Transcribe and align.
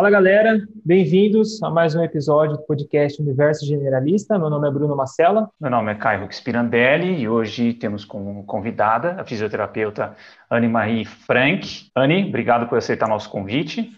Fala 0.00 0.08
galera, 0.08 0.66
bem-vindos 0.82 1.62
a 1.62 1.68
mais 1.68 1.94
um 1.94 2.02
episódio 2.02 2.56
do 2.56 2.62
podcast 2.62 3.20
Universo 3.20 3.66
Generalista. 3.66 4.38
Meu 4.38 4.48
nome 4.48 4.66
é 4.66 4.70
Bruno 4.70 4.96
Macella. 4.96 5.50
Meu 5.60 5.70
nome 5.70 5.92
é 5.92 5.94
Caio 5.94 6.26
Spirandelli 6.32 7.20
e 7.20 7.28
hoje 7.28 7.74
temos 7.74 8.02
como 8.02 8.42
convidada 8.44 9.20
a 9.20 9.24
fisioterapeuta 9.26 10.16
Anne 10.50 10.68
Marie 10.68 11.04
Frank. 11.04 11.90
Anne, 11.94 12.24
obrigado 12.26 12.66
por 12.66 12.78
aceitar 12.78 13.06
nosso 13.10 13.28
convite. 13.28 13.92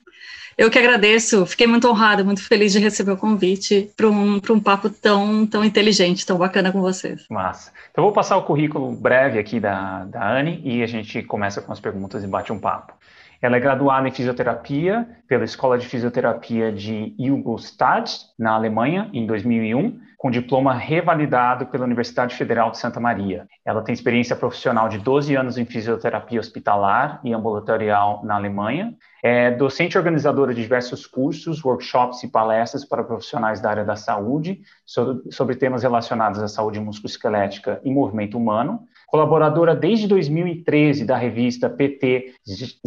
Eu 0.59 0.69
que 0.73 0.79
agradeço, 0.79 1.47
fiquei 1.47 1.69
muito 1.69 1.89
honrada, 1.89 2.25
muito 2.25 2.43
feliz 2.43 2.73
de 2.73 2.81
receber 2.81 3.13
o 3.13 3.17
convite 3.17 3.89
para 3.97 4.09
um, 4.09 4.41
um 4.51 4.61
papo 4.61 4.91
tão, 4.91 5.47
tão 5.47 5.65
inteligente, 5.65 6.27
tão 6.27 6.37
bacana 6.37 6.73
com 6.73 6.81
vocês. 6.81 7.25
Massa. 7.31 7.71
Então, 7.93 8.03
vou 8.03 8.13
passar 8.13 8.37
o 8.37 8.43
currículo 8.43 8.91
breve 8.91 9.39
aqui 9.39 9.61
da, 9.61 10.05
da 10.07 10.37
Anne 10.37 10.61
e 10.65 10.83
a 10.83 10.87
gente 10.89 11.23
começa 11.23 11.63
com 11.63 11.73
as 11.73 11.79
perguntas 11.79 12.25
e 12.25 12.27
bate 12.27 12.53
um 12.53 12.59
papo. 12.59 12.93
Ela 13.43 13.57
é 13.57 13.61
graduada 13.61 14.07
em 14.07 14.13
fisioterapia 14.13 15.05
pela 15.27 15.43
Escola 15.43 15.77
de 15.77 15.85
Fisioterapia 15.85 16.71
de 16.71 17.13
Ingolstadt, 17.19 18.27
na 18.39 18.53
Alemanha, 18.53 19.11
em 19.13 19.27
2001, 19.27 19.99
com 20.17 20.31
diploma 20.31 20.73
revalidado 20.73 21.67
pela 21.67 21.85
Universidade 21.85 22.37
Federal 22.37 22.71
de 22.71 22.79
Santa 22.79 23.01
Maria. 23.01 23.49
Ela 23.65 23.83
tem 23.83 23.93
experiência 23.93 24.37
profissional 24.37 24.89
de 24.89 24.99
12 24.99 25.35
anos 25.35 25.59
em 25.59 25.65
fisioterapia 25.65 26.39
hospitalar 26.39 27.21
e 27.25 27.35
ambulatorial 27.35 28.25
na 28.25 28.37
Alemanha. 28.37 28.95
É 29.21 29.51
docente 29.51 29.99
organizadora 29.99 30.55
de 30.55 30.63
diversos 30.63 31.05
cursos, 31.05 31.65
workshops 31.65 32.23
e 32.23 32.29
palestras 32.29 32.85
para 32.85 33.03
profissionais 33.03 33.61
da 33.61 33.71
área 33.71 33.85
da 33.85 33.97
saúde 33.97 34.61
sobre 34.87 35.57
temas 35.57 35.83
relacionados 35.83 36.41
à 36.41 36.47
saúde 36.47 36.79
musculoesquelética 36.79 37.81
e 37.83 37.91
movimento 37.93 38.39
humano 38.39 38.87
colaboradora 39.13 39.77
desde 39.77 40.09
2013 40.09 41.05
da 41.05 41.19
revista 41.19 41.69
PT 41.69 42.33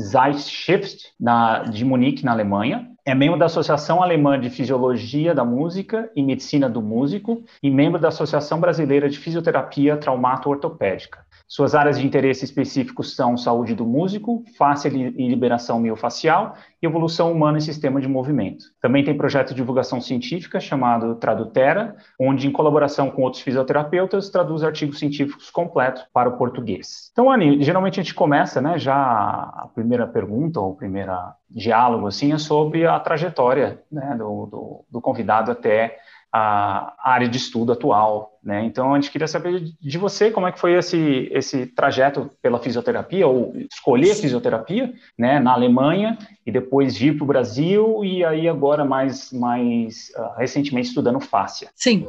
Zeitschrift 0.02 1.14
na, 1.20 1.59
de 1.59 1.86
Munique, 1.86 2.26
na 2.26 2.31
Alemanha. 2.31 2.90
É 3.06 3.14
membro 3.14 3.38
da 3.38 3.45
Associação 3.45 4.02
Alemã 4.02 4.40
de 4.40 4.50
Fisiologia 4.50 5.36
da 5.36 5.46
Música 5.46 6.09
e 6.16 6.23
Medicina 6.23 6.68
do 6.68 6.81
Músico 6.81 7.44
e 7.62 7.70
membro 7.70 8.02
da 8.02 8.08
Associação 8.08 8.59
Brasileira 8.59 9.08
de 9.08 9.20
Fisioterapia 9.20 9.98
Traumato-Ortopédica. 9.98 11.25
Suas 11.48 11.76
áreas 11.76 12.00
de 12.00 12.06
interesse 12.06 12.44
específicos 12.44 13.16
são 13.16 13.38
saúde 13.38 13.76
do 13.76 13.86
músico, 13.86 14.44
face 14.58 14.88
e 14.88 15.28
liberação 15.28 15.80
miofacial 15.80 16.56
e 16.82 16.86
evolução 16.86 17.32
humana 17.32 17.60
e 17.60 17.62
sistema 17.62 18.02
de 18.02 18.08
movimento. 18.08 18.66
Também 18.82 19.04
tem 19.04 19.16
projeto 19.16 19.50
de 19.50 19.56
divulgação 19.56 20.02
científica 20.02 20.60
chamado 20.60 21.16
Tradutera, 21.16 21.96
onde, 22.20 22.48
em 22.48 22.52
colaboração 22.52 23.12
com 23.12 23.22
outros 23.22 23.44
fisioterapeutas, 23.44 24.30
traduz 24.30 24.64
artigos 24.64 24.98
científicos 24.98 25.52
completos 25.52 26.04
para 26.12 26.30
o 26.30 26.38
português. 26.38 27.10
Então, 27.12 27.32
Anne, 27.32 27.62
geralmente 27.62 28.00
a 28.00 28.04
gente 28.04 28.16
começa, 28.16 28.59
né, 28.59 28.80
já 28.80 28.96
a 28.96 29.70
primeira 29.74 30.08
pergunta 30.08 30.59
ou 30.59 30.72
o 30.72 30.76
primeiro 30.76 31.12
diálogo, 31.50 32.08
assim, 32.08 32.34
é 32.34 32.38
sobre 32.40 32.88
a 32.88 33.00
trajetória 33.00 33.84
né, 33.92 34.16
do, 34.18 34.48
do, 34.48 34.86
do 34.90 35.02
convidado 35.02 35.52
até 35.52 35.98
a 36.38 36.94
área 37.02 37.30
de 37.30 37.38
estudo 37.38 37.72
atual, 37.72 38.38
né? 38.44 38.66
Então 38.66 38.94
a 38.94 39.00
gente 39.00 39.09
queria 39.09 39.28
saber 39.28 39.72
de 39.80 39.97
você 39.97 40.30
como 40.30 40.45
é 40.45 40.52
que 40.52 40.59
foi 40.59 40.73
esse 40.73 41.30
esse 41.31 41.66
trajeto 41.66 42.30
pela 42.41 42.59
fisioterapia 42.59 43.25
ou 43.25 43.55
escolher 43.72 44.11
a 44.11 44.16
fisioterapia, 44.16 44.94
né, 45.17 45.39
na 45.39 45.53
Alemanha 45.53 46.17
e 46.45 46.52
depois 46.52 46.97
vir 46.97 47.16
para 47.16 47.23
o 47.23 47.28
Brasil 47.28 48.03
e 48.03 48.25
aí 48.25 48.50
agora 48.50 48.83
mais 48.83 49.31
mais 49.31 50.11
uh, 50.17 50.38
recentemente 50.38 50.89
estudando 50.89 51.22
fáscia. 51.22 51.69
Sim, 51.73 52.06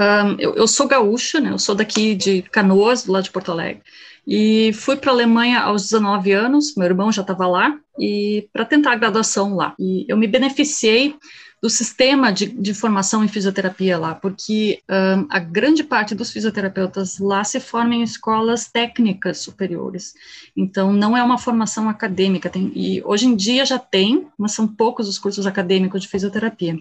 um, 0.00 0.40
eu, 0.40 0.56
eu, 0.56 0.66
sou 0.66 0.88
gaúcha, 0.88 1.38
né? 1.38 1.52
Eu 1.52 1.58
sou 1.58 1.76
daqui 1.76 2.16
de 2.16 2.42
Canoas, 2.42 3.04
do 3.04 3.12
lado 3.12 3.22
de 3.22 3.30
Porto 3.30 3.52
Alegre. 3.52 3.80
E 4.26 4.72
fui 4.72 4.96
para 4.96 5.12
a 5.12 5.14
Alemanha 5.14 5.60
aos 5.60 5.82
19 5.82 6.32
anos, 6.32 6.74
meu 6.76 6.86
irmão 6.86 7.12
já 7.12 7.22
estava 7.22 7.46
lá, 7.46 7.76
e 7.96 8.48
para 8.52 8.64
tentar 8.64 8.92
a 8.92 8.96
graduação 8.96 9.54
lá. 9.54 9.74
E 9.78 10.04
eu 10.08 10.16
me 10.16 10.26
beneficiei 10.26 11.14
do 11.62 11.70
sistema 11.70 12.32
de, 12.32 12.46
de, 12.46 12.74
formação 12.74 13.24
em 13.24 13.28
fisioterapia 13.28 13.96
lá, 13.96 14.16
porque 14.16 14.82
um, 14.90 15.26
a 15.30 15.38
grande 15.38 15.84
parte 15.84 16.12
dos 16.12 16.32
fisioterapeutas 16.32 17.20
lá 17.20 17.44
se 17.44 17.60
formam 17.60 18.00
em 18.00 18.02
escolas 18.02 18.68
técnicas 18.68 19.38
superiores. 19.38 20.12
Então, 20.56 20.92
não 20.92 21.16
é 21.16 21.22
uma 21.22 21.38
formação 21.38 21.88
acadêmica. 21.88 22.50
Tem, 22.50 22.72
e 22.74 23.00
hoje 23.04 23.26
em 23.26 23.36
dia 23.36 23.64
já 23.64 23.78
tem, 23.78 24.26
mas 24.36 24.50
são 24.50 24.66
poucos 24.66 25.08
os 25.08 25.20
cursos 25.20 25.46
acadêmicos 25.46 26.02
de 26.02 26.08
fisioterapia. 26.08 26.76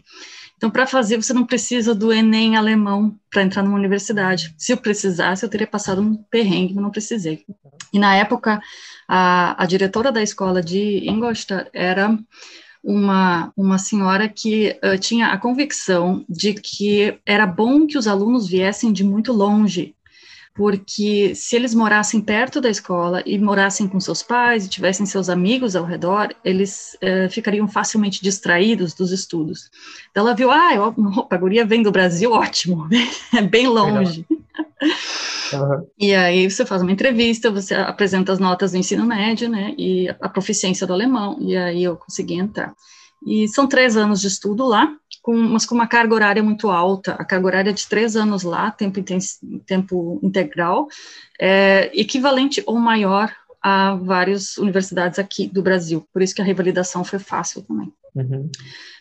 Então, 0.57 0.71
para 0.71 0.87
fazer, 0.87 1.17
você 1.17 1.31
não 1.31 1.45
precisa 1.45 1.93
do 1.93 2.11
Enem 2.11 2.55
alemão 2.55 3.15
para 3.29 3.43
entrar 3.43 3.61
numa 3.61 3.77
universidade. 3.77 4.53
Se 4.57 4.73
eu 4.73 4.77
precisasse, 4.77 5.45
eu 5.45 5.49
teria 5.49 5.67
passado 5.67 6.01
um 6.01 6.15
perrengue, 6.15 6.73
mas 6.73 6.83
não 6.83 6.91
precisei. 6.91 7.45
E 7.93 7.99
na 7.99 8.15
época, 8.15 8.59
a, 9.07 9.61
a 9.61 9.65
diretora 9.67 10.11
da 10.11 10.23
escola 10.23 10.61
de 10.61 11.07
Ingolstadt 11.07 11.69
era 11.71 12.17
uma, 12.83 13.51
uma 13.55 13.77
senhora 13.77 14.27
que 14.27 14.77
uh, 14.83 14.97
tinha 14.97 15.27
a 15.27 15.37
convicção 15.37 16.25
de 16.27 16.53
que 16.53 17.19
era 17.25 17.45
bom 17.45 17.85
que 17.85 17.97
os 17.97 18.07
alunos 18.07 18.47
viessem 18.47 18.91
de 18.91 19.03
muito 19.03 19.31
longe, 19.31 19.95
porque 20.53 21.33
se 21.33 21.55
eles 21.55 21.73
morassem 21.73 22.19
perto 22.19 22.59
da 22.59 22.69
escola 22.69 23.23
e 23.25 23.37
morassem 23.39 23.87
com 23.87 23.99
seus 23.99 24.21
pais 24.21 24.65
e 24.65 24.69
tivessem 24.69 25.05
seus 25.05 25.29
amigos 25.29 25.75
ao 25.75 25.85
redor, 25.85 26.35
eles 26.43 26.97
uh, 27.01 27.29
ficariam 27.29 27.67
facilmente 27.67 28.21
distraídos 28.21 28.93
dos 28.93 29.11
estudos. 29.11 29.69
Então 30.11 30.25
ela 30.25 30.35
viu, 30.35 30.51
ah, 30.51 30.73
eu, 30.73 30.83
opa, 30.83 31.35
a 31.35 31.39
guria 31.39 31.65
vem 31.65 31.81
do 31.81 31.91
Brasil, 31.91 32.31
ótimo, 32.33 32.87
é 33.33 33.41
bem 33.41 33.67
longe. 33.67 34.25
Uhum. 34.29 35.87
E 35.97 36.13
aí 36.13 36.49
você 36.49 36.65
faz 36.65 36.81
uma 36.81 36.91
entrevista, 36.91 37.49
você 37.49 37.73
apresenta 37.75 38.33
as 38.33 38.39
notas 38.39 38.71
do 38.71 38.77
ensino 38.77 39.05
médio, 39.05 39.49
né, 39.49 39.73
e 39.77 40.09
a 40.19 40.27
proficiência 40.27 40.85
do 40.85 40.93
alemão, 40.93 41.37
e 41.39 41.55
aí 41.55 41.83
eu 41.83 41.95
consegui 41.95 42.35
entrar. 42.35 42.73
E 43.25 43.47
são 43.47 43.67
três 43.67 43.95
anos 43.95 44.19
de 44.19 44.27
estudo 44.27 44.65
lá, 44.65 44.93
com, 45.21 45.35
mas 45.35 45.65
com 45.65 45.75
uma 45.75 45.87
carga 45.87 46.15
horária 46.15 46.43
muito 46.43 46.69
alta. 46.69 47.13
A 47.13 47.23
carga 47.23 47.45
horária 47.45 47.73
de 47.73 47.87
três 47.87 48.15
anos 48.15 48.43
lá, 48.43 48.71
tempo, 48.71 48.99
tempo 49.65 50.19
integral, 50.23 50.87
é 51.39 51.91
equivalente 51.93 52.63
ou 52.65 52.77
maior 52.77 53.33
a 53.61 53.95
várias 53.95 54.57
universidades 54.57 55.19
aqui 55.19 55.47
do 55.47 55.61
Brasil. 55.61 56.05
Por 56.11 56.21
isso 56.21 56.33
que 56.33 56.41
a 56.41 56.45
revalidação 56.45 57.03
foi 57.03 57.19
fácil 57.19 57.61
também. 57.61 57.93
Uhum. 58.15 58.49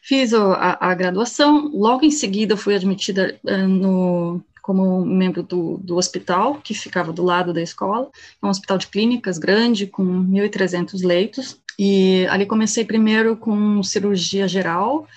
Fiz 0.02 0.32
a, 0.34 0.78
a, 0.80 0.94
graduação, 0.94 1.68
logo 1.72 2.04
em 2.04 2.10
seguida 2.10 2.56
fui 2.56 2.74
admitida 2.76 3.38
uh, 3.44 3.66
no 3.66 4.40
como 4.62 5.04
membro 5.04 5.42
do, 5.42 5.78
do 5.78 5.96
hospital, 5.96 6.60
que 6.62 6.74
ficava 6.74 7.12
do 7.12 7.24
lado 7.24 7.52
da 7.52 7.62
escola, 7.62 8.08
é 8.40 8.46
um 8.46 8.50
hospital 8.50 8.78
de 8.78 8.86
clínicas 8.86 9.38
grande, 9.38 9.86
com 9.86 10.04
1.300 10.04 11.04
leitos, 11.04 11.56
e 11.78 12.26
ali 12.28 12.46
comecei 12.46 12.84
primeiro 12.84 13.36
com 13.36 13.82
cirurgia 13.82 14.46
geral, 14.46 15.08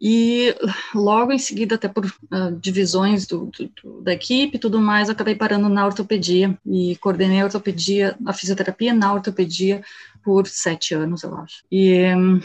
e 0.00 0.54
logo 0.94 1.30
em 1.30 1.38
seguida, 1.38 1.74
até 1.74 1.86
por 1.86 2.06
uh, 2.06 2.58
divisões 2.58 3.26
do, 3.26 3.46
do, 3.46 3.70
do, 3.82 4.00
da 4.00 4.14
equipe 4.14 4.56
e 4.56 4.60
tudo 4.60 4.80
mais, 4.80 5.10
acabei 5.10 5.34
parando 5.34 5.68
na 5.68 5.84
ortopedia 5.84 6.58
e 6.64 6.96
coordenei 6.96 7.40
a 7.40 7.44
ortopedia, 7.44 8.16
a 8.24 8.32
fisioterapia 8.32 8.94
na 8.94 9.12
ortopedia 9.12 9.82
por 10.24 10.46
sete 10.46 10.94
anos, 10.94 11.22
eu 11.22 11.36
acho. 11.36 11.62
E 11.70 12.14
um, 12.14 12.40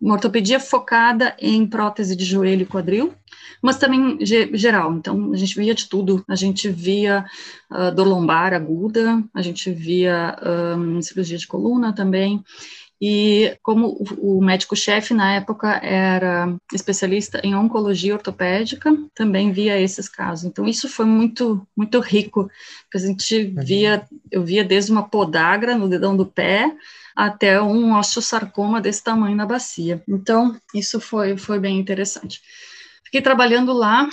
uma 0.00 0.14
ortopedia 0.14 0.60
focada 0.60 1.34
em 1.40 1.66
prótese 1.66 2.14
de 2.14 2.24
joelho 2.24 2.62
e 2.62 2.66
quadril, 2.66 3.14
mas 3.62 3.78
também 3.78 4.18
geral. 4.24 4.92
Então, 4.94 5.32
a 5.32 5.36
gente 5.36 5.58
via 5.58 5.74
de 5.74 5.88
tudo. 5.88 6.22
A 6.28 6.36
gente 6.36 6.68
via 6.68 7.24
uh, 7.70 7.94
dor 7.94 8.06
lombar 8.06 8.52
aguda, 8.52 9.24
a 9.34 9.42
gente 9.42 9.70
via 9.72 10.36
um, 10.76 11.02
cirurgia 11.02 11.38
de 11.38 11.46
coluna 11.46 11.92
também. 11.92 12.44
E 13.00 13.56
como 13.62 13.96
o 14.18 14.40
médico-chefe 14.42 15.14
na 15.14 15.34
época 15.34 15.68
era 15.84 16.56
especialista 16.72 17.40
em 17.44 17.54
oncologia 17.54 18.14
ortopédica, 18.14 18.92
também 19.14 19.52
via 19.52 19.80
esses 19.80 20.08
casos. 20.08 20.44
Então 20.44 20.66
isso 20.66 20.88
foi 20.88 21.06
muito 21.06 21.64
muito 21.76 22.00
rico, 22.00 22.50
porque 22.82 22.96
a 22.96 23.00
gente 23.08 23.54
uhum. 23.56 23.64
via, 23.64 24.04
eu 24.30 24.42
via 24.42 24.64
desde 24.64 24.90
uma 24.90 25.08
podagra 25.08 25.76
no 25.76 25.88
dedão 25.88 26.16
do 26.16 26.26
pé 26.26 26.74
até 27.14 27.60
um 27.62 27.96
osteosarcoma 27.96 28.80
desse 28.80 29.02
tamanho 29.04 29.36
na 29.36 29.46
bacia. 29.46 30.02
Então 30.08 30.56
isso 30.74 31.00
foi 31.00 31.36
foi 31.36 31.60
bem 31.60 31.78
interessante. 31.78 32.40
Fiquei 33.04 33.22
trabalhando 33.22 33.72
lá 33.72 34.08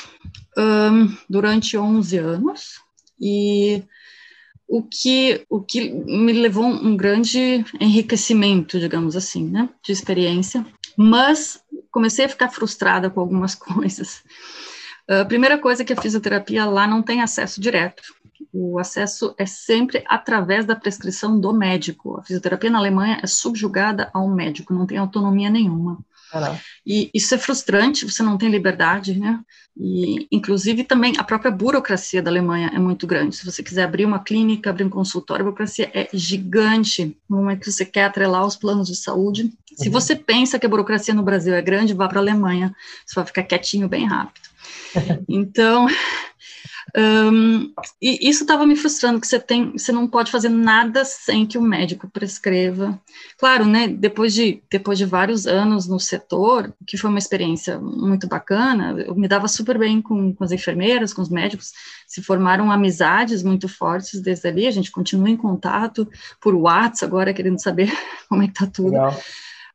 um, 0.57 1.17
durante 1.27 1.75
11 1.75 2.17
anos 2.17 2.79
e 3.19 3.83
o 4.67 4.81
que, 4.81 5.45
o 5.49 5.61
que 5.61 5.89
me 5.89 6.33
levou 6.33 6.65
um 6.65 6.97
grande 6.97 7.63
enriquecimento, 7.79 8.79
digamos 8.79 9.15
assim, 9.15 9.47
né, 9.47 9.69
de 9.83 9.91
experiência, 9.91 10.65
mas 10.97 11.61
comecei 11.91 12.25
a 12.25 12.29
ficar 12.29 12.49
frustrada 12.49 13.09
com 13.09 13.19
algumas 13.19 13.53
coisas. 13.55 14.23
A 15.07 15.23
primeira 15.23 15.57
coisa 15.57 15.83
é 15.83 15.85
que 15.85 15.93
a 15.93 16.01
fisioterapia 16.01 16.65
lá 16.65 16.87
não 16.87 17.01
tem 17.01 17.21
acesso 17.21 17.61
direto. 17.61 18.03
O 18.51 18.79
acesso 18.79 19.35
é 19.37 19.45
sempre 19.45 20.03
através 20.07 20.65
da 20.65 20.75
prescrição 20.75 21.39
do 21.39 21.53
médico. 21.53 22.17
A 22.17 22.23
fisioterapia 22.23 22.69
na 22.69 22.79
Alemanha 22.79 23.19
é 23.21 23.27
subjugada 23.27 24.09
ao 24.13 24.27
médico, 24.29 24.73
não 24.73 24.85
tem 24.85 24.97
autonomia 24.97 25.49
nenhuma. 25.49 25.99
E 26.85 27.09
isso 27.13 27.33
é 27.33 27.37
frustrante, 27.37 28.09
você 28.09 28.21
não 28.21 28.37
tem 28.37 28.49
liberdade, 28.49 29.19
né? 29.19 29.39
E, 29.77 30.27
inclusive, 30.31 30.83
também 30.83 31.13
a 31.17 31.23
própria 31.23 31.51
burocracia 31.51 32.21
da 32.21 32.31
Alemanha 32.31 32.71
é 32.73 32.79
muito 32.79 33.05
grande. 33.05 33.35
Se 33.35 33.45
você 33.45 33.61
quiser 33.61 33.83
abrir 33.83 34.05
uma 34.05 34.19
clínica, 34.19 34.69
abrir 34.69 34.85
um 34.85 34.89
consultório, 34.89 35.41
a 35.41 35.45
burocracia 35.45 35.91
é 35.93 36.07
gigante. 36.13 37.17
No 37.29 37.37
momento 37.37 37.59
que 37.61 37.71
você 37.71 37.85
quer 37.85 38.05
atrelar 38.05 38.45
os 38.45 38.55
planos 38.55 38.87
de 38.87 38.95
saúde, 38.95 39.51
Se 39.75 39.87
uhum. 39.87 39.91
você 39.91 40.15
pensa 40.15 40.57
que 40.57 40.65
a 40.65 40.69
burocracia 40.69 41.13
no 41.13 41.23
Brasil 41.23 41.53
é 41.53 41.61
grande, 41.61 41.93
vá 41.93 42.07
para 42.07 42.19
a 42.19 42.21
Alemanha, 42.21 42.73
você 43.05 43.15
vai 43.15 43.25
ficar 43.25 43.43
quietinho 43.43 43.89
bem 43.89 44.05
rápido. 44.05 44.49
Então, 45.27 45.87
um, 46.97 47.73
e 48.01 48.29
isso 48.29 48.43
estava 48.43 48.65
me 48.65 48.75
frustrando, 48.75 49.19
que 49.19 49.27
você 49.27 49.39
tem, 49.39 49.71
você 49.71 49.91
não 49.91 50.07
pode 50.07 50.31
fazer 50.31 50.49
nada 50.49 51.03
sem 51.03 51.45
que 51.45 51.57
o 51.57 51.61
médico 51.61 52.07
prescreva. 52.07 52.99
Claro, 53.37 53.65
né? 53.65 53.87
Depois 53.87 54.33
de 54.33 54.61
depois 54.69 54.97
de 54.97 55.05
vários 55.05 55.47
anos 55.47 55.87
no 55.87 55.99
setor, 55.99 56.73
que 56.85 56.97
foi 56.97 57.09
uma 57.09 57.19
experiência 57.19 57.79
muito 57.79 58.27
bacana, 58.27 58.95
eu 58.99 59.15
me 59.15 59.27
dava 59.27 59.47
super 59.47 59.77
bem 59.77 60.01
com, 60.01 60.33
com 60.33 60.43
as 60.43 60.51
enfermeiras, 60.51 61.13
com 61.13 61.21
os 61.21 61.29
médicos, 61.29 61.73
se 62.07 62.21
formaram 62.21 62.71
amizades 62.71 63.43
muito 63.43 63.67
fortes 63.67 64.21
desde 64.21 64.47
ali. 64.47 64.67
A 64.67 64.71
gente 64.71 64.91
continua 64.91 65.29
em 65.29 65.37
contato 65.37 66.07
por 66.39 66.53
WhatsApp 66.53 67.05
agora, 67.05 67.33
querendo 67.33 67.61
saber 67.61 67.91
como 68.29 68.43
é 68.43 68.47
que 68.47 68.53
tá 68.53 68.67
tudo. 68.67 68.91
Legal. 68.91 69.17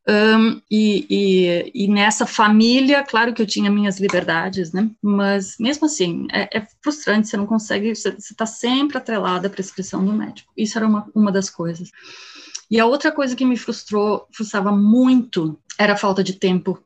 Um, 0.09 0.61
e, 0.71 1.07
e, 1.11 1.85
e, 1.85 1.89
nessa 1.89 2.27
família, 2.27 3.03
claro 3.03 3.35
que 3.35 3.43
eu 3.43 3.47
tinha 3.47 3.71
minhas 3.71 4.01
liberdades, 4.01 4.73
né? 4.73 4.91
Mas 5.01 5.57
mesmo 5.59 5.87
assim, 5.87 6.27
é, 6.33 6.59
é 6.59 6.67
frustrante, 6.83 7.29
você 7.29 7.37
não 7.37 7.47
consegue, 7.47 7.95
você 7.95 8.09
está 8.09 8.47
sempre 8.47 8.97
atrelada 8.97 9.47
à 9.47 9.51
prescrição 9.51 10.05
do 10.05 10.13
médico. 10.13 10.51
Isso 10.57 10.79
era 10.79 10.87
uma, 10.87 11.09
uma 11.15 11.31
das 11.31 11.51
coisas. 11.51 11.91
E 12.71 12.81
a 12.81 12.87
outra 12.87 13.13
coisa 13.13 13.37
que 13.37 13.45
me 13.45 13.57
frustrou, 13.57 14.27
frustrava 14.33 14.73
muito, 14.73 15.59
era 15.79 15.93
a 15.93 15.99
falta 15.99 16.25
de 16.25 16.35
tempo. 16.35 16.83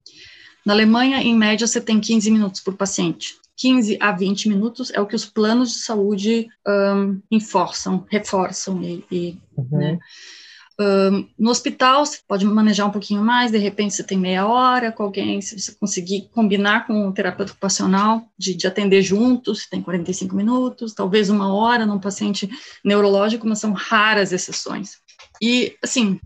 Na 0.65 0.73
Alemanha, 0.73 1.23
em 1.23 1.37
média, 1.37 1.67
você 1.67 1.81
tem 1.81 2.01
15 2.01 2.31
minutos 2.31 2.61
por 2.61 2.75
paciente. 2.75 3.37
15 3.57 3.99
a 4.01 4.11
20 4.11 4.49
minutos 4.49 4.91
é 4.93 5.01
o 5.01 5.07
que 5.07 5.15
os 5.15 5.25
planos 5.25 5.73
de 5.73 5.79
saúde 5.81 6.49
um, 6.67 7.21
enforçam, 7.31 8.05
reforçam 8.11 8.83
e, 8.83 9.05
e 9.11 9.39
uhum. 9.57 9.79
né? 9.79 9.99
No 11.39 11.51
hospital, 11.51 12.05
você 12.05 12.19
pode 12.27 12.45
manejar 12.45 12.87
um 12.87 12.91
pouquinho 12.91 13.23
mais, 13.23 13.53
de 13.53 13.59
repente 13.59 13.95
você 13.95 14.03
tem 14.03 14.19
meia 14.19 14.47
hora 14.47 14.91
com 14.91 15.05
alguém, 15.05 15.41
se 15.41 15.59
você 15.59 15.73
conseguir 15.73 16.29
combinar 16.33 16.87
com 16.87 17.09
o 17.09 17.13
terapeuta 17.13 17.53
ocupacional, 17.53 18.25
de, 18.37 18.55
de 18.55 18.67
atender 18.67 19.01
juntos, 19.01 19.69
tem 19.69 19.81
45 19.81 20.35
minutos, 20.35 20.93
talvez 20.93 21.31
uma 21.31 21.55
hora 21.55 21.87
num 21.87 22.01
paciente 22.01 22.51
neurológico, 22.85 23.47
mas 23.47 23.61
são 23.61 23.73
raras 23.73 24.33
exceções. 24.33 24.99
E, 25.41 25.77
assim, 25.83 26.19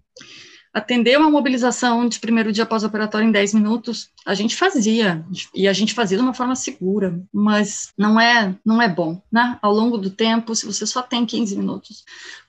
atender 0.73 1.19
uma 1.19 1.31
mobilização 1.31 2.09
de 2.09 2.21
primeiro 2.21 2.53
dia 2.53 2.65
pós-operatório 2.65 3.29
em 3.29 3.33
10 3.33 3.55
minutos, 3.55 4.11
a 4.25 4.35
gente 4.35 4.56
fazia, 4.56 5.25
e 5.55 5.67
a 5.67 5.73
gente 5.73 5.93
fazia 5.95 6.17
de 6.17 6.23
uma 6.23 6.35
forma 6.35 6.55
segura, 6.55 7.21
mas 7.33 7.93
não 7.99 8.21
é, 8.21 8.55
não 8.65 8.81
é 8.81 8.89
bom, 8.89 9.21
né? 9.31 9.59
Ao 9.61 9.73
longo 9.73 9.99
do 9.99 10.11
tempo, 10.11 10.55
se 10.55 10.67
você 10.67 10.87
só 10.87 11.03
tem 11.03 11.27
15 11.27 11.56
minutos 11.56 12.05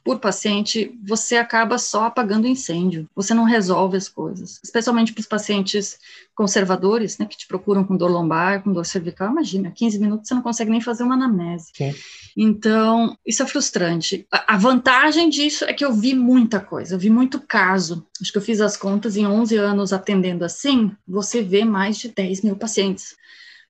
por 0.09 0.17
paciente, 0.17 0.97
você 1.05 1.37
acaba 1.37 1.77
só 1.77 2.05
apagando 2.05 2.47
incêndio, 2.47 3.07
você 3.15 3.31
não 3.31 3.43
resolve 3.43 3.95
as 3.95 4.09
coisas, 4.09 4.59
especialmente 4.63 5.13
para 5.13 5.21
os 5.21 5.27
pacientes 5.27 5.99
conservadores, 6.33 7.19
né, 7.19 7.27
que 7.27 7.37
te 7.37 7.45
procuram 7.45 7.83
com 7.83 7.95
dor 7.95 8.09
lombar, 8.09 8.63
com 8.63 8.73
dor 8.73 8.87
cervical, 8.87 9.29
imagina, 9.29 9.69
15 9.69 9.99
minutos 9.99 10.27
você 10.27 10.33
não 10.33 10.41
consegue 10.41 10.71
nem 10.71 10.81
fazer 10.81 11.03
uma 11.03 11.13
anamnese. 11.13 11.67
Sim. 11.75 11.93
Então, 12.35 13.15
isso 13.23 13.43
é 13.43 13.45
frustrante. 13.45 14.25
A, 14.31 14.55
a 14.55 14.57
vantagem 14.57 15.29
disso 15.29 15.63
é 15.65 15.73
que 15.73 15.85
eu 15.85 15.93
vi 15.93 16.15
muita 16.15 16.59
coisa, 16.59 16.95
eu 16.95 16.99
vi 16.99 17.11
muito 17.11 17.39
caso, 17.39 18.03
acho 18.19 18.31
que 18.31 18.37
eu 18.39 18.41
fiz 18.41 18.59
as 18.61 18.75
contas 18.75 19.15
em 19.15 19.27
11 19.27 19.57
anos 19.57 19.93
atendendo 19.93 20.43
assim, 20.43 20.91
você 21.07 21.43
vê 21.43 21.63
mais 21.63 21.99
de 21.99 22.07
10 22.07 22.41
mil 22.41 22.55
pacientes 22.55 23.15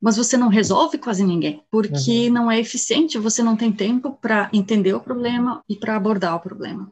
mas 0.02 0.18
você 0.18 0.38
não 0.38 0.48
resolve 0.48 0.98
quase 0.98 1.24
ninguém, 1.24 1.62
porque 1.70 2.28
uhum. 2.28 2.34
não 2.34 2.52
é 2.52 2.60
eficiente, 2.60 3.18
você 3.18 3.44
não 3.44 3.56
tem 3.56 3.72
tempo 3.72 4.18
para 4.22 4.50
entender 4.54 4.94
o 4.94 5.00
problema 5.00 5.64
e 5.68 5.76
para 5.76 5.96
abordar 5.96 6.36
o 6.36 6.40
problema. 6.40 6.92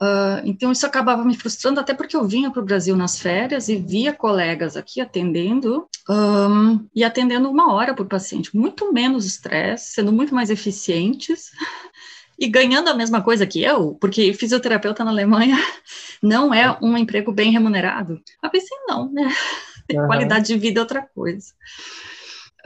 Uh, 0.00 0.38
então, 0.44 0.70
isso 0.70 0.86
acabava 0.86 1.24
me 1.24 1.36
frustrando, 1.36 1.80
até 1.80 1.92
porque 1.92 2.14
eu 2.14 2.24
vinha 2.24 2.52
para 2.52 2.62
o 2.62 2.64
Brasil 2.64 2.96
nas 2.96 3.18
férias 3.18 3.68
e 3.68 3.76
via 3.76 4.12
colegas 4.12 4.76
aqui 4.76 5.00
atendendo, 5.00 5.88
um, 6.08 6.86
e 6.94 7.02
atendendo 7.02 7.50
uma 7.50 7.72
hora 7.72 7.92
por 7.92 8.06
paciente, 8.06 8.56
muito 8.56 8.92
menos 8.92 9.26
estresse, 9.26 9.94
sendo 9.94 10.12
muito 10.12 10.32
mais 10.32 10.50
eficientes, 10.50 11.50
e 12.38 12.46
ganhando 12.46 12.88
a 12.88 12.94
mesma 12.94 13.20
coisa 13.20 13.44
que 13.44 13.60
eu, 13.60 13.96
porque 14.00 14.32
fisioterapeuta 14.32 15.02
na 15.02 15.10
Alemanha 15.10 15.56
não 16.22 16.54
é 16.54 16.78
um 16.80 16.96
emprego 16.96 17.32
bem 17.32 17.50
remunerado. 17.50 18.20
Eu 18.40 18.50
pensei, 18.50 18.76
não, 18.86 19.10
né? 19.10 19.28
Uhum. 19.90 20.06
Qualidade 20.06 20.48
de 20.48 20.58
vida 20.58 20.80
é 20.80 20.82
outra 20.82 21.00
coisa. 21.00 21.46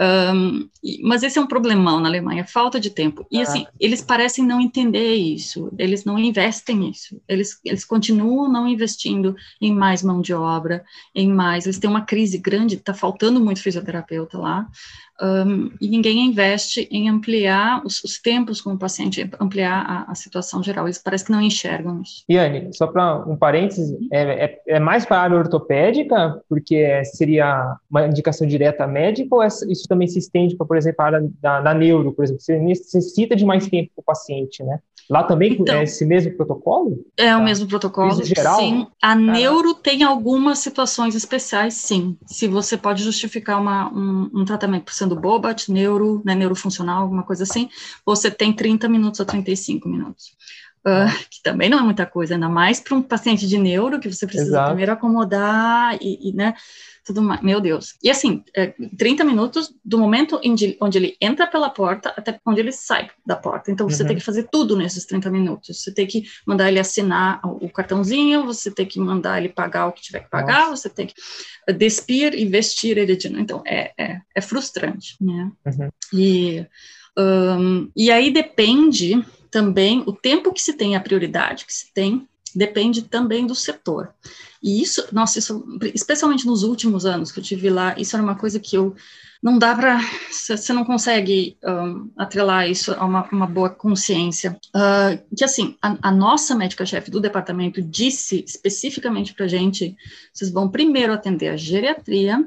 Um, 0.01 0.69
mas 1.03 1.23
esse 1.23 1.39
é 1.39 1.43
um 1.43 1.47
problemão 1.47 2.01
na 2.01 2.09
Alemanha, 2.09 2.47
falta 2.47 2.81
de 2.81 2.91
tempo. 2.91 3.27
E 3.31 3.41
assim, 3.41 3.67
eles 3.79 4.03
parecem 4.03 4.45
não 4.45 4.61
entender 4.61 5.15
isso, 5.15 5.71
eles 5.79 6.05
não 6.05 6.19
investem 6.19 6.77
nisso, 6.77 7.21
eles, 7.29 7.61
eles 7.65 7.85
continuam 7.85 8.51
não 8.51 8.67
investindo 8.67 9.37
em 9.61 9.73
mais 9.73 10.03
mão 10.03 10.21
de 10.21 10.33
obra, 10.33 10.85
em 11.15 11.29
mais. 11.29 11.67
Eles 11.67 11.79
têm 11.79 11.91
uma 11.91 12.03
crise 12.03 12.39
grande, 12.39 12.77
está 12.77 12.95
faltando 12.95 13.41
muito 13.41 13.63
fisioterapeuta 13.63 14.39
lá, 14.39 14.67
um, 15.23 15.71
e 15.81 15.89
ninguém 15.89 16.27
investe 16.27 16.89
em 16.91 17.09
ampliar 17.09 17.85
os, 17.85 18.03
os, 18.03 18.19
tempos 18.19 18.61
com 18.61 18.73
o 18.73 18.79
paciente, 18.79 19.31
ampliar 19.39 19.85
a, 19.87 20.11
a, 20.11 20.15
situação 20.17 20.61
geral. 20.63 20.87
Eles 20.87 20.99
parece 20.99 21.27
que 21.27 21.31
não 21.31 21.41
enxergam 21.41 22.03
isso. 22.03 22.25
Iane, 22.29 22.73
só 22.73 22.89
para 22.89 23.19
um 23.25 23.37
parênteses, 23.37 23.97
é, 24.11 24.45
é, 24.45 24.63
é, 24.67 24.81
mais 24.81 25.07
para 25.07 25.19
a 25.19 25.23
área 25.23 25.39
ortopédica, 25.39 26.43
porque 26.49 27.05
seria 27.05 27.77
uma 27.89 28.09
indicação 28.09 28.47
direta 28.49 28.85
médica, 28.85 29.33
ou 29.33 29.45
isso 29.45 29.82
também 29.89 30.09
se 30.09 30.19
estende 30.19 30.57
para, 30.57 30.67
por 30.67 30.77
exemplo, 30.77 31.03
a 31.03 31.05
área 31.07 31.31
da, 31.41 31.61
da 31.61 31.75
neuro, 31.75 32.13
por 32.13 32.25
exemplo, 32.25 32.43
você 32.43 32.59
necessita 32.59 33.37
de 33.37 33.45
mais 33.45 33.69
tempo 33.69 33.91
para 33.95 34.03
o 34.03 34.05
paciente, 34.05 34.63
né? 34.63 34.79
Lá 35.11 35.25
também 35.25 35.55
então, 35.55 35.77
é 35.77 35.83
esse 35.83 36.07
mesmo 36.07 36.35
protocolo? 36.37 37.05
É 37.17 37.31
tá? 37.31 37.39
o 37.39 37.45
mesmo 37.45 37.67
protocolo, 37.67 38.25
geral? 38.25 38.59
sim. 38.59 38.87
A 39.03 39.15
neuro 39.15 39.75
tem 39.75 40.03
algumas 40.05 40.61
situações 40.61 41.15
especiais, 41.15 41.75
sim. 41.75 42.17
Se 42.27 42.47
você 42.47 42.77
pode 42.77 43.03
justificar 43.03 43.61
uma, 43.61 43.93
um, 43.93 44.31
um 44.33 44.45
tratamento 44.45 44.93
sendo 44.93 45.15
Bobat, 45.17 45.71
neuro, 45.71 46.23
né, 46.25 46.35
neurofuncional, 46.35 47.03
alguma 47.03 47.25
coisa 47.25 47.43
assim, 47.43 47.69
você 48.07 48.31
tem 48.31 48.53
30 48.53 48.89
minutos 48.89 49.21
a 49.21 49.25
35 49.25 49.89
minutos. 49.89 50.33
Uh, 50.85 51.07
que 51.31 51.41
também 51.45 51.69
não 51.69 51.79
é 51.79 51.83
muita 51.83 52.05
coisa, 52.05 52.35
ainda 52.35 52.49
mais 52.49 52.81
para 52.81 52.97
um 52.97 53.03
paciente 53.03 53.47
de 53.47 53.57
neuro, 53.57 54.01
que 54.01 54.13
você 54.13 54.27
precisa 54.27 54.51
Exato. 54.51 54.69
primeiro 54.71 54.93
acomodar 54.93 55.97
e, 56.01 56.31
e 56.31 56.33
né, 56.33 56.55
tudo 57.05 57.23
mais. 57.23 57.41
Meu 57.43 57.61
Deus. 57.61 57.95
E 58.03 58.11
assim, 58.11 58.43
é, 58.55 58.75
30 58.97 59.25
minutos 59.25 59.75
do 59.85 59.99
momento 59.99 60.41
onde, 60.45 60.77
onde 60.81 60.99
ele 60.99 61.17
entra 61.21 61.47
pela 61.47 61.69
porta 61.69 62.13
até 62.17 62.39
onde 62.47 62.61
ele 62.61 62.73
sai 62.73 63.11
da 63.27 63.37
porta. 63.37 63.71
Então, 63.71 63.89
você 63.89 64.03
uhum. 64.03 64.09
tem 64.09 64.17
que 64.17 64.25
fazer 64.25 64.49
tudo 64.51 64.77
nesses 64.77 65.05
30 65.05 65.31
minutos. 65.31 65.83
Você 65.83 65.93
tem 65.93 66.07
que 66.07 66.25
mandar 66.47 66.69
ele 66.69 66.79
assinar 66.79 67.41
o 67.45 67.69
cartãozinho, 67.69 68.45
você 68.45 68.71
tem 68.71 68.87
que 68.87 69.01
mandar 69.01 69.39
ele 69.39 69.49
pagar 69.49 69.87
o 69.87 69.93
que 69.93 70.03
tiver 70.03 70.21
que 70.21 70.31
pagar, 70.31 70.71
Nossa. 70.71 70.77
você 70.77 70.89
tem 70.89 71.07
que 71.07 71.15
despir 71.73 72.35
e 72.35 72.45
vestir 72.45 72.99
ele 72.99 73.17
de 73.17 73.29
novo. 73.29 73.43
Então, 73.43 73.63
é, 73.67 73.93
é, 73.99 74.21
é 74.35 74.41
frustrante, 74.41 75.17
né? 75.21 75.51
Uhum. 75.67 75.91
E, 76.13 76.67
um, 77.19 77.91
e 77.97 78.11
aí 78.11 78.33
depende 78.33 79.25
também 79.51 80.03
o 80.07 80.13
tempo 80.13 80.53
que 80.53 80.63
se 80.63 80.73
tem, 80.73 80.97
a 80.97 81.01
prioridade 81.01 81.67
que 81.67 81.73
se 81.73 81.93
tem, 81.93 82.27
depende 82.55 83.03
também 83.03 83.47
do 83.47 83.55
setor. 83.55 84.13
E 84.63 84.81
isso, 84.81 85.07
nossa, 85.13 85.39
isso, 85.39 85.65
especialmente 85.95 86.47
nos 86.47 86.63
últimos 86.63 87.05
anos 87.05 87.33
que 87.33 87.41
eu 87.41 87.45
tive 87.45 87.69
lá, 87.69 87.95
isso 87.99 88.15
era 88.15 88.23
uma 88.23 88.37
coisa 88.37 88.61
que 88.61 88.77
eu 88.77 88.95
não 89.43 89.59
dá 89.59 89.75
para, 89.75 90.01
você 90.31 90.73
não 90.73 90.85
consegue 90.85 91.59
um, 91.65 92.11
atrelar 92.17 92.71
isso 92.71 92.93
a 92.93 93.05
uma, 93.05 93.29
uma 93.33 93.47
boa 93.47 93.69
consciência. 93.69 94.57
Uh, 94.69 95.21
que 95.37 95.43
assim, 95.43 95.77
a, 95.83 95.97
a 96.01 96.13
nossa 96.13 96.55
médica-chefe 96.55 97.11
do 97.11 97.21
departamento 97.21 97.83
disse 97.83 98.45
especificamente 98.47 99.35
para 99.35 99.49
gente, 99.49 99.97
vocês 100.33 100.51
vão 100.53 100.69
primeiro 100.69 101.13
atender 101.13 101.49
a 101.49 101.57
geriatria 101.57 102.39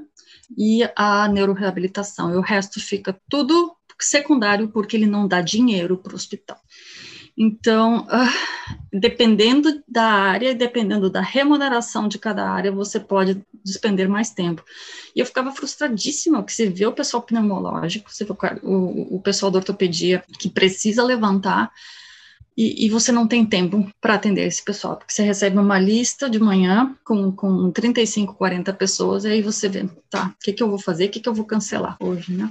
e 0.58 0.90
a 0.96 1.28
neuroreabilitação, 1.28 2.32
e 2.32 2.38
o 2.38 2.42
resto 2.42 2.80
fica 2.80 3.20
tudo 3.30 3.76
secundário 4.00 4.70
porque 4.70 4.96
ele 4.96 5.06
não 5.06 5.28
dá 5.28 5.42
dinheiro 5.42 5.98
para 5.98 6.14
o 6.14 6.16
hospital. 6.16 6.58
Então, 7.38 8.08
uh, 8.08 8.78
dependendo 8.94 9.84
da 9.88 10.06
área, 10.06 10.56
dependendo 10.56 11.10
da 11.10 11.22
remuneração 11.22 12.08
de 12.08 12.18
cada 12.18 12.50
área, 12.50 12.72
você 12.72 13.00
pode 13.00 13.42
despender 13.64 14.08
mais 14.08 14.30
tempo. 14.30 14.64
E 15.16 15.20
eu 15.20 15.26
ficava 15.26 15.52
frustradíssima, 15.52 16.38
porque 16.38 16.54
você 16.54 16.70
vê 16.70 16.86
o 16.86 16.94
pessoal 16.94 17.22
pneumológico, 17.22 18.14
você 18.14 18.24
vê 18.24 18.34
o, 18.64 19.16
o 19.18 19.22
pessoal 19.22 19.52
da 19.52 19.60
ortopedia 19.60 20.24
que 20.40 20.50
precisa 20.50 21.04
levantar, 21.04 21.72
e, 22.58 22.86
e, 22.86 22.90
você 22.90 23.12
não 23.12 23.28
tem 23.28 23.46
tempo 23.46 23.86
para 24.00 24.14
atender 24.14 24.48
esse 24.48 24.64
pessoal, 24.64 24.96
porque 24.96 25.12
você 25.12 25.24
recebe 25.24 25.58
uma 25.58 25.78
lista 25.78 26.30
de 26.30 26.40
manhã 26.40 26.96
com, 27.04 27.30
com 27.30 27.70
35, 27.70 28.34
40 28.34 28.72
pessoas, 28.72 29.26
e 29.26 29.28
aí 29.28 29.42
você 29.42 29.68
vê, 29.68 29.90
tá, 30.10 30.28
o 30.28 30.40
que, 30.42 30.54
que 30.54 30.64
eu 30.64 30.70
vou 30.70 30.80
fazer, 30.80 31.08
o 31.08 31.10
que, 31.10 31.20
que 31.20 31.28
eu 31.28 31.34
vou 31.34 31.44
cancelar 31.44 31.98
hoje, 32.00 32.32
né? 32.32 32.50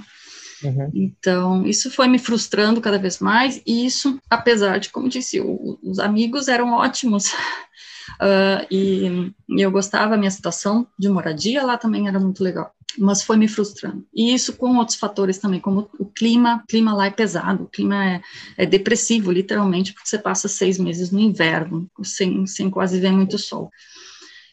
Uhum. 0.65 0.91
Então, 0.93 1.65
isso 1.65 1.91
foi 1.91 2.07
me 2.07 2.17
frustrando 2.17 2.81
cada 2.81 2.97
vez 2.97 3.19
mais, 3.19 3.61
e 3.65 3.85
isso, 3.85 4.19
apesar 4.29 4.79
de, 4.79 4.89
como 4.89 5.09
disse, 5.09 5.39
o, 5.39 5.77
os 5.83 5.99
amigos 5.99 6.47
eram 6.47 6.73
ótimos, 6.73 7.27
uh, 7.27 8.65
e, 8.71 9.31
e, 9.49 9.61
eu 9.61 9.71
gostava, 9.71 10.15
a 10.15 10.17
minha 10.17 10.31
situação 10.31 10.87
de 10.97 11.07
moradia 11.07 11.63
lá 11.63 11.77
também 11.77 12.07
era 12.07 12.19
muito 12.19 12.43
legal, 12.43 12.73
mas 12.97 13.21
foi 13.21 13.37
me 13.37 13.47
frustrando. 13.47 14.05
E 14.13 14.33
isso 14.33 14.53
com 14.53 14.75
outros 14.77 14.97
fatores 14.97 15.37
também, 15.37 15.59
como 15.59 15.89
o 15.99 16.05
clima, 16.05 16.61
o 16.63 16.67
clima 16.67 16.93
lá 16.93 17.05
é 17.05 17.11
pesado, 17.11 17.65
o 17.65 17.69
clima 17.69 18.03
é, 18.03 18.21
é 18.57 18.65
depressivo, 18.65 19.31
literalmente, 19.31 19.93
porque 19.93 20.09
você 20.09 20.17
passa 20.17 20.47
seis 20.47 20.79
meses 20.79 21.11
no 21.11 21.19
inverno, 21.19 21.87
sem, 22.03 22.47
sem 22.47 22.69
quase 22.69 22.99
ver 22.99 23.11
muito 23.11 23.37
sol. 23.37 23.71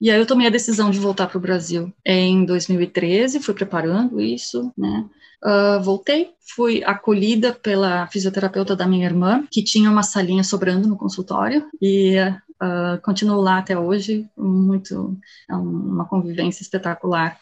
E 0.03 0.11
aí 0.11 0.19
eu 0.19 0.27
tomei 0.27 0.49
a 0.49 0.51
decisão 0.51 0.91
de 0.91 0.99
voltar 0.99 1.29
para 1.29 1.39
o 1.39 1.41
Brasil 1.41 1.93
em 2.05 2.45
2013, 2.45 3.39
fui 3.39 3.55
preparando 3.55 4.21
isso, 4.21 4.73
né? 4.77 5.09
Uh, 5.45 5.81
voltei, 5.81 6.31
fui 6.57 6.83
acolhida 6.83 7.53
pela 7.53 8.09
fisioterapeuta 8.09 8.75
da 8.75 8.85
minha 8.85 9.07
irmã, 9.07 9.47
que 9.49 9.63
tinha 9.63 9.89
uma 9.89 10.03
salinha 10.03 10.43
sobrando 10.43 10.89
no 10.89 10.97
consultório, 10.97 11.69
e 11.81 12.17
uh, 12.19 13.01
continuo 13.05 13.41
lá 13.41 13.59
até 13.59 13.79
hoje, 13.79 14.29
muito, 14.37 15.17
é 15.49 15.55
uma 15.55 16.05
convivência 16.05 16.63
espetacular. 16.63 17.39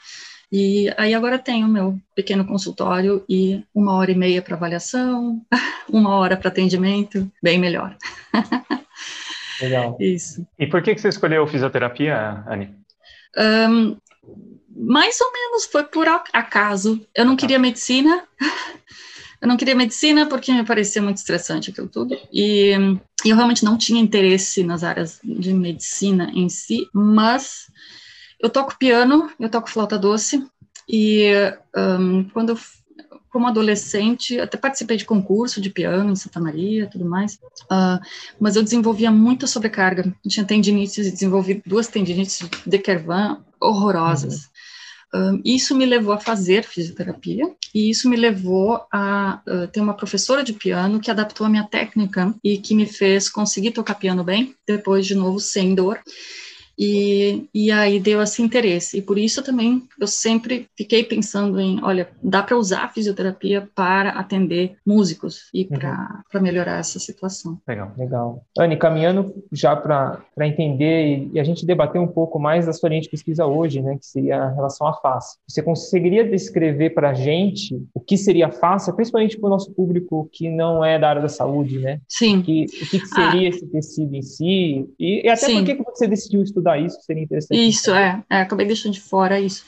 E 0.53 0.93
aí 0.99 1.15
agora 1.15 1.39
tenho 1.39 1.67
meu 1.67 1.99
pequeno 2.15 2.45
consultório 2.45 3.25
e 3.27 3.65
uma 3.75 3.95
hora 3.95 4.11
e 4.11 4.15
meia 4.15 4.43
para 4.43 4.55
avaliação, 4.55 5.41
uma 5.89 6.11
hora 6.11 6.37
para 6.37 6.49
atendimento, 6.49 7.27
bem 7.43 7.59
melhor. 7.59 7.97
Legal. 9.61 9.97
Isso. 10.01 10.47
E 10.59 10.67
por 10.67 10.83
que, 10.83 10.95
que 10.95 11.01
você 11.01 11.09
escolheu 11.09 11.47
fisioterapia, 11.47 12.45
Anne? 12.47 12.75
Um, 13.37 13.97
mais 14.69 15.21
ou 15.21 15.33
menos 15.33 15.67
foi 15.67 15.85
por 15.85 16.07
acaso. 16.09 17.07
Eu 17.15 17.25
não 17.25 17.37
queria 17.37 17.59
medicina. 17.59 18.25
Eu 19.41 19.49
não 19.49 19.57
queria 19.57 19.75
medicina 19.75 20.27
porque 20.27 20.53
me 20.53 20.67
parecia 20.67 21.01
muito 21.01 21.17
estressante 21.17 21.71
aquilo 21.71 21.89
tudo. 21.89 22.15
E, 22.31 22.73
e 23.25 23.31
eu 23.31 23.35
realmente 23.35 23.65
não 23.65 23.79
tinha 23.79 23.99
interesse 23.99 24.63
nas 24.63 24.85
áreas 24.85 25.19
de 25.25 25.55
medicina 25.55 26.31
em 26.35 26.47
si, 26.51 26.87
mas 26.93 27.73
eu 28.39 28.51
toco 28.51 28.77
piano, 28.79 29.31
eu 29.41 29.49
toco 29.49 29.71
flauta 29.71 29.99
doce, 29.99 30.47
e 30.89 31.31
um, 31.75 32.25
quando 32.25 32.51
eu, 32.51 32.59
como 33.31 33.47
adolescente, 33.47 34.39
até 34.41 34.59
participei 34.59 34.97
de 34.97 35.05
concurso 35.05 35.61
de 35.61 35.71
piano 35.71 36.11
em 36.11 36.17
Santa 36.17 36.41
Maria, 36.41 36.89
tudo 36.91 37.05
mais, 37.05 37.35
uh, 37.71 38.01
mas 38.39 38.57
eu 38.57 38.63
desenvolvia 38.63 39.11
muita 39.11 39.47
sobrecarga. 39.47 40.13
Eu 40.25 40.31
tinha 40.31 40.45
tendinites, 40.45 41.11
desenvolvi 41.11 41.63
duas 41.65 41.89
tendinites 41.89 42.41
de 42.67 42.79
Kervan 42.79 43.39
horrorosas. 43.61 44.35
Uhum. 44.35 44.51
Um, 45.13 45.43
isso 45.45 45.75
me 45.75 45.85
levou 45.85 46.13
a 46.13 46.21
fazer 46.21 46.63
fisioterapia 46.63 47.45
e 47.75 47.91
isso 47.91 48.09
me 48.09 48.17
levou 48.17 48.81
a 48.93 49.43
uh, 49.45 49.67
ter 49.67 49.81
uma 49.81 49.95
professora 49.95 50.45
de 50.45 50.53
piano 50.53 51.01
que 51.01 51.11
adaptou 51.11 51.45
a 51.45 51.51
minha 51.51 51.65
técnica 51.65 52.33
e 52.45 52.59
que 52.59 52.77
me 52.77 52.87
fez 52.87 53.29
conseguir 53.29 53.73
tocar 53.73 53.97
piano 53.97 54.23
bem, 54.23 54.55
depois 54.67 55.05
de 55.05 55.17
novo 55.17 55.41
sem 55.41 55.75
dor. 55.75 56.01
E, 56.81 57.47
e 57.55 57.71
aí 57.71 58.01
deu 58.01 58.23
esse 58.23 58.41
interesse. 58.41 58.97
E 58.97 59.03
por 59.03 59.19
isso 59.19 59.45
também 59.45 59.83
eu 60.01 60.07
sempre 60.07 60.67
fiquei 60.75 61.05
pensando 61.05 61.61
em, 61.61 61.79
olha, 61.85 62.09
dá 62.23 62.43
para 62.43 62.57
usar 62.57 62.85
a 62.85 62.89
fisioterapia 62.89 63.69
para 63.75 64.11
atender 64.11 64.77
músicos 64.87 65.51
e 65.53 65.69
uhum. 65.71 65.79
para 65.79 66.41
melhorar 66.41 66.79
essa 66.79 66.99
situação. 66.99 67.59
Legal. 67.69 67.93
Legal. 67.99 68.43
Anne, 68.59 68.79
caminhando 68.79 69.35
já 69.53 69.77
para 69.77 70.25
entender 70.39 71.07
e, 71.07 71.31
e, 71.35 71.41
a 71.41 71.45
gente 71.45 71.67
debater 71.67 72.01
um 72.01 72.09
pouco 72.09 72.39
mais 72.39 72.65
da 72.65 72.73
sua 72.73 72.89
linha 72.89 73.03
de 73.03 73.11
pesquisa 73.11 73.45
hoje, 73.45 73.83
né, 73.83 73.99
que 73.99 74.07
seria 74.07 74.45
a 74.45 74.55
relação 74.55 74.87
à 74.87 74.95
face. 74.95 75.37
Você 75.47 75.63
conseguiria 75.63 76.27
descrever 76.27 76.91
para 76.91 77.11
a 77.11 77.15
gente 77.15 77.77
o 77.93 78.01
que 78.01 78.17
seria 78.17 78.47
a 78.47 78.53
face, 78.53 78.91
principalmente 78.95 79.39
para 79.39 79.49
o 79.49 79.51
nosso 79.51 79.71
público 79.73 80.31
que 80.33 80.49
não 80.49 80.83
é 80.83 80.99
da 80.99 81.11
área 81.11 81.21
da 81.21 81.29
saúde, 81.29 81.79
né? 81.79 82.01
Sim. 82.09 82.41
Que, 82.41 82.65
o 82.65 82.87
que, 82.89 83.01
que 83.01 83.07
seria 83.07 83.49
ah. 83.49 83.51
esse 83.51 83.67
tecido 83.67 84.15
em 84.15 84.23
si? 84.23 84.89
E, 84.99 85.27
e 85.27 85.29
até 85.29 85.47
Sim. 85.47 85.57
por 85.57 85.65
que 85.65 85.83
você 85.83 86.07
decidiu 86.07 86.43
estudar 86.43 86.70
estudar 86.71 86.79
isso, 86.79 87.01
seria 87.03 87.23
interessante. 87.23 87.69
Isso, 87.69 87.91
é, 87.93 88.23
é 88.29 88.41
acabei 88.41 88.67
deixando 88.67 88.95
de 88.95 89.01
fora 89.01 89.41
isso. 89.41 89.65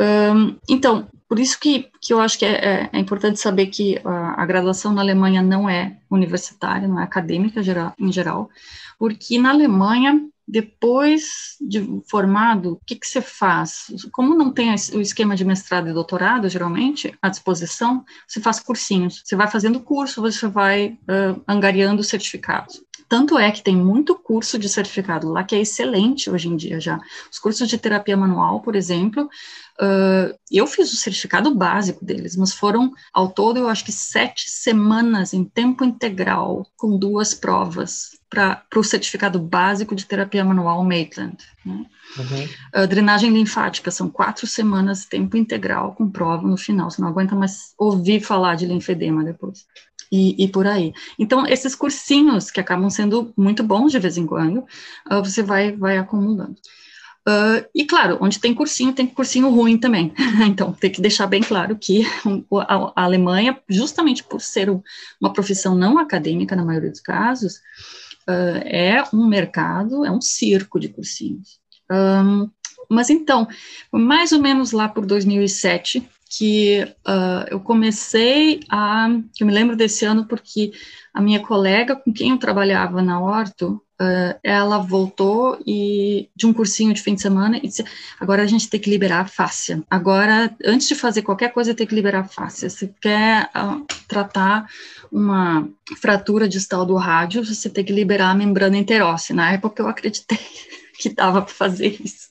Um, 0.00 0.56
então, 0.68 1.08
por 1.28 1.38
isso 1.38 1.60
que, 1.60 1.88
que 2.00 2.12
eu 2.12 2.20
acho 2.20 2.38
que 2.38 2.44
é, 2.44 2.52
é, 2.52 2.90
é 2.92 2.98
importante 2.98 3.38
saber 3.38 3.66
que 3.66 4.00
a, 4.04 4.42
a, 4.42 4.46
graduação 4.46 4.92
na 4.92 5.02
Alemanha 5.02 5.42
não 5.42 5.68
é 5.68 5.98
universitária, 6.10 6.88
não 6.88 6.98
é 6.98 7.04
acadêmica 7.04 7.62
geral, 7.62 7.92
em 7.98 8.10
geral, 8.10 8.48
porque 8.98 9.38
na 9.38 9.50
Alemanha, 9.50 10.26
depois 10.50 11.56
de 11.60 12.02
formado, 12.08 12.72
o 12.72 12.80
que, 12.84 12.96
que 12.96 13.06
você 13.06 13.22
faz? 13.22 13.86
Como 14.10 14.34
não 14.34 14.52
tem 14.52 14.70
o 14.72 15.00
esquema 15.00 15.36
de 15.36 15.44
mestrado 15.44 15.88
e 15.88 15.92
doutorado, 15.92 16.48
geralmente, 16.48 17.16
à 17.22 17.28
disposição, 17.28 18.04
você 18.26 18.40
faz 18.40 18.58
cursinhos. 18.58 19.22
Você 19.24 19.36
vai 19.36 19.48
fazendo 19.48 19.78
curso, 19.78 20.20
você 20.20 20.48
vai 20.48 20.98
uh, 21.02 21.40
angariando 21.46 22.02
certificados. 22.02 22.82
Tanto 23.08 23.38
é 23.38 23.50
que 23.50 23.62
tem 23.62 23.76
muito 23.76 24.14
curso 24.14 24.58
de 24.58 24.68
certificado 24.68 25.28
lá 25.28 25.44
que 25.44 25.54
é 25.54 25.60
excelente 25.60 26.30
hoje 26.30 26.48
em 26.48 26.56
dia 26.56 26.80
já. 26.80 26.98
Os 27.30 27.38
cursos 27.38 27.68
de 27.68 27.78
terapia 27.78 28.16
manual, 28.16 28.60
por 28.60 28.74
exemplo, 28.74 29.24
uh, 29.24 30.36
eu 30.50 30.66
fiz 30.66 30.92
o 30.92 30.96
certificado 30.96 31.54
básico 31.54 32.04
deles, 32.04 32.36
mas 32.36 32.52
foram 32.52 32.92
ao 33.12 33.28
todo, 33.28 33.58
eu 33.58 33.68
acho 33.68 33.84
que 33.84 33.92
sete 33.92 34.48
semanas 34.50 35.32
em 35.32 35.44
tempo 35.44 35.84
integral, 35.84 36.66
com 36.76 36.98
duas 36.98 37.34
provas 37.34 38.19
para 38.30 38.62
o 38.76 38.84
certificado 38.84 39.40
básico 39.40 39.94
de 39.94 40.06
terapia 40.06 40.44
manual 40.44 40.84
Maitland. 40.84 41.36
Né? 41.66 41.84
Uhum. 42.16 42.82
Uh, 42.82 42.86
drenagem 42.86 43.30
linfática 43.30 43.90
são 43.90 44.08
quatro 44.08 44.46
semanas 44.46 45.04
tempo 45.04 45.36
integral 45.36 45.94
com 45.94 46.08
prova 46.08 46.46
no 46.46 46.56
final. 46.56 46.88
Você 46.88 47.02
não 47.02 47.08
aguenta 47.08 47.34
mais 47.34 47.74
ouvir 47.76 48.20
falar 48.20 48.54
de 48.54 48.66
linfedema 48.66 49.24
depois 49.24 49.66
e, 50.10 50.44
e, 50.44 50.48
por 50.48 50.66
aí. 50.66 50.92
Então, 51.18 51.46
esses 51.46 51.74
cursinhos 51.74 52.50
que 52.50 52.60
acabam 52.60 52.88
sendo 52.88 53.32
muito 53.36 53.62
bons 53.62 53.92
de 53.92 53.98
vez 53.98 54.16
em 54.16 54.26
quando, 54.26 54.58
uh, 55.10 55.22
você 55.22 55.42
vai, 55.42 55.72
vai 55.72 55.98
acumulando. 55.98 56.56
Uh, 57.28 57.64
e 57.74 57.84
claro, 57.84 58.16
onde 58.20 58.40
tem 58.40 58.54
cursinho, 58.54 58.92
tem 58.92 59.06
cursinho 59.06 59.50
ruim 59.50 59.76
também. 59.76 60.12
então, 60.48 60.72
tem 60.72 60.90
que 60.90 61.00
deixar 61.00 61.26
bem 61.26 61.42
claro 61.42 61.76
que 61.76 62.04
a, 62.66 62.92
a 62.96 63.04
Alemanha, 63.04 63.58
justamente 63.68 64.24
por 64.24 64.40
ser 64.40 64.68
uma 65.20 65.32
profissão 65.32 65.74
não 65.74 65.98
acadêmica, 65.98 66.56
na 66.56 66.64
maioria 66.64 66.90
dos 66.90 67.00
casos, 67.00 67.60
uh, 68.30 68.62
é 68.64 69.04
um 69.12 69.26
mercado, 69.26 70.04
é 70.04 70.10
um 70.10 70.20
circo 70.20 70.78
de 70.78 70.88
cursinhos. 70.88 71.60
Um, 71.90 72.48
mas 72.88 73.10
então, 73.10 73.46
mais 73.92 74.32
ou 74.32 74.40
menos 74.40 74.72
lá 74.72 74.88
por 74.88 75.04
2007, 75.06 76.08
que 76.30 76.82
uh, 77.06 77.46
eu 77.50 77.60
comecei 77.60 78.60
a. 78.70 79.08
Eu 79.38 79.46
me 79.46 79.52
lembro 79.52 79.76
desse 79.76 80.04
ano 80.04 80.26
porque 80.26 80.72
a 81.12 81.20
minha 81.20 81.40
colega 81.40 81.96
com 81.96 82.12
quem 82.12 82.30
eu 82.30 82.38
trabalhava 82.38 83.02
na 83.02 83.20
Horto, 83.20 83.82
uh, 84.00 84.38
ela 84.42 84.78
voltou 84.78 85.58
e 85.66 86.28
de 86.34 86.46
um 86.46 86.52
cursinho 86.52 86.94
de 86.94 87.02
fim 87.02 87.14
de 87.14 87.22
semana 87.22 87.58
e 87.58 87.68
disse: 87.68 87.84
agora 88.18 88.42
a 88.42 88.46
gente 88.46 88.68
tem 88.68 88.80
que 88.80 88.90
liberar 88.90 89.20
a 89.20 89.26
fáscia. 89.26 89.82
Agora, 89.90 90.54
antes 90.64 90.88
de 90.88 90.94
fazer 90.94 91.22
qualquer 91.22 91.52
coisa, 91.52 91.74
tem 91.74 91.86
que 91.86 91.94
liberar 91.94 92.20
a 92.20 92.28
fáscia. 92.28 92.70
Se 92.70 92.92
quer 93.00 93.50
uh, 93.54 93.84
tratar 94.08 94.66
uma 95.12 95.68
fratura 96.00 96.48
distal 96.48 96.86
do 96.86 96.96
rádio, 96.96 97.44
você 97.44 97.68
tem 97.68 97.84
que 97.84 97.92
liberar 97.92 98.30
a 98.30 98.34
membrana 98.34 98.76
interóssea. 98.76 99.36
Na 99.36 99.52
época 99.52 99.82
eu 99.82 99.88
acreditei 99.88 100.38
que 100.98 101.10
dava 101.10 101.42
para 101.42 101.54
fazer 101.54 101.96
isso. 102.00 102.28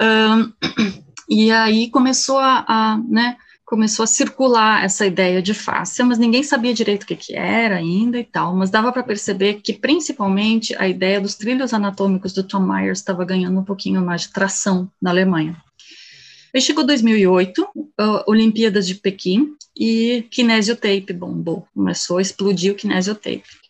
Um, 0.00 1.04
E 1.28 1.50
aí 1.50 1.90
começou 1.90 2.38
a, 2.38 2.64
a 2.68 2.98
né, 3.08 3.36
começou 3.64 4.04
a 4.04 4.06
circular 4.06 4.84
essa 4.84 5.06
ideia 5.06 5.40
de 5.40 5.54
fáscia, 5.54 6.04
mas 6.04 6.18
ninguém 6.18 6.42
sabia 6.42 6.74
direito 6.74 7.04
o 7.04 7.06
que, 7.06 7.16
que 7.16 7.34
era 7.34 7.76
ainda 7.76 8.18
e 8.18 8.24
tal, 8.24 8.54
mas 8.54 8.70
dava 8.70 8.92
para 8.92 9.02
perceber 9.02 9.60
que 9.62 9.72
principalmente 9.72 10.76
a 10.76 10.86
ideia 10.86 11.20
dos 11.20 11.34
trilhos 11.34 11.72
anatômicos 11.72 12.32
do 12.32 12.44
Tom 12.44 12.60
Myers 12.60 12.98
estava 12.98 13.24
ganhando 13.24 13.58
um 13.58 13.64
pouquinho 13.64 14.04
mais 14.04 14.22
de 14.22 14.32
tração 14.32 14.90
na 15.00 15.10
Alemanha. 15.10 15.56
Aí 16.54 16.60
chegou 16.60 16.86
2008, 16.86 17.62
uh, 17.62 17.94
Olimpíadas 18.26 18.86
de 18.86 18.94
Pequim, 18.94 19.56
e 19.76 20.24
kinesiotape 20.30 21.12
bombou, 21.12 21.66
começou 21.74 22.18
a 22.18 22.22
explodir 22.22 22.72
o 22.72 22.76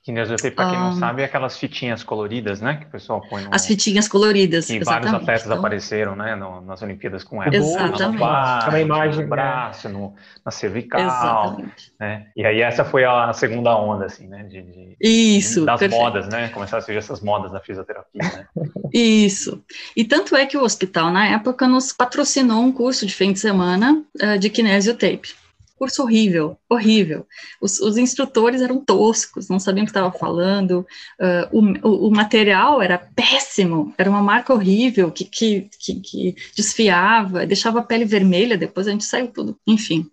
kinesiotape. 0.05 0.51
Kinesiotape, 0.51 0.55
para 0.55 0.71
quem 0.71 0.79
não 0.79 0.93
sabe, 0.93 1.23
é 1.23 1.25
aquelas 1.25 1.57
fitinhas 1.57 2.05
coloridas, 2.05 2.61
né? 2.61 2.77
Que 2.77 2.85
o 2.85 2.91
pessoal 2.91 3.23
põe 3.29 3.43
no... 3.43 3.55
As 3.55 3.67
fitinhas 3.67 4.07
coloridas, 4.07 4.69
E 4.69 4.79
vários 4.79 5.13
atletas 5.13 5.47
então... 5.47 5.59
apareceram, 5.59 6.15
né? 6.15 6.37
No, 6.37 6.61
nas 6.61 6.83
Olimpíadas 6.83 7.25
com 7.25 7.43
ela. 7.43 7.55
Exatamente. 7.55 8.21
Na 8.21 8.81
imagem, 8.81 9.23
no 9.23 9.29
braço, 9.29 9.89
no, 9.89 10.15
na 10.45 10.53
cervical. 10.53 11.01
Exatamente. 11.01 11.93
Né? 11.99 12.27
E 12.37 12.45
aí 12.45 12.61
essa 12.61 12.85
foi 12.85 13.05
a 13.05 13.33
segunda 13.33 13.77
onda, 13.77 14.05
assim, 14.05 14.29
né? 14.29 14.43
De, 14.43 14.63
de 14.63 14.97
Isso, 15.01 15.65
Das 15.65 15.81
perfeito. 15.81 16.01
modas, 16.01 16.29
né? 16.29 16.49
Começaram 16.49 16.83
a 16.83 16.83
surgir 16.83 16.99
essas 16.99 17.23
modas 17.23 17.51
da 17.51 17.61
fisioterapia, 17.61 18.23
né? 18.23 18.47
Isso. 18.93 19.65
E 19.97 20.05
tanto 20.05 20.37
é 20.37 20.45
que 20.45 20.57
o 20.57 20.63
hospital, 20.63 21.11
na 21.11 21.27
época, 21.29 21.67
nos 21.67 21.93
patrocinou 21.93 22.61
um 22.63 22.71
curso 22.71 23.07
de 23.07 23.15
fim 23.15 23.33
de 23.33 23.41
semana 23.41 24.05
uh, 24.23 24.39
de 24.39 24.51
kinesiotape 24.51 25.44
curso 25.77 26.03
horrível, 26.03 26.57
horrível. 26.69 27.27
Os, 27.61 27.81
os, 27.81 27.97
instrutores 27.97 28.61
eram 28.61 28.85
toscos, 28.85 29.49
não 29.49 29.59
sabiam 29.59 29.83
o 29.83 29.87
que 29.87 29.91
estava 29.91 30.11
falando, 30.13 30.87
uh, 31.21 31.49
o, 31.83 32.09
o, 32.09 32.11
material 32.11 32.81
era 32.81 32.99
péssimo, 32.99 33.93
era 33.99 34.09
uma 34.09 34.23
marca 34.23 34.53
horrível 34.53 35.11
que, 35.11 35.25
que, 35.25 35.69
que, 35.79 36.01
que 36.01 36.37
desfiava, 36.57 37.47
deixava 37.47 37.81
a 37.81 37.83
pele 37.83 38.05
vermelha, 38.05 38.57
depois 38.57 38.87
a 38.87 38.91
gente 38.91 39.05
saiu 39.05 39.29
tudo, 39.29 39.59
enfim. 39.67 40.09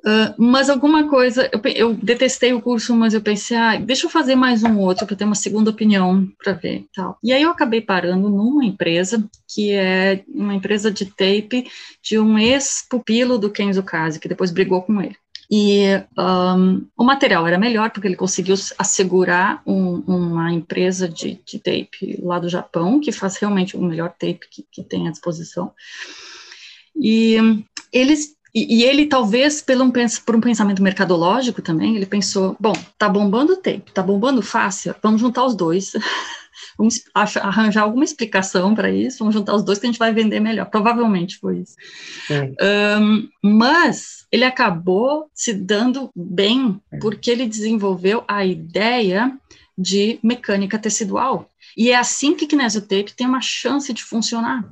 Uh, 0.00 0.32
mas 0.38 0.70
alguma 0.70 1.08
coisa, 1.08 1.50
eu, 1.52 1.60
eu, 1.74 1.94
detestei 1.94 2.54
o 2.54 2.62
curso, 2.62 2.94
mas 2.96 3.12
eu 3.12 3.20
pensei, 3.20 3.56
ah, 3.56 3.76
deixa 3.76 4.06
eu 4.06 4.10
fazer 4.10 4.34
mais 4.34 4.64
um 4.64 4.78
outro 4.78 5.06
para 5.06 5.14
ter 5.14 5.24
uma 5.24 5.34
segunda 5.34 5.70
opinião 5.70 6.26
para 6.42 6.54
ver 6.54 6.86
tal. 6.94 7.18
E 7.22 7.32
aí 7.32 7.42
eu 7.42 7.50
acabei 7.50 7.82
parando 7.82 8.30
numa 8.30 8.64
empresa 8.64 9.22
que 9.46 9.72
é 9.72 10.24
uma 10.26 10.54
empresa 10.54 10.90
de 10.90 11.04
tape 11.04 11.70
de 12.02 12.18
um 12.18 12.38
ex-pupilo 12.38 13.36
do 13.36 13.50
Kenzo 13.50 13.82
Kazi, 13.82 14.18
que 14.18 14.28
depois 14.28 14.50
brigou 14.50 14.80
com 14.80 15.02
ele. 15.02 15.16
E 15.50 15.82
um, 16.16 16.86
o 16.96 17.04
material 17.04 17.46
era 17.46 17.58
melhor, 17.58 17.90
porque 17.90 18.06
ele 18.06 18.16
conseguiu 18.16 18.54
assegurar 18.78 19.60
um, 19.66 19.96
uma 20.06 20.52
empresa 20.52 21.08
de, 21.08 21.40
de, 21.44 21.58
tape 21.58 22.20
lá 22.22 22.38
do 22.38 22.48
Japão, 22.48 23.00
que 23.00 23.10
faz 23.10 23.36
realmente 23.36 23.76
o 23.76 23.82
melhor 23.82 24.10
tape 24.10 24.48
que, 24.48 24.64
que 24.70 24.82
tem 24.84 25.08
à 25.08 25.10
disposição. 25.10 25.72
E 26.96 27.36
eles 27.92 28.36
e, 28.54 28.78
e, 28.78 28.84
ele, 28.84 29.06
talvez, 29.06 29.62
pelo 29.62 29.84
um, 29.84 29.92
por 30.24 30.36
um 30.36 30.40
pensamento 30.40 30.82
mercadológico 30.82 31.62
também, 31.62 31.96
ele 31.96 32.06
pensou: 32.06 32.56
bom, 32.58 32.72
tá 32.98 33.08
bombando 33.08 33.54
o 33.54 33.56
tape, 33.56 33.92
tá 33.92 34.02
bombando 34.02 34.42
fácil, 34.42 34.94
vamos 35.02 35.20
juntar 35.20 35.44
os 35.44 35.54
dois. 35.54 35.92
vamos 36.76 37.02
arranjar 37.14 37.82
alguma 37.82 38.04
explicação 38.04 38.74
para 38.74 38.90
isso, 38.90 39.18
vamos 39.18 39.34
juntar 39.34 39.54
os 39.54 39.62
dois 39.62 39.78
que 39.78 39.86
a 39.86 39.90
gente 39.90 39.98
vai 39.98 40.12
vender 40.12 40.40
melhor. 40.40 40.66
Provavelmente 40.66 41.38
foi 41.38 41.58
isso. 41.58 41.76
Um, 43.00 43.28
mas 43.42 44.26
ele 44.32 44.44
acabou 44.44 45.28
se 45.34 45.52
dando 45.52 46.10
bem 46.14 46.80
porque 47.00 47.30
ele 47.30 47.46
desenvolveu 47.46 48.24
a 48.26 48.44
ideia 48.44 49.36
de 49.76 50.18
mecânica 50.22 50.78
tecidual. 50.78 51.48
E 51.76 51.90
é 51.90 51.96
assim 51.96 52.34
que 52.34 52.46
Kinesiotape 52.46 53.14
tem 53.14 53.26
uma 53.26 53.40
chance 53.40 53.92
de 53.92 54.02
funcionar. 54.02 54.64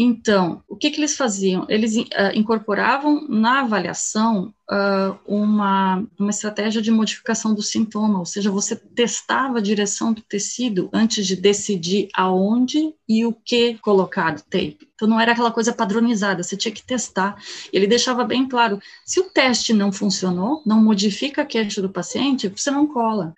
Então, 0.00 0.62
o 0.68 0.76
que, 0.76 0.92
que 0.92 1.00
eles 1.00 1.16
faziam? 1.16 1.66
Eles 1.68 1.96
uh, 1.96 2.06
incorporavam 2.32 3.26
na 3.28 3.62
avaliação 3.62 4.54
uh, 4.70 5.18
uma, 5.26 6.06
uma 6.16 6.30
estratégia 6.30 6.80
de 6.80 6.88
modificação 6.88 7.52
do 7.52 7.62
sintoma, 7.62 8.20
ou 8.20 8.24
seja, 8.24 8.48
você 8.48 8.76
testava 8.76 9.58
a 9.58 9.60
direção 9.60 10.12
do 10.12 10.22
tecido 10.22 10.88
antes 10.92 11.26
de 11.26 11.34
decidir 11.34 12.08
aonde 12.14 12.94
e 13.08 13.26
o 13.26 13.32
que 13.32 13.74
colocar 13.78 14.36
do 14.36 14.42
tape. 14.42 14.88
Então, 14.94 15.08
não 15.08 15.20
era 15.20 15.32
aquela 15.32 15.50
coisa 15.50 15.72
padronizada, 15.72 16.44
você 16.44 16.56
tinha 16.56 16.70
que 16.70 16.84
testar. 16.84 17.36
Ele 17.72 17.88
deixava 17.88 18.22
bem 18.22 18.46
claro: 18.46 18.80
se 19.04 19.18
o 19.18 19.24
teste 19.24 19.72
não 19.72 19.90
funcionou, 19.90 20.62
não 20.64 20.80
modifica 20.80 21.42
a 21.42 21.46
queixa 21.46 21.82
do 21.82 21.90
paciente, 21.90 22.46
você 22.46 22.70
não 22.70 22.86
cola. 22.86 23.34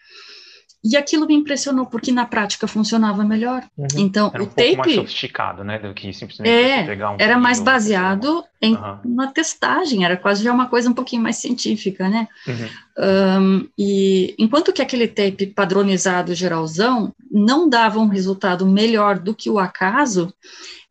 E 0.82 0.96
aquilo 0.96 1.26
me 1.26 1.34
impressionou, 1.34 1.84
porque 1.84 2.10
na 2.10 2.24
prática 2.24 2.66
funcionava 2.66 3.22
melhor. 3.22 3.62
Uhum. 3.76 3.86
Então, 3.96 4.30
era 4.32 4.42
um 4.42 4.46
o 4.46 4.48
tape. 4.48 4.76
mais 4.76 4.94
sofisticado, 4.94 5.62
né? 5.62 5.78
Do 5.78 5.92
que 5.92 6.10
simplesmente 6.12 6.48
é, 6.48 6.84
pegar 6.84 7.10
um. 7.10 7.16
Era 7.18 7.38
mais 7.38 7.60
baseado 7.60 8.42
em 8.62 8.74
uhum. 8.74 8.98
uma 9.04 9.26
testagem, 9.26 10.04
era 10.04 10.16
quase 10.16 10.42
já 10.42 10.52
uma 10.52 10.68
coisa 10.68 10.88
um 10.88 10.94
pouquinho 10.94 11.22
mais 11.22 11.36
científica, 11.36 12.08
né? 12.08 12.28
Uhum. 12.46 12.68
Um, 12.98 13.68
e 13.78 14.34
enquanto 14.38 14.72
que 14.72 14.80
aquele 14.80 15.06
tape 15.06 15.46
padronizado 15.46 16.34
geralzão 16.34 17.14
não 17.30 17.68
dava 17.68 17.98
um 17.98 18.08
resultado 18.08 18.66
melhor 18.66 19.18
do 19.18 19.34
que 19.34 19.50
o 19.50 19.58
acaso, 19.58 20.32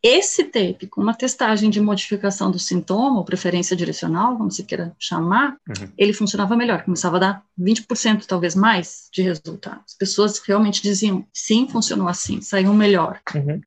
esse 0.01 0.46
tape, 0.46 0.88
com 0.88 1.01
uma 1.01 1.13
testagem 1.13 1.70
de 1.70 1.82
modificação 1.82 2.50
do 2.50 2.58
sintoma, 2.58 3.18
ou 3.18 3.25
preferência 3.25 3.75
direcional, 3.75 4.38
como 4.38 4.50
se 4.50 4.63
queira 4.63 4.96
chamar, 4.98 5.58
uhum. 5.68 5.89
ele 5.98 6.13
funcionava 6.13 6.56
melhor, 6.56 6.84
começava 6.84 7.18
a 7.18 7.20
dar 7.20 7.44
20%, 7.60 8.25
talvez 8.25 8.56
mais, 8.56 9.10
de 9.12 9.22
resultado. 9.22 9.82
As 9.86 9.94
pessoas 9.96 10.39
realmente 10.39 10.82
diziam, 10.82 11.25
sim, 11.34 11.68
funcionou 11.68 12.08
assim, 12.08 12.39
saiu 12.39 12.74
melhor. 12.74 13.20
Uhum. 13.36 13.60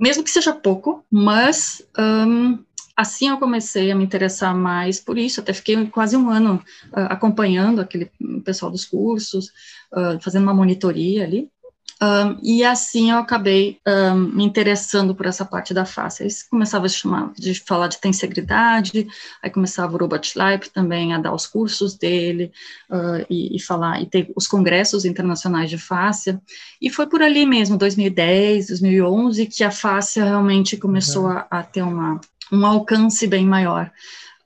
Mesmo 0.00 0.24
que 0.24 0.30
seja 0.30 0.52
pouco, 0.52 1.04
mas 1.08 1.82
um, 1.96 2.58
assim 2.96 3.28
eu 3.28 3.38
comecei 3.38 3.92
a 3.92 3.94
me 3.94 4.02
interessar 4.02 4.56
mais 4.56 4.98
por 4.98 5.16
isso, 5.16 5.40
até 5.40 5.52
fiquei 5.52 5.86
quase 5.86 6.16
um 6.16 6.30
ano 6.30 6.60
uh, 6.88 7.06
acompanhando 7.10 7.80
aquele 7.80 8.10
pessoal 8.44 8.72
dos 8.72 8.84
cursos, 8.84 9.52
uh, 9.92 10.20
fazendo 10.20 10.42
uma 10.42 10.54
monitoria 10.54 11.22
ali, 11.22 11.48
um, 12.02 12.38
e 12.42 12.64
assim 12.64 13.10
eu 13.10 13.18
acabei 13.18 13.78
um, 13.86 14.14
me 14.14 14.44
interessando 14.44 15.14
por 15.14 15.26
essa 15.26 15.44
parte 15.44 15.74
da 15.74 15.84
face. 15.84 16.22
Aí 16.22 16.30
começava 16.48 16.86
a 16.86 16.88
chamar, 16.88 17.30
de 17.36 17.54
falar 17.54 17.88
de 17.88 18.00
tensegridade, 18.00 19.06
aí 19.42 19.50
começava 19.50 19.94
o 19.94 19.98
Robert 19.98 20.24
Schleip 20.24 20.70
também 20.70 21.12
a 21.12 21.18
dar 21.18 21.34
os 21.34 21.46
cursos 21.46 21.94
dele 21.94 22.52
uh, 22.88 23.26
e, 23.28 23.54
e, 23.54 23.60
falar, 23.60 24.00
e 24.00 24.06
ter 24.06 24.32
os 24.34 24.46
congressos 24.46 25.04
internacionais 25.04 25.68
de 25.68 25.76
face. 25.76 26.38
E 26.80 26.88
foi 26.88 27.06
por 27.06 27.20
ali 27.20 27.44
mesmo, 27.44 27.76
2010, 27.76 28.68
2011, 28.68 29.46
que 29.46 29.62
a 29.62 29.70
face 29.70 30.20
realmente 30.20 30.78
começou 30.78 31.24
uhum. 31.24 31.32
a, 31.32 31.46
a, 31.50 31.62
ter 31.62 31.82
uma, 31.82 32.18
um 32.50 32.64
alcance 32.64 33.26
bem 33.26 33.44
maior 33.44 33.90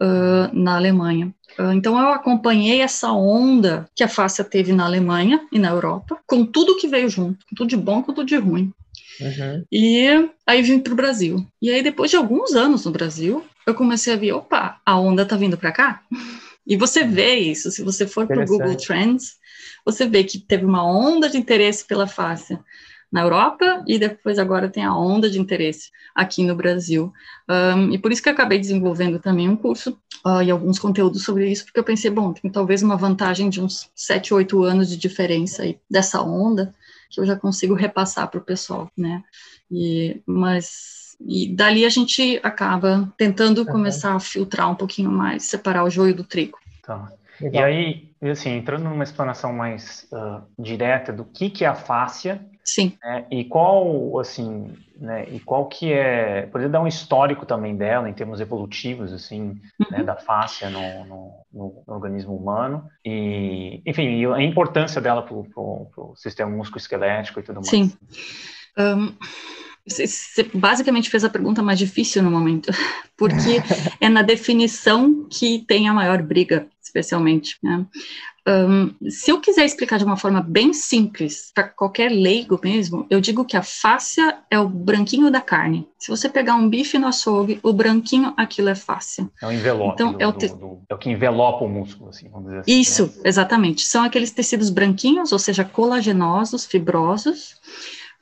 uh, 0.03 0.53
na 0.53 0.75
Alemanha. 0.75 1.33
Ah, 1.59 1.75
então, 1.75 1.99
eu 1.99 2.09
acompanhei 2.09 2.81
essa 2.81 3.13
onda 3.13 3.89
que 3.95 4.03
a 4.03 4.09
Fácia 4.09 4.45
teve 4.45 4.73
na 4.73 4.85
Alemanha 4.85 5.47
e 5.53 5.59
na 5.59 5.71
Europa, 5.71 6.19
com 6.27 6.45
tudo 6.45 6.77
que 6.77 6.89
veio 6.89 7.09
junto, 7.09 7.45
tudo 7.55 7.69
de 7.69 7.77
bom 7.77 8.03
com 8.03 8.13
tudo 8.13 8.27
de 8.27 8.37
ruim. 8.37 8.73
Uhum. 9.21 9.65
E 9.71 10.29
aí 10.47 10.63
vim 10.63 10.79
para 10.81 10.93
o 10.93 10.97
Brasil. 10.97 11.47
E 11.63 11.71
aí, 11.71 11.83
depois 11.83 12.11
de 12.11 12.17
alguns 12.17 12.55
anos 12.55 12.85
no 12.85 12.91
Brasil, 12.91 13.45
eu 13.67 13.75
comecei 13.75 14.13
a 14.13 14.17
ver: 14.17 14.33
opa, 14.33 14.81
a 14.85 14.99
onda 14.99 15.25
tá 15.25 15.37
vindo 15.37 15.57
para 15.57 15.73
cá. 15.73 16.03
E 16.67 16.79
você 16.79 17.05
vê 17.05 17.35
isso, 17.35 17.71
se 17.71 17.83
você 17.83 18.07
for 18.07 18.27
para 18.27 18.43
o 18.43 18.47
Google 18.47 18.75
Trends, 18.75 19.35
você 19.85 20.07
vê 20.09 20.25
que 20.25 20.39
teve 20.39 20.65
uma 20.65 20.83
onda 20.83 21.29
de 21.29 21.37
interesse 21.37 21.85
pela 21.85 22.07
face 22.07 22.59
na 23.15 23.21
Europa 23.21 23.85
e 23.87 23.97
depois 23.97 24.41
agora 24.41 24.69
tem 24.69 24.83
a 24.83 24.93
onda 24.93 25.31
de 25.31 25.39
interesse 25.39 25.93
aqui 26.13 26.43
no 26.43 26.57
Brasil. 26.57 27.13
Um, 27.49 27.93
e 27.93 27.97
por 27.97 28.11
isso 28.11 28.21
que 28.21 28.29
eu 28.29 28.33
acabei 28.33 28.59
desenvolvendo 28.59 29.21
também 29.21 29.49
um 29.49 29.55
curso 29.55 29.97
uh, 30.27 30.43
e 30.43 30.51
alguns 30.51 30.81
conteúdos 30.81 31.23
sobre 31.23 31.49
isso, 31.49 31.65
porque 31.65 31.79
eu 31.79 31.85
pensei, 31.85 32.11
bom, 32.11 32.33
tem 32.33 32.51
talvez 32.51 32.83
uma 32.83 32.97
vantagem 32.97 33.49
de 33.49 33.63
uns 33.63 33.89
7, 33.95 34.35
8 34.35 34.65
anos 34.65 34.89
de 34.89 34.97
diferença 34.97 35.63
aí 35.63 35.79
dessa 35.89 36.21
onda 36.23 36.75
que 37.09 37.21
eu 37.21 37.25
já 37.25 37.37
consigo 37.37 37.73
repassar 37.73 38.29
para 38.29 38.41
o 38.41 38.45
pessoal, 38.45 38.91
né? 38.99 39.23
E, 39.71 40.21
mas 40.27 41.17
e 41.21 41.55
dali 41.55 41.85
a 41.85 41.89
gente 41.89 42.41
acaba 42.43 43.15
tentando 43.17 43.59
uhum. 43.59 43.67
começar 43.67 44.17
a 44.17 44.19
filtrar 44.19 44.69
um 44.69 44.75
pouquinho 44.75 45.13
mais, 45.13 45.45
separar 45.45 45.85
o 45.85 45.91
joio 45.91 46.17
do 46.17 46.25
trigo. 46.25 46.59
Tá. 46.83 47.13
E 47.41 47.59
aí, 47.59 48.11
assim, 48.23 48.51
entrando 48.51 48.83
numa 48.85 49.05
explanação 49.05 49.53
mais 49.53 50.09
uh, 50.13 50.43
direta 50.59 51.13
do 51.13 51.25
que, 51.25 51.49
que 51.49 51.65
é 51.65 51.69
a 51.69 51.77
fáscia, 51.77 52.45
Sim. 52.65 52.97
Né, 53.03 53.27
e 53.31 53.45
qual, 53.45 54.19
assim, 54.19 54.75
né, 54.97 55.29
e 55.29 55.39
qual 55.39 55.69
que 55.69 55.93
é, 55.93 56.47
poderia 56.47 56.71
dar 56.71 56.81
um 56.81 56.87
histórico 56.87 57.45
também 57.45 57.77
dela 57.77 58.09
em 58.09 58.15
termos 58.15 58.41
evolutivos, 58.41 59.13
assim, 59.13 59.41
né, 59.43 59.61
uhum. 59.81 59.99
né, 59.99 60.03
da 60.05 60.17
fáscia 60.17 60.71
no, 60.71 61.05
no, 61.05 61.45
no, 61.53 61.83
organismo 61.87 62.35
humano, 62.35 62.89
e, 63.05 63.83
enfim, 63.85 64.25
a 64.33 64.43
importância 64.43 65.01
dela 65.01 65.23
para 65.23 65.35
o 65.35 66.15
sistema 66.17 66.51
músculo-esquelético 66.51 67.41
e 67.41 67.43
tudo 67.43 67.57
mais. 67.57 67.69
Sim. 67.69 67.93
Um... 68.79 69.15
Você 69.87 70.51
basicamente 70.55 71.11
fez 71.11 71.25
a 71.25 71.31
pergunta 71.31 71.63
mais 71.63 71.79
difícil 71.79 72.23
no 72.23 72.31
momento, 72.31 72.71
porque 73.17 73.63
é 74.01 74.09
na 74.09 74.23
definição 74.23 75.27
que 75.31 75.65
tem 75.67 75.89
a 75.89 75.95
maior 75.95 76.23
briga, 76.23 76.67
especialmente. 76.83 77.59
Né? 77.63 77.85
Um, 78.47 78.95
se 79.09 79.31
eu 79.31 79.41
quiser 79.41 79.65
explicar 79.65 79.99
de 79.99 80.05
uma 80.05 80.19
forma 80.19 80.43
bem 80.43 80.75
simples, 80.75 81.51
para 81.55 81.65
qualquer 81.65 82.11
leigo 82.11 82.61
mesmo, 82.63 83.07
eu 83.09 83.19
digo 83.19 83.45
que 83.45 83.57
a 83.57 83.63
fáscia 83.63 84.39
é 84.51 84.59
o 84.59 84.69
branquinho 84.69 85.31
da 85.31 85.41
carne. 85.41 85.89
Se 85.99 86.11
você 86.11 86.29
pegar 86.29 86.55
um 86.55 86.69
bife 86.69 86.99
no 86.99 87.07
açougue, 87.07 87.59
o 87.63 87.73
branquinho, 87.73 88.35
aquilo 88.37 88.69
é 88.69 88.75
fáscia. 88.75 89.31
É 89.41 89.47
o 89.47 89.53
envelope. 89.53 89.95
Então, 89.95 90.13
do, 90.13 90.23
é, 90.23 90.27
o 90.27 90.33
te... 90.33 90.49
do, 90.49 90.57
do, 90.57 90.83
é 90.91 90.95
o 90.95 90.99
que 90.99 91.11
envelopa 91.11 91.65
o 91.65 91.69
músculo, 91.69 92.11
assim, 92.11 92.29
vamos 92.29 92.49
dizer 92.49 92.61
assim. 92.61 92.81
Isso, 92.81 93.07
né? 93.07 93.23
exatamente. 93.25 93.83
São 93.83 94.05
aqueles 94.05 94.31
tecidos 94.31 94.69
branquinhos, 94.69 95.33
ou 95.33 95.39
seja, 95.39 95.65
colagenosos, 95.65 96.67
fibrosos, 96.67 97.55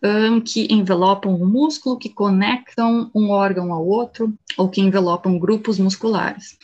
um, 0.02 0.40
que 0.40 0.66
envelopam 0.72 1.34
o 1.34 1.46
músculo, 1.46 1.98
que 1.98 2.08
conectam 2.08 3.10
um 3.14 3.30
órgão 3.30 3.72
ao 3.72 3.86
outro, 3.86 4.32
ou 4.56 4.68
que 4.68 4.80
envelopam 4.80 5.38
grupos 5.38 5.78
musculares. 5.78 6.56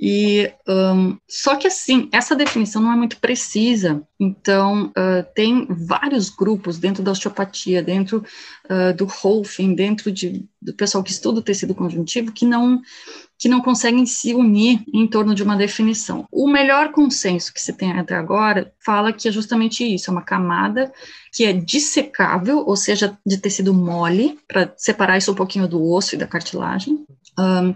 E 0.00 0.52
um, 0.68 1.18
só 1.28 1.56
que 1.56 1.66
assim, 1.66 2.08
essa 2.12 2.36
definição 2.36 2.80
não 2.80 2.92
é 2.92 2.96
muito 2.96 3.18
precisa. 3.18 4.00
Então, 4.18 4.86
uh, 4.86 5.26
tem 5.34 5.66
vários 5.68 6.30
grupos 6.30 6.78
dentro 6.78 7.02
da 7.02 7.10
osteopatia, 7.10 7.82
dentro 7.82 8.24
uh, 8.70 8.96
do 8.96 9.06
Holfing, 9.06 9.74
dentro 9.74 10.12
de, 10.12 10.46
do 10.62 10.72
pessoal 10.72 11.02
que 11.02 11.10
estuda 11.10 11.40
o 11.40 11.42
tecido 11.42 11.74
conjuntivo, 11.74 12.30
que 12.30 12.46
não 12.46 12.80
que 13.38 13.48
não 13.48 13.60
conseguem 13.60 14.04
se 14.04 14.34
unir 14.34 14.82
em 14.92 15.06
torno 15.06 15.34
de 15.34 15.42
uma 15.42 15.56
definição. 15.56 16.26
O 16.30 16.48
melhor 16.48 16.90
consenso 16.90 17.54
que 17.54 17.60
se 17.60 17.72
tem 17.72 17.92
até 17.92 18.16
agora 18.16 18.72
fala 18.84 19.12
que 19.12 19.28
é 19.28 19.32
justamente 19.32 19.84
isso, 19.84 20.10
é 20.10 20.12
uma 20.12 20.22
camada 20.22 20.92
que 21.32 21.44
é 21.44 21.52
dissecável, 21.52 22.64
ou 22.66 22.74
seja, 22.74 23.16
de 23.24 23.38
tecido 23.38 23.72
mole, 23.72 24.38
para 24.48 24.72
separar 24.76 25.18
isso 25.18 25.30
um 25.30 25.36
pouquinho 25.36 25.68
do 25.68 25.82
osso 25.82 26.14
e 26.14 26.18
da 26.18 26.26
cartilagem, 26.26 27.06
um, 27.38 27.74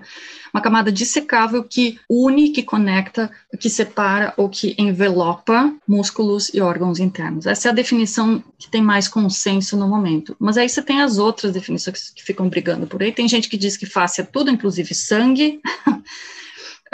uma 0.52 0.62
camada 0.62 0.92
dissecável 0.92 1.64
que 1.64 1.98
une, 2.08 2.50
que 2.50 2.62
conecta, 2.62 3.30
que 3.58 3.70
separa 3.70 4.34
ou 4.36 4.48
que 4.48 4.74
envelopa 4.78 5.72
músculos 5.88 6.52
e 6.52 6.60
órgãos 6.60 6.98
internos. 6.98 7.46
Essa 7.46 7.68
é 7.68 7.70
a 7.70 7.74
definição 7.74 8.42
que 8.58 8.70
tem 8.70 8.82
mais 8.82 9.08
consenso 9.08 9.76
no 9.76 9.88
momento. 9.88 10.36
Mas 10.38 10.56
aí 10.56 10.68
você 10.68 10.82
tem 10.82 11.00
as 11.00 11.18
outras 11.18 11.52
definições 11.52 12.10
que 12.10 12.22
ficam 12.22 12.48
brigando 12.48 12.86
por 12.86 13.02
aí. 13.02 13.12
Tem 13.12 13.26
gente 13.26 13.48
que 13.48 13.56
diz 13.56 13.76
que 13.76 13.86
face 13.86 14.20
é 14.20 14.24
tudo, 14.24 14.50
inclusive 14.50 14.94
sangue. 14.94 15.60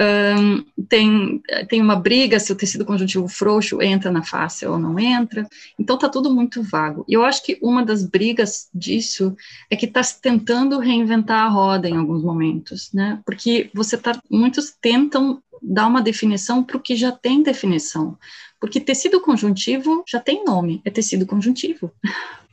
Um, 0.00 0.64
tem, 0.88 1.42
tem 1.68 1.82
uma 1.82 1.96
briga 1.96 2.38
se 2.38 2.52
o 2.52 2.54
tecido 2.54 2.84
conjuntivo 2.84 3.26
frouxo 3.26 3.82
entra 3.82 4.12
na 4.12 4.22
face 4.22 4.64
ou 4.64 4.78
não 4.78 4.96
entra, 4.96 5.44
então 5.76 5.96
está 5.96 6.08
tudo 6.08 6.32
muito 6.32 6.62
vago. 6.62 7.04
E 7.08 7.14
eu 7.14 7.24
acho 7.24 7.44
que 7.44 7.58
uma 7.60 7.84
das 7.84 8.04
brigas 8.04 8.68
disso 8.72 9.36
é 9.68 9.74
que 9.74 9.86
está 9.86 10.00
tentando 10.22 10.78
reinventar 10.78 11.46
a 11.46 11.48
roda 11.48 11.88
em 11.88 11.96
alguns 11.96 12.22
momentos, 12.22 12.90
né? 12.92 13.20
Porque 13.26 13.70
você 13.74 13.98
tá, 13.98 14.20
muitos 14.30 14.72
tentam 14.80 15.42
dar 15.60 15.88
uma 15.88 16.00
definição 16.00 16.62
para 16.62 16.76
o 16.76 16.80
que 16.80 16.94
já 16.94 17.10
tem 17.10 17.42
definição. 17.42 18.16
Porque 18.60 18.80
tecido 18.80 19.20
conjuntivo 19.20 20.04
já 20.06 20.18
tem 20.20 20.44
nome, 20.44 20.80
é 20.84 20.90
tecido 20.90 21.26
conjuntivo. 21.26 21.92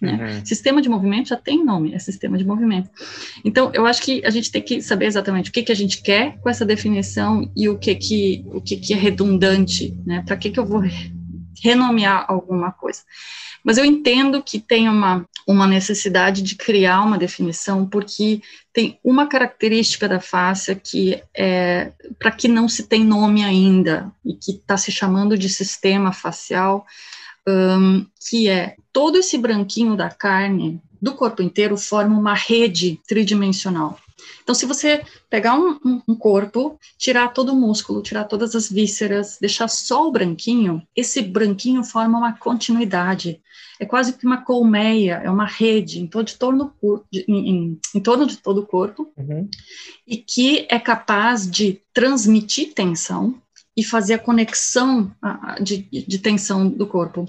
Né? 0.01 0.13
Uhum. 0.13 0.45
Sistema 0.45 0.81
de 0.81 0.89
movimento 0.89 1.29
já 1.29 1.37
tem 1.37 1.63
nome, 1.63 1.93
é 1.93 1.99
sistema 1.99 2.37
de 2.37 2.45
movimento. 2.45 2.89
Então, 3.43 3.71
eu 3.73 3.85
acho 3.85 4.01
que 4.01 4.23
a 4.25 4.29
gente 4.29 4.51
tem 4.51 4.61
que 4.61 4.81
saber 4.81 5.05
exatamente 5.05 5.49
o 5.49 5.53
que, 5.53 5.63
que 5.63 5.71
a 5.71 5.75
gente 5.75 6.01
quer 6.01 6.37
com 6.39 6.49
essa 6.49 6.65
definição 6.65 7.49
e 7.55 7.69
o 7.69 7.77
que, 7.77 7.95
que, 7.95 8.45
o 8.47 8.61
que, 8.61 8.77
que 8.77 8.93
é 8.93 8.97
redundante, 8.97 9.97
né? 10.05 10.23
Para 10.25 10.35
que, 10.35 10.49
que 10.49 10.59
eu 10.59 10.65
vou 10.65 10.83
renomear 11.63 12.25
alguma 12.27 12.71
coisa. 12.71 13.01
Mas 13.63 13.79
eu 13.79 13.85
entendo 13.85 14.43
que 14.43 14.59
tem 14.59 14.87
uma, 14.87 15.25
uma 15.47 15.65
necessidade 15.65 16.43
de 16.43 16.55
criar 16.55 17.01
uma 17.01 17.17
definição, 17.17 17.87
porque 17.87 18.41
tem 18.71 18.99
uma 19.03 19.25
característica 19.25 20.07
da 20.07 20.19
face 20.19 20.75
que 20.75 21.19
é 21.33 21.91
para 22.19 22.29
que 22.29 22.47
não 22.47 22.69
se 22.69 22.83
tem 22.83 23.03
nome 23.03 23.43
ainda, 23.43 24.11
e 24.23 24.35
que 24.35 24.51
está 24.51 24.77
se 24.77 24.91
chamando 24.91 25.35
de 25.35 25.49
sistema 25.49 26.13
facial, 26.13 26.85
um, 27.47 28.05
que 28.29 28.49
é 28.49 28.75
todo 28.91 29.17
esse 29.17 29.37
branquinho 29.37 29.95
da 29.95 30.09
carne 30.09 30.81
do 31.01 31.13
corpo 31.13 31.41
inteiro 31.41 31.77
forma 31.77 32.17
uma 32.17 32.33
rede 32.33 32.99
tridimensional. 33.07 33.99
Então, 34.41 34.55
se 34.55 34.65
você 34.65 35.03
pegar 35.29 35.55
um, 35.55 35.79
um, 35.83 36.01
um, 36.07 36.15
corpo, 36.15 36.79
tirar 36.97 37.29
todo 37.29 37.51
o 37.51 37.55
músculo, 37.55 38.01
tirar 38.01 38.25
todas 38.25 38.55
as 38.55 38.71
vísceras, 38.71 39.37
deixar 39.39 39.67
só 39.67 40.07
o 40.07 40.11
branquinho, 40.11 40.81
esse 40.95 41.21
branquinho 41.21 41.83
forma 41.83 42.17
uma 42.17 42.33
continuidade. 42.33 43.41
É 43.79 43.85
quase 43.85 44.13
que 44.13 44.25
uma 44.25 44.41
colmeia, 44.41 45.21
é 45.23 45.29
uma 45.29 45.45
rede 45.45 45.99
em, 45.99 46.07
todo, 46.07 46.25
de 46.25 46.37
torno, 46.37 46.73
de, 47.11 47.25
em, 47.27 47.79
em, 47.93 47.99
torno 47.99 48.25
de 48.25 48.37
todo 48.37 48.61
o 48.61 48.65
corpo, 48.65 49.11
uhum. 49.17 49.49
e 50.07 50.17
que 50.17 50.65
é 50.69 50.79
capaz 50.79 51.49
de 51.49 51.81
transmitir 51.93 52.73
tensão 52.73 53.41
e 53.75 53.83
fazer 53.83 54.13
a 54.13 54.19
conexão 54.19 55.11
de, 55.61 55.87
de 55.91 56.19
tensão 56.19 56.69
do 56.69 56.87
corpo. 56.87 57.25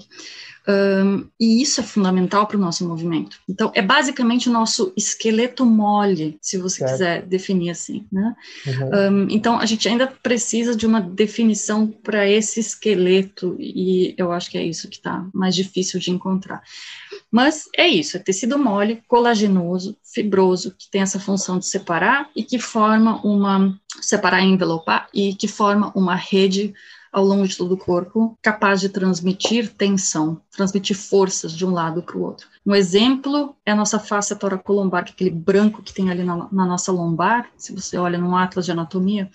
Um, 0.69 1.25
e 1.39 1.61
isso 1.61 1.79
é 1.79 1.83
fundamental 1.83 2.45
para 2.45 2.57
o 2.57 2.59
nosso 2.59 2.85
movimento. 2.85 3.39
Então, 3.47 3.71
é 3.73 3.81
basicamente 3.81 4.49
o 4.49 4.51
nosso 4.51 4.91
esqueleto 4.97 5.65
mole, 5.65 6.37
se 6.41 6.57
você 6.57 6.79
certo. 6.79 6.91
quiser 6.91 7.25
definir 7.25 7.69
assim. 7.69 8.05
Né? 8.11 8.35
Uhum. 8.65 9.23
Um, 9.23 9.27
então, 9.29 9.57
a 9.57 9.65
gente 9.65 9.87
ainda 9.87 10.07
precisa 10.07 10.75
de 10.75 10.85
uma 10.85 10.99
definição 10.99 11.87
para 11.87 12.27
esse 12.27 12.59
esqueleto, 12.59 13.55
e 13.57 14.13
eu 14.17 14.31
acho 14.33 14.51
que 14.51 14.57
é 14.57 14.63
isso 14.63 14.89
que 14.89 14.97
está 14.97 15.25
mais 15.33 15.55
difícil 15.55 16.01
de 16.01 16.11
encontrar. 16.11 16.61
Mas 17.31 17.69
é 17.75 17.87
isso, 17.87 18.17
é 18.17 18.19
tecido 18.19 18.59
mole, 18.59 19.01
colagenoso, 19.07 19.97
fibroso, 20.13 20.75
que 20.77 20.89
tem 20.91 21.01
essa 21.01 21.19
função 21.19 21.59
de 21.59 21.65
separar 21.65 22.29
e 22.35 22.43
que 22.43 22.59
forma 22.59 23.21
uma, 23.25 23.79
separar 24.01 24.41
e 24.41 24.47
envelopar, 24.47 25.07
e 25.13 25.33
que 25.33 25.47
forma 25.47 25.91
uma 25.95 26.15
rede 26.15 26.73
ao 27.11 27.23
longo 27.23 27.47
de 27.47 27.57
todo 27.57 27.73
o 27.73 27.77
corpo, 27.77 28.37
capaz 28.41 28.79
de 28.81 28.89
transmitir 28.89 29.73
tensão, 29.73 30.41
transmitir 30.51 30.95
forças 30.95 31.51
de 31.51 31.65
um 31.65 31.71
lado 31.71 32.01
para 32.01 32.17
o 32.17 32.21
outro. 32.21 32.47
Um 32.65 32.75
exemplo 32.75 33.55
é 33.65 33.71
a 33.71 33.75
nossa 33.75 33.99
face 33.99 34.35
toracolombar, 34.35 35.05
que 35.05 35.11
é 35.11 35.13
aquele 35.13 35.29
branco 35.29 35.81
que 35.81 35.93
tem 35.93 36.09
ali 36.09 36.23
na, 36.23 36.47
na 36.51 36.65
nossa 36.65 36.91
lombar, 36.91 37.49
se 37.55 37.73
você 37.73 37.97
olha 37.97 38.17
no 38.17 38.35
atlas 38.35 38.65
de 38.65 38.71
anatomia, 38.71 39.29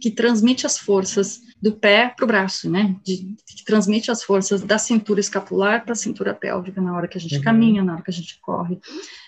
que 0.00 0.10
transmite 0.10 0.66
as 0.66 0.78
forças 0.78 1.40
do 1.60 1.72
pé 1.72 2.12
para 2.16 2.24
o 2.24 2.26
braço, 2.28 2.70
né? 2.70 2.96
De, 3.04 3.36
que 3.46 3.64
transmite 3.64 4.10
as 4.10 4.22
forças 4.22 4.62
da 4.62 4.78
cintura 4.78 5.20
escapular 5.20 5.84
para 5.84 5.92
a 5.92 5.96
cintura 5.96 6.32
pélvica 6.32 6.80
na 6.80 6.94
hora 6.96 7.08
que 7.08 7.18
a 7.18 7.20
gente 7.20 7.36
uhum. 7.36 7.42
caminha, 7.42 7.82
na 7.82 7.94
hora 7.94 8.02
que 8.02 8.10
a 8.10 8.14
gente 8.14 8.38
corre. 8.40 8.78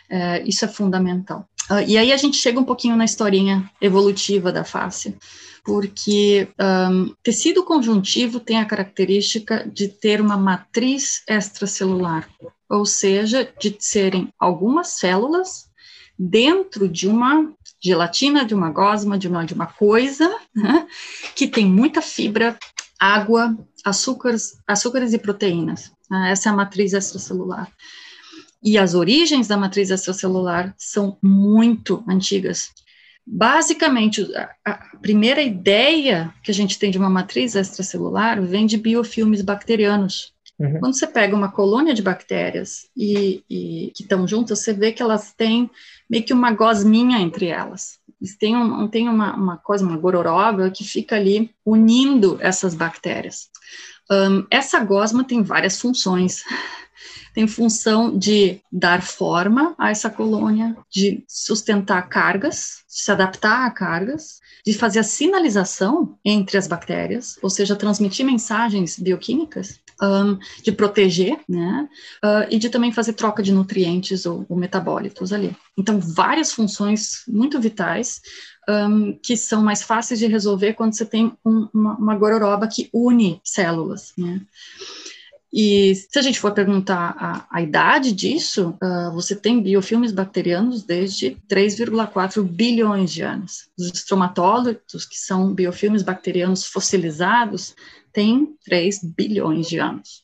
É, 0.08 0.42
isso 0.42 0.64
é 0.64 0.68
fundamental. 0.68 1.48
Uh, 1.70 1.82
e 1.86 1.98
aí 1.98 2.12
a 2.12 2.16
gente 2.16 2.36
chega 2.36 2.58
um 2.58 2.64
pouquinho 2.64 2.96
na 2.96 3.04
historinha 3.04 3.68
evolutiva 3.80 4.50
da 4.50 4.64
face 4.64 5.16
porque 5.64 6.48
um, 6.58 7.14
tecido 7.22 7.64
conjuntivo 7.64 8.40
tem 8.40 8.58
a 8.58 8.64
característica 8.64 9.68
de 9.68 9.88
ter 9.88 10.20
uma 10.20 10.36
matriz 10.36 11.22
extracelular, 11.28 12.28
ou 12.68 12.86
seja, 12.86 13.52
de 13.60 13.76
serem 13.78 14.32
algumas 14.38 14.88
células 14.88 15.70
dentro 16.18 16.88
de 16.88 17.08
uma 17.08 17.52
gelatina, 17.82 18.44
de 18.44 18.54
uma 18.54 18.70
gosma, 18.70 19.18
de 19.18 19.26
uma, 19.26 19.44
de 19.44 19.54
uma 19.54 19.66
coisa 19.66 20.28
né, 20.54 20.86
que 21.34 21.48
tem 21.48 21.64
muita 21.64 22.02
fibra, 22.02 22.58
água, 22.98 23.56
açúcares, 23.84 24.58
açúcares 24.66 25.14
e 25.14 25.18
proteínas. 25.18 25.90
Né, 26.10 26.30
essa 26.30 26.50
é 26.50 26.52
a 26.52 26.56
matriz 26.56 26.92
extracelular. 26.92 27.72
E 28.62 28.76
as 28.76 28.94
origens 28.94 29.48
da 29.48 29.56
matriz 29.56 29.90
extracelular 29.90 30.74
são 30.76 31.16
muito 31.22 32.04
antigas. 32.06 32.70
Basicamente, 33.32 34.26
a, 34.64 34.72
primeira 35.00 35.40
ideia 35.40 36.34
que 36.42 36.50
a 36.50 36.54
gente 36.54 36.76
tem 36.80 36.90
de 36.90 36.98
uma 36.98 37.08
matriz 37.08 37.54
extracelular 37.54 38.42
vem 38.42 38.66
de 38.66 38.76
biofilmes 38.76 39.40
bacterianos. 39.40 40.34
Uhum. 40.58 40.80
Quando 40.80 40.98
você 40.98 41.06
pega 41.06 41.36
uma 41.36 41.50
colônia 41.50 41.94
de 41.94 42.02
bactérias 42.02 42.88
e, 42.96 43.44
e 43.48 43.92
que 43.94 44.02
estão 44.02 44.26
juntas, 44.26 44.58
você 44.58 44.72
vê 44.72 44.90
que 44.90 45.00
elas 45.00 45.32
têm 45.32 45.70
meio 46.08 46.24
que 46.24 46.32
uma 46.32 46.50
gosminha 46.50 47.20
entre 47.20 47.46
elas. 47.46 48.00
Eles 48.20 48.36
têm, 48.36 48.56
um, 48.56 48.88
têm 48.88 49.08
uma, 49.08 49.32
uma 49.36 49.56
coisa, 49.56 49.86
uma 49.86 49.96
gororoba 49.96 50.68
que 50.68 50.82
fica 50.82 51.14
ali 51.14 51.54
unindo 51.64 52.36
essas 52.40 52.74
bactérias. 52.74 53.48
Um, 54.10 54.44
essa 54.50 54.80
gosma 54.80 55.22
tem 55.22 55.40
várias 55.40 55.80
funções 55.80 56.42
tem 57.34 57.46
função 57.46 58.16
de 58.16 58.60
dar 58.70 59.02
forma 59.02 59.74
a 59.78 59.90
essa 59.90 60.10
colônia, 60.10 60.76
de 60.90 61.24
sustentar 61.28 62.08
cargas, 62.08 62.82
de 62.88 63.02
se 63.02 63.10
adaptar 63.10 63.66
a 63.66 63.70
cargas, 63.70 64.40
de 64.64 64.74
fazer 64.74 64.98
a 64.98 65.04
sinalização 65.04 66.18
entre 66.24 66.58
as 66.58 66.66
bactérias, 66.66 67.38
ou 67.42 67.48
seja, 67.48 67.76
transmitir 67.76 68.26
mensagens 68.26 68.98
bioquímicas, 68.98 69.80
um, 70.02 70.38
de 70.62 70.72
proteger, 70.72 71.38
né, 71.48 71.88
uh, 72.24 72.46
e 72.50 72.58
de 72.58 72.70
também 72.70 72.90
fazer 72.92 73.12
troca 73.12 73.42
de 73.42 73.52
nutrientes 73.52 74.24
ou, 74.26 74.46
ou 74.48 74.56
metabólitos 74.56 75.32
ali. 75.32 75.54
Então, 75.76 76.00
várias 76.00 76.52
funções 76.52 77.22
muito 77.28 77.60
vitais 77.60 78.20
um, 78.68 79.18
que 79.22 79.36
são 79.36 79.62
mais 79.62 79.82
fáceis 79.82 80.20
de 80.20 80.26
resolver 80.26 80.74
quando 80.74 80.94
você 80.94 81.04
tem 81.04 81.32
um, 81.44 81.68
uma, 81.72 81.96
uma 81.96 82.16
gororoba 82.16 82.68
que 82.68 82.88
une 82.92 83.40
células, 83.44 84.12
né. 84.16 84.40
E 85.52 85.94
se 85.96 86.18
a 86.18 86.22
gente 86.22 86.38
for 86.38 86.52
perguntar 86.52 87.16
a, 87.18 87.46
a 87.50 87.60
idade 87.60 88.12
disso, 88.12 88.78
uh, 88.80 89.12
você 89.12 89.34
tem 89.34 89.60
biofilmes 89.60 90.12
bacterianos 90.12 90.84
desde 90.84 91.36
3,4 91.48 92.42
bilhões 92.42 93.12
de 93.12 93.22
anos. 93.22 93.68
Os 93.76 93.88
estromatólitos, 93.88 95.04
que 95.04 95.18
são 95.18 95.52
biofilmes 95.52 96.02
bacterianos 96.02 96.64
fossilizados, 96.64 97.74
têm 98.12 98.54
3 98.64 99.00
bilhões 99.02 99.66
de 99.66 99.78
anos. 99.78 100.22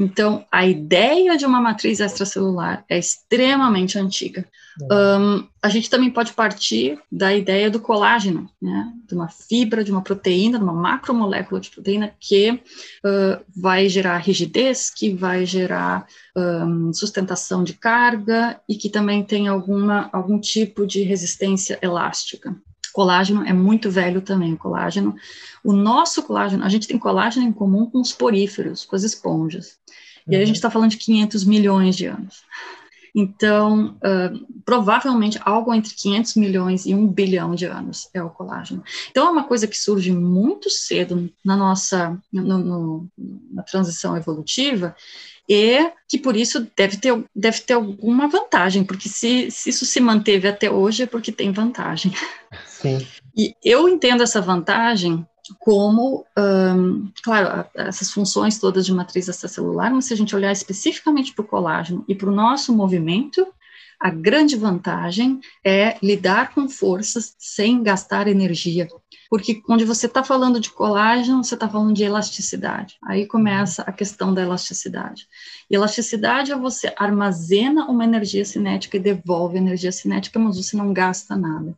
Então, 0.00 0.46
a 0.52 0.64
ideia 0.64 1.36
de 1.36 1.44
uma 1.44 1.60
matriz 1.60 1.98
extracelular 1.98 2.84
é 2.88 2.96
extremamente 2.96 3.98
antiga. 3.98 4.46
Um, 4.80 5.44
a 5.60 5.68
gente 5.68 5.90
também 5.90 6.08
pode 6.08 6.32
partir 6.34 7.00
da 7.10 7.34
ideia 7.34 7.68
do 7.68 7.80
colágeno, 7.80 8.48
né, 8.62 8.92
de 9.08 9.12
uma 9.12 9.28
fibra, 9.28 9.82
de 9.82 9.90
uma 9.90 10.00
proteína, 10.00 10.56
de 10.56 10.62
uma 10.62 10.72
macromolécula 10.72 11.60
de 11.60 11.68
proteína 11.68 12.14
que 12.20 12.52
uh, 12.52 13.44
vai 13.56 13.88
gerar 13.88 14.18
rigidez, 14.18 14.88
que 14.88 15.12
vai 15.12 15.44
gerar 15.44 16.06
um, 16.36 16.92
sustentação 16.92 17.64
de 17.64 17.72
carga 17.72 18.60
e 18.68 18.76
que 18.76 18.88
também 18.88 19.24
tem 19.24 19.48
alguma, 19.48 20.08
algum 20.12 20.38
tipo 20.38 20.86
de 20.86 21.02
resistência 21.02 21.76
elástica. 21.82 22.54
Colágeno 22.92 23.44
é 23.44 23.52
muito 23.52 23.90
velho 23.90 24.20
também, 24.20 24.54
o 24.54 24.58
colágeno. 24.58 25.14
O 25.62 25.72
nosso 25.72 26.22
colágeno, 26.22 26.64
a 26.64 26.68
gente 26.68 26.88
tem 26.88 26.98
colágeno 26.98 27.46
em 27.46 27.52
comum 27.52 27.86
com 27.86 28.00
os 28.00 28.12
poríferos, 28.12 28.84
com 28.84 28.96
as 28.96 29.02
esponjas. 29.02 29.78
E 30.28 30.36
aí 30.36 30.42
a 30.42 30.46
gente 30.46 30.56
está 30.56 30.70
falando 30.70 30.90
de 30.90 30.96
500 30.98 31.44
milhões 31.44 31.96
de 31.96 32.06
anos. 32.06 32.42
Então, 33.14 33.96
uh, 33.96 34.62
provavelmente 34.64 35.40
algo 35.42 35.74
entre 35.74 35.94
500 35.94 36.34
milhões 36.36 36.86
e 36.86 36.94
1 36.94 37.08
bilhão 37.08 37.54
de 37.54 37.64
anos 37.64 38.08
é 38.14 38.22
o 38.22 38.30
colágeno. 38.30 38.82
Então, 39.10 39.26
é 39.26 39.30
uma 39.30 39.44
coisa 39.44 39.66
que 39.66 39.76
surge 39.76 40.12
muito 40.12 40.70
cedo 40.70 41.28
na 41.44 41.56
nossa 41.56 42.16
no, 42.32 42.58
no, 42.58 43.08
na 43.50 43.62
transição 43.62 44.16
evolutiva 44.16 44.94
e 45.48 45.90
que 46.06 46.18
por 46.18 46.36
isso 46.36 46.68
deve 46.76 46.98
ter, 46.98 47.24
deve 47.34 47.60
ter 47.60 47.72
alguma 47.72 48.28
vantagem, 48.28 48.84
porque 48.84 49.08
se, 49.08 49.50
se 49.50 49.70
isso 49.70 49.86
se 49.86 49.98
manteve 49.98 50.46
até 50.46 50.70
hoje 50.70 51.04
é 51.04 51.06
porque 51.06 51.32
tem 51.32 51.50
vantagem. 51.50 52.12
Sim. 52.66 53.04
E 53.36 53.54
eu 53.64 53.88
entendo 53.88 54.22
essa 54.22 54.42
vantagem 54.42 55.26
como, 55.58 56.26
um, 56.36 57.10
claro, 57.22 57.64
essas 57.74 58.10
funções 58.10 58.58
todas 58.58 58.84
de 58.84 58.92
matriz 58.92 59.28
extracelular, 59.28 59.92
mas 59.92 60.06
se 60.06 60.14
a 60.14 60.16
gente 60.16 60.34
olhar 60.34 60.52
especificamente 60.52 61.32
para 61.32 61.44
o 61.44 61.48
colágeno 61.48 62.04
e 62.08 62.14
para 62.14 62.28
o 62.28 62.34
nosso 62.34 62.74
movimento, 62.74 63.46
a 64.00 64.10
grande 64.10 64.56
vantagem 64.56 65.40
é 65.64 65.96
lidar 66.02 66.54
com 66.54 66.68
forças 66.68 67.34
sem 67.38 67.82
gastar 67.82 68.28
energia. 68.28 68.88
Porque 69.30 69.62
onde 69.68 69.84
você 69.84 70.06
está 70.06 70.24
falando 70.24 70.58
de 70.58 70.70
colágeno, 70.70 71.44
você 71.44 71.54
está 71.54 71.68
falando 71.68 71.94
de 71.94 72.02
elasticidade. 72.02 72.96
Aí 73.04 73.26
começa 73.26 73.82
a 73.82 73.92
questão 73.92 74.32
da 74.32 74.42
elasticidade. 74.42 75.26
E 75.70 75.74
elasticidade 75.74 76.50
é 76.50 76.56
você 76.56 76.92
armazena 76.96 77.86
uma 77.86 78.04
energia 78.04 78.44
cinética 78.44 78.96
e 78.96 79.00
devolve 79.00 79.58
energia 79.58 79.92
cinética, 79.92 80.38
mas 80.38 80.56
você 80.56 80.76
não 80.76 80.92
gasta 80.92 81.36
nada. 81.36 81.76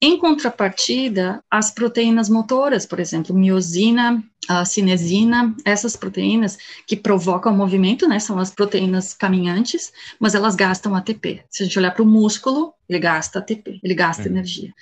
Em 0.00 0.18
contrapartida, 0.18 1.42
as 1.50 1.70
proteínas 1.70 2.28
motoras, 2.28 2.84
por 2.84 3.00
exemplo, 3.00 3.34
miosina, 3.34 4.22
a 4.48 4.64
cinesina, 4.64 5.54
essas 5.64 5.96
proteínas 5.96 6.58
que 6.86 6.96
provocam 6.96 7.52
o 7.52 7.56
movimento, 7.56 8.08
né, 8.08 8.18
são 8.18 8.38
as 8.38 8.50
proteínas 8.50 9.14
caminhantes, 9.14 9.92
mas 10.18 10.34
elas 10.34 10.54
gastam 10.54 10.94
ATP. 10.94 11.42
Se 11.50 11.62
a 11.62 11.66
gente 11.66 11.78
olhar 11.78 11.92
para 11.92 12.02
o 12.02 12.06
músculo, 12.06 12.74
ele 12.88 12.98
gasta 12.98 13.38
ATP, 13.38 13.80
ele 13.82 13.94
gasta 13.94 14.22
uhum. 14.22 14.28
energia. 14.28 14.72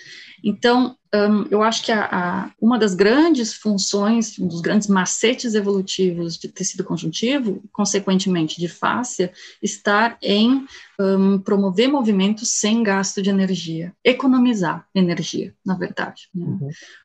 Então, 0.43 0.97
um, 1.15 1.47
eu 1.51 1.63
acho 1.63 1.85
que 1.85 1.93
a, 1.93 2.09
a, 2.11 2.51
uma 2.61 2.79
das 2.79 2.95
grandes 2.95 3.55
funções, 3.55 4.39
um 4.39 4.49
dos 4.49 4.61
grandes 4.61 4.89
macetes 4.89 5.55
evolutivos 5.55 6.37
de 6.37 6.49
tecido 6.49 6.83
conjuntivo, 6.83 7.63
consequentemente 7.71 8.59
de 8.59 8.67
fáscia, 8.67 9.31
estar 9.63 10.17
em 10.21 10.67
um, 10.99 11.39
promover 11.39 11.89
movimentos 11.89 12.49
sem 12.49 12.83
gasto 12.83 13.23
de 13.23 13.31
energia, 13.31 13.93
economizar 14.03 14.87
energia, 14.95 15.55
na 15.65 15.75
verdade, 15.75 16.29
né? 16.35 16.47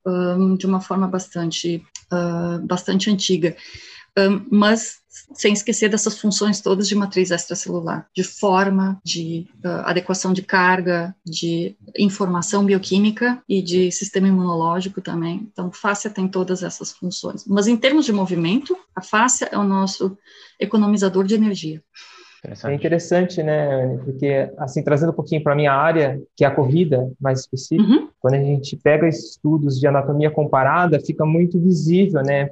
uhum. 0.05 0.53
um, 0.53 0.55
de 0.55 0.65
uma 0.65 0.81
forma 0.81 1.07
bastante, 1.07 1.83
uh, 2.11 2.46
bastante 2.63 3.09
antiga. 3.09 3.55
mas 4.49 4.97
sem 5.33 5.53
esquecer 5.53 5.89
dessas 5.89 6.19
funções 6.19 6.61
todas 6.61 6.87
de 6.87 6.95
matriz 6.95 7.31
extracelular, 7.31 8.07
de 8.15 8.23
forma, 8.23 8.99
de 9.03 9.47
uh, 9.63 9.85
adequação 9.85 10.33
de 10.33 10.41
carga, 10.41 11.15
de 11.25 11.75
informação 11.97 12.65
bioquímica 12.65 13.41
e 13.47 13.61
de 13.61 13.91
sistema 13.91 14.27
imunológico 14.27 15.01
também. 15.01 15.47
Então, 15.51 15.71
fáscia 15.71 16.09
tem 16.09 16.27
todas 16.27 16.63
essas 16.63 16.91
funções. 16.91 17.45
Mas 17.45 17.67
em 17.67 17.77
termos 17.77 18.05
de 18.05 18.13
movimento, 18.13 18.77
a 18.95 19.01
fáscia 19.01 19.49
é 19.51 19.57
o 19.57 19.63
nosso 19.63 20.17
economizador 20.59 21.25
de 21.25 21.35
energia. 21.35 21.81
É 22.63 22.73
interessante, 22.73 23.41
né, 23.43 23.83
Anne? 23.83 23.97
Porque, 24.03 24.49
assim, 24.57 24.83
trazendo 24.83 25.11
um 25.11 25.15
pouquinho 25.15 25.43
para 25.43 25.53
a 25.53 25.55
minha 25.55 25.73
área, 25.73 26.21
que 26.35 26.45
é 26.45 26.47
a 26.47 26.53
corrida, 26.53 27.11
mais 27.19 27.41
específica, 27.41 27.89
uhum. 27.89 28.09
Quando 28.19 28.35
a 28.35 28.43
gente 28.43 28.75
pega 28.75 29.07
estudos 29.07 29.79
de 29.79 29.87
anatomia 29.87 30.31
comparada, 30.31 30.99
fica 30.99 31.25
muito 31.25 31.59
visível, 31.59 32.21
né, 32.23 32.49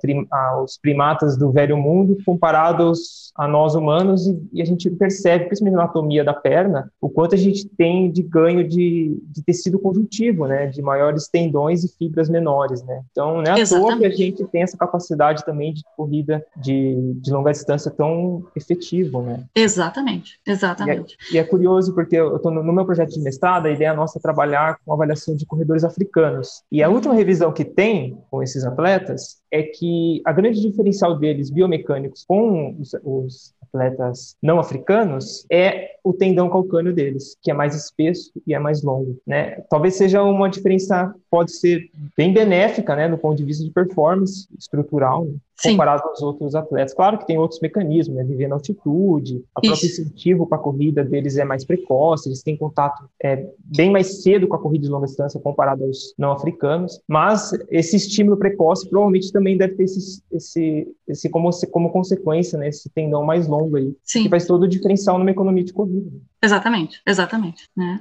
os 0.63 0.77
primatas 0.77 1.37
do 1.37 1.51
velho 1.51 1.77
mundo 1.77 2.17
comparados 2.25 3.31
a 3.35 3.47
nós 3.47 3.75
humanos, 3.75 4.27
e, 4.27 4.39
e, 4.53 4.61
a 4.61 4.65
gente 4.65 4.89
percebe, 4.89 5.45
principalmente 5.45 5.75
na 5.75 5.83
anatomia 5.83 6.23
da 6.23 6.33
perna, 6.33 6.89
o 7.01 7.09
quanto 7.09 7.35
a 7.35 7.37
gente 7.37 7.67
tem 7.67 8.09
de 8.09 8.23
ganho 8.23 8.67
de, 8.67 9.19
de 9.23 9.43
tecido 9.43 9.77
conjuntivo, 9.79 10.47
né, 10.47 10.67
de 10.67 10.81
maiores 10.81 11.27
tendões 11.27 11.83
e 11.83 11.97
fibras 11.97 12.29
menores, 12.29 12.83
né. 12.83 13.01
Então, 13.11 13.41
não 13.41 13.43
é 13.43 13.61
à 13.61 13.67
toa 13.67 13.97
que 13.97 14.05
a 14.05 14.09
gente 14.09 14.45
tem 14.45 14.61
essa 14.61 14.77
capacidade 14.77 15.43
também 15.43 15.73
de 15.73 15.83
corrida 15.97 16.45
de, 16.55 17.13
de 17.15 17.31
longa 17.31 17.51
distância 17.51 17.91
tão 17.91 18.45
efetivo, 18.55 19.21
né. 19.21 19.43
Exatamente. 19.55 19.95
Exatamente, 19.95 20.39
exatamente. 20.45 21.17
E 21.31 21.37
é, 21.37 21.41
e 21.41 21.43
é 21.43 21.43
curioso 21.43 21.93
porque 21.93 22.15
eu 22.15 22.35
estou 22.35 22.51
no, 22.51 22.63
no, 22.63 22.73
meu 22.73 22.85
projeto 22.85 23.11
de 23.11 23.21
mestrado, 23.21 23.67
a 23.67 23.71
ideia 23.71 23.93
nossa 23.93 24.19
é 24.19 24.21
trabalhar 24.21 24.79
com 24.83 24.93
avaliação 24.93 25.35
de 25.35 25.45
corredores 25.55 25.83
africanos. 25.83 26.63
E 26.71 26.83
a 26.83 26.89
última 26.89 27.13
revisão 27.13 27.51
que 27.51 27.63
tem 27.63 28.17
com 28.29 28.43
esses 28.43 28.65
atletas 28.65 29.37
é 29.49 29.63
que 29.63 30.21
a 30.25 30.33
grande 30.33 30.61
diferencial 30.61 31.17
deles 31.17 31.49
biomecânicos 31.49 32.25
com 32.27 32.75
os, 32.79 32.93
os 33.03 33.53
atletas 33.61 34.35
não 34.41 34.59
africanos 34.59 35.45
é 35.51 35.95
o 36.03 36.13
tendão 36.13 36.49
calcâneo 36.49 36.93
deles, 36.93 37.37
que 37.41 37.49
é 37.49 37.53
mais 37.53 37.75
espesso 37.75 38.31
e 38.45 38.53
é 38.53 38.59
mais 38.59 38.83
longo, 38.83 39.17
né? 39.25 39.61
Talvez 39.69 39.95
seja 39.95 40.21
uma 40.23 40.49
diferença 40.49 41.13
pode 41.35 41.51
ser 41.51 41.89
bem 42.15 42.31
benéfica, 42.31 42.95
né, 42.95 43.09
do 43.09 43.17
ponto 43.17 43.35
de 43.35 43.43
vista 43.43 43.61
de 43.61 43.69
performance 43.69 44.47
estrutural, 44.57 45.25
né? 45.25 45.33
comparado 45.61 46.03
aos 46.07 46.21
outros 46.21 46.55
atletas. 46.55 46.93
Claro 46.93 47.17
que 47.17 47.27
tem 47.27 47.37
outros 47.37 47.59
mecanismos, 47.59 48.15
né? 48.15 48.23
Viver 48.23 48.47
na 48.47 48.55
altitude, 48.55 49.43
a 49.53 49.59
própria 49.59 49.85
incentivo 49.85 50.47
para 50.47 50.57
a 50.57 50.61
corrida 50.61 51.03
deles 51.03 51.37
é 51.37 51.43
mais 51.43 51.65
precoce, 51.65 52.29
eles 52.29 52.41
têm 52.41 52.55
contato 52.55 53.09
é, 53.21 53.49
bem 53.63 53.91
mais 53.91 54.21
cedo 54.23 54.47
com 54.47 54.55
a 54.55 54.59
corrida 54.59 54.85
de 54.85 54.89
longa 54.89 55.07
distância 55.07 55.39
comparado 55.39 55.83
aos 55.83 56.13
não 56.17 56.31
africanos, 56.31 57.01
mas 57.07 57.51
esse 57.69 57.97
estímulo 57.97 58.37
precoce 58.37 58.89
provavelmente 58.89 59.31
também 59.31 59.57
deve 59.57 59.75
ter 59.75 59.83
esse, 59.83 60.23
esse, 60.31 60.87
esse 61.07 61.29
como, 61.29 61.49
como 61.69 61.91
consequência, 61.91 62.57
né, 62.57 62.69
esse 62.69 62.89
tendão 62.89 63.23
mais 63.25 63.45
longo 63.45 63.75
aí, 63.75 63.93
Sim. 64.03 64.23
que 64.23 64.29
faz 64.29 64.45
todo 64.45 64.63
o 64.63 64.67
diferencial 64.67 65.17
numa 65.17 65.31
economia 65.31 65.63
de 65.63 65.73
corrida. 65.73 66.11
Exatamente, 66.45 67.01
exatamente, 67.07 67.67
né? 67.75 67.99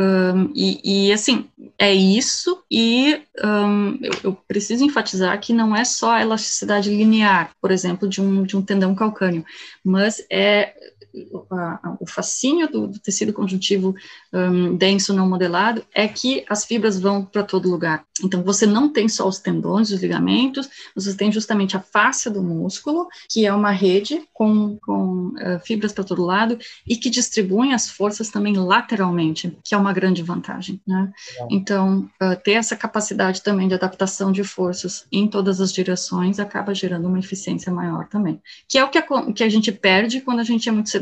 Um, 0.00 0.50
e, 0.54 1.08
e, 1.08 1.12
assim, 1.12 1.50
é 1.78 1.92
isso, 1.92 2.64
e 2.70 3.20
um, 3.44 3.98
eu, 4.00 4.12
eu, 4.24 4.32
preciso 4.48 4.82
enfatizar 4.82 5.38
que 5.38 5.52
não 5.52 5.76
é 5.76 5.84
só 5.84 6.12
a 6.12 6.22
elasticidade 6.22 6.88
linear, 6.88 7.50
por 7.60 7.70
exemplo, 7.70 8.08
de 8.08 8.22
um, 8.22 8.44
de 8.44 8.56
um 8.56 8.62
tendão 8.62 8.94
calcâneo, 8.94 9.44
mas 9.84 10.24
é 10.30 10.74
a, 11.50 11.96
o 12.00 12.06
fascínio 12.06 12.70
do, 12.70 12.86
do 12.86 12.98
tecido 12.98 13.32
conjuntivo 13.32 13.94
um, 14.32 14.76
denso 14.76 15.12
não 15.12 15.28
modelado 15.28 15.84
é 15.94 16.08
que 16.08 16.44
as 16.48 16.64
fibras 16.64 16.98
vão 16.98 17.24
para 17.24 17.42
todo 17.42 17.70
lugar. 17.70 18.04
Então, 18.22 18.42
você 18.42 18.66
não 18.66 18.88
tem 18.88 19.08
só 19.08 19.28
os 19.28 19.38
tendões, 19.38 19.90
os 19.90 20.00
ligamentos, 20.00 20.68
você 20.94 21.14
tem 21.14 21.30
justamente 21.30 21.76
a 21.76 21.80
face 21.80 22.30
do 22.30 22.42
músculo, 22.42 23.08
que 23.28 23.46
é 23.46 23.52
uma 23.52 23.70
rede 23.70 24.22
com, 24.32 24.78
com 24.84 25.28
uh, 25.28 25.60
fibras 25.64 25.92
para 25.92 26.04
todo 26.04 26.24
lado 26.24 26.58
e 26.86 26.96
que 26.96 27.10
distribuem 27.10 27.74
as 27.74 27.90
forças 27.90 28.30
também 28.30 28.56
lateralmente, 28.56 29.56
que 29.62 29.74
é 29.74 29.78
uma 29.78 29.92
grande 29.92 30.22
vantagem. 30.22 30.80
Né? 30.86 31.12
Então, 31.50 32.08
uh, 32.22 32.36
ter 32.42 32.52
essa 32.52 32.76
capacidade 32.76 33.42
também 33.42 33.68
de 33.68 33.74
adaptação 33.74 34.32
de 34.32 34.44
forças 34.44 35.06
em 35.12 35.26
todas 35.26 35.60
as 35.60 35.72
direções 35.72 36.38
acaba 36.38 36.74
gerando 36.74 37.08
uma 37.08 37.18
eficiência 37.18 37.72
maior 37.72 38.08
também, 38.08 38.40
que 38.68 38.78
é 38.78 38.84
o 38.84 38.88
que 38.88 38.98
a, 38.98 39.32
que 39.32 39.44
a 39.44 39.48
gente 39.48 39.70
perde 39.72 40.20
quando 40.20 40.40
a 40.40 40.44
gente 40.44 40.68
é 40.68 40.72
muito 40.72 40.90
sedentário. 40.90 41.01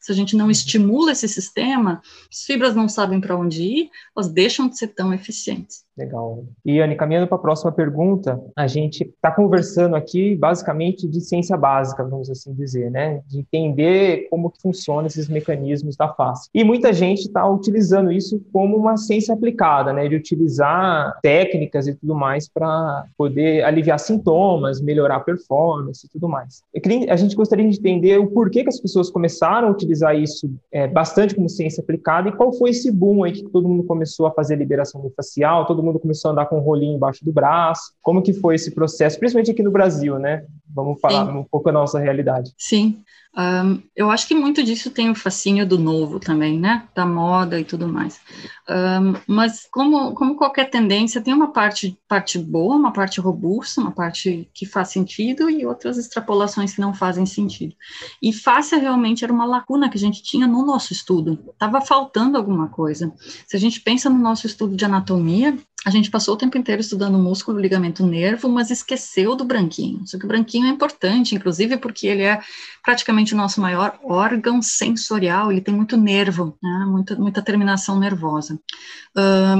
Se 0.00 0.12
a 0.12 0.14
gente 0.14 0.36
não 0.36 0.46
uhum. 0.46 0.50
estimula 0.50 1.12
esse 1.12 1.28
sistema, 1.28 2.00
as 2.30 2.42
fibras 2.42 2.74
não 2.74 2.88
sabem 2.88 3.20
para 3.20 3.36
onde 3.36 3.62
ir, 3.62 3.90
elas 4.16 4.28
deixam 4.28 4.68
de 4.68 4.78
ser 4.78 4.88
tão 4.88 5.12
eficientes. 5.12 5.84
Legal. 5.96 6.44
E, 6.64 6.80
Anne, 6.80 6.96
caminhando 6.96 7.26
para 7.26 7.36
a 7.36 7.40
próxima 7.40 7.70
pergunta, 7.70 8.40
a 8.56 8.66
gente 8.66 9.04
está 9.04 9.30
conversando 9.30 9.94
aqui 9.94 10.34
basicamente 10.34 11.06
de 11.06 11.20
ciência 11.20 11.56
básica, 11.56 12.02
vamos 12.02 12.30
assim 12.30 12.54
dizer, 12.54 12.90
né? 12.90 13.20
De 13.26 13.40
entender 13.40 14.26
como 14.30 14.50
que 14.50 14.60
funcionam 14.60 15.06
esses 15.06 15.28
mecanismos 15.28 15.94
da 15.94 16.08
face. 16.08 16.48
E 16.54 16.64
muita 16.64 16.92
gente 16.94 17.20
está 17.20 17.46
utilizando 17.46 18.10
isso 18.10 18.42
como 18.52 18.76
uma 18.76 18.96
ciência 18.96 19.34
aplicada, 19.34 19.92
né? 19.92 20.08
De 20.08 20.16
utilizar 20.16 21.18
técnicas 21.22 21.86
e 21.86 21.94
tudo 21.94 22.14
mais 22.14 22.48
para 22.48 23.04
poder 23.16 23.62
aliviar 23.62 24.00
sintomas, 24.00 24.80
melhorar 24.80 25.16
a 25.16 25.20
performance 25.20 26.06
e 26.06 26.08
tudo 26.08 26.26
mais. 26.26 26.62
Queria, 26.82 27.12
a 27.12 27.16
gente 27.16 27.36
gostaria 27.36 27.68
de 27.68 27.78
entender 27.78 28.18
o 28.18 28.28
porquê 28.28 28.62
que 28.62 28.70
as 28.70 28.80
pessoas 28.80 29.10
começaram 29.10 29.31
a 29.40 29.70
utilizar 29.70 30.16
isso 30.16 30.50
é, 30.70 30.86
bastante 30.86 31.34
como 31.34 31.48
ciência 31.48 31.82
aplicada 31.82 32.28
e 32.28 32.32
qual 32.32 32.52
foi 32.52 32.70
esse 32.70 32.90
boom 32.90 33.24
aí 33.24 33.32
que 33.32 33.42
todo 33.44 33.68
mundo 33.68 33.84
começou 33.84 34.26
a 34.26 34.30
fazer 34.30 34.56
liberação 34.56 35.10
facial, 35.16 35.66
todo 35.66 35.82
mundo 35.82 35.98
começou 35.98 36.28
a 36.28 36.32
andar 36.32 36.46
com 36.46 36.58
um 36.58 36.62
rolinho 36.62 36.96
embaixo 36.96 37.24
do 37.24 37.32
braço. 37.32 37.92
Como 38.02 38.22
que 38.22 38.32
foi 38.32 38.54
esse 38.54 38.70
processo, 38.70 39.18
principalmente 39.18 39.50
aqui 39.50 39.62
no 39.62 39.70
Brasil, 39.70 40.18
né? 40.18 40.44
Vamos 40.74 41.00
falar 41.00 41.26
Sim. 41.26 41.38
um 41.38 41.44
pouco 41.44 41.66
da 41.66 41.72
nossa 41.72 41.98
realidade. 41.98 42.52
Sim, 42.56 43.02
um, 43.34 43.82
eu 43.96 44.10
acho 44.10 44.28
que 44.28 44.34
muito 44.34 44.62
disso 44.62 44.90
tem 44.90 45.08
o 45.08 45.14
fascínio 45.14 45.66
do 45.66 45.78
novo 45.78 46.20
também, 46.20 46.58
né? 46.58 46.86
Da 46.94 47.06
moda 47.06 47.58
e 47.58 47.64
tudo 47.64 47.88
mais. 47.88 48.20
Um, 48.68 49.14
mas 49.26 49.66
como, 49.72 50.12
como 50.12 50.36
qualquer 50.36 50.68
tendência, 50.68 51.20
tem 51.20 51.32
uma 51.32 51.50
parte, 51.50 51.98
parte 52.06 52.38
boa, 52.38 52.76
uma 52.76 52.92
parte 52.92 53.20
robusta, 53.20 53.80
uma 53.80 53.90
parte 53.90 54.48
que 54.52 54.66
faz 54.66 54.88
sentido 54.88 55.48
e 55.48 55.64
outras 55.64 55.96
extrapolações 55.96 56.74
que 56.74 56.80
não 56.80 56.92
fazem 56.92 57.24
sentido. 57.24 57.74
E 58.22 58.34
fácil 58.34 58.78
realmente 58.78 59.24
era 59.24 59.32
uma 59.32 59.46
lacuna 59.46 59.88
que 59.88 59.96
a 59.96 60.00
gente 60.00 60.22
tinha 60.22 60.46
no 60.46 60.64
nosso 60.64 60.92
estudo. 60.92 61.38
Estava 61.52 61.80
faltando 61.80 62.36
alguma 62.36 62.68
coisa. 62.68 63.14
Se 63.46 63.56
a 63.56 63.60
gente 63.60 63.80
pensa 63.80 64.10
no 64.10 64.18
nosso 64.18 64.46
estudo 64.46 64.76
de 64.76 64.84
anatomia, 64.84 65.56
a 65.84 65.90
gente 65.90 66.10
passou 66.10 66.34
o 66.34 66.36
tempo 66.36 66.56
inteiro 66.56 66.80
estudando 66.80 67.18
músculo, 67.18 67.58
ligamento, 67.58 68.06
nervo, 68.06 68.48
mas 68.48 68.70
esqueceu 68.70 69.34
do 69.34 69.44
branquinho. 69.44 70.06
Só 70.06 70.16
que 70.16 70.24
o 70.24 70.28
branquinho 70.28 70.66
é 70.66 70.70
importante, 70.70 71.34
inclusive 71.34 71.76
porque 71.76 72.06
ele 72.06 72.22
é 72.22 72.40
praticamente 72.82 73.34
o 73.34 73.36
nosso 73.36 73.60
maior 73.60 73.98
órgão 74.04 74.62
sensorial, 74.62 75.50
ele 75.50 75.60
tem 75.60 75.74
muito 75.74 75.96
nervo, 75.96 76.56
né, 76.62 76.84
muita, 76.86 77.16
muita 77.16 77.42
terminação 77.42 77.98
nervosa. 77.98 78.58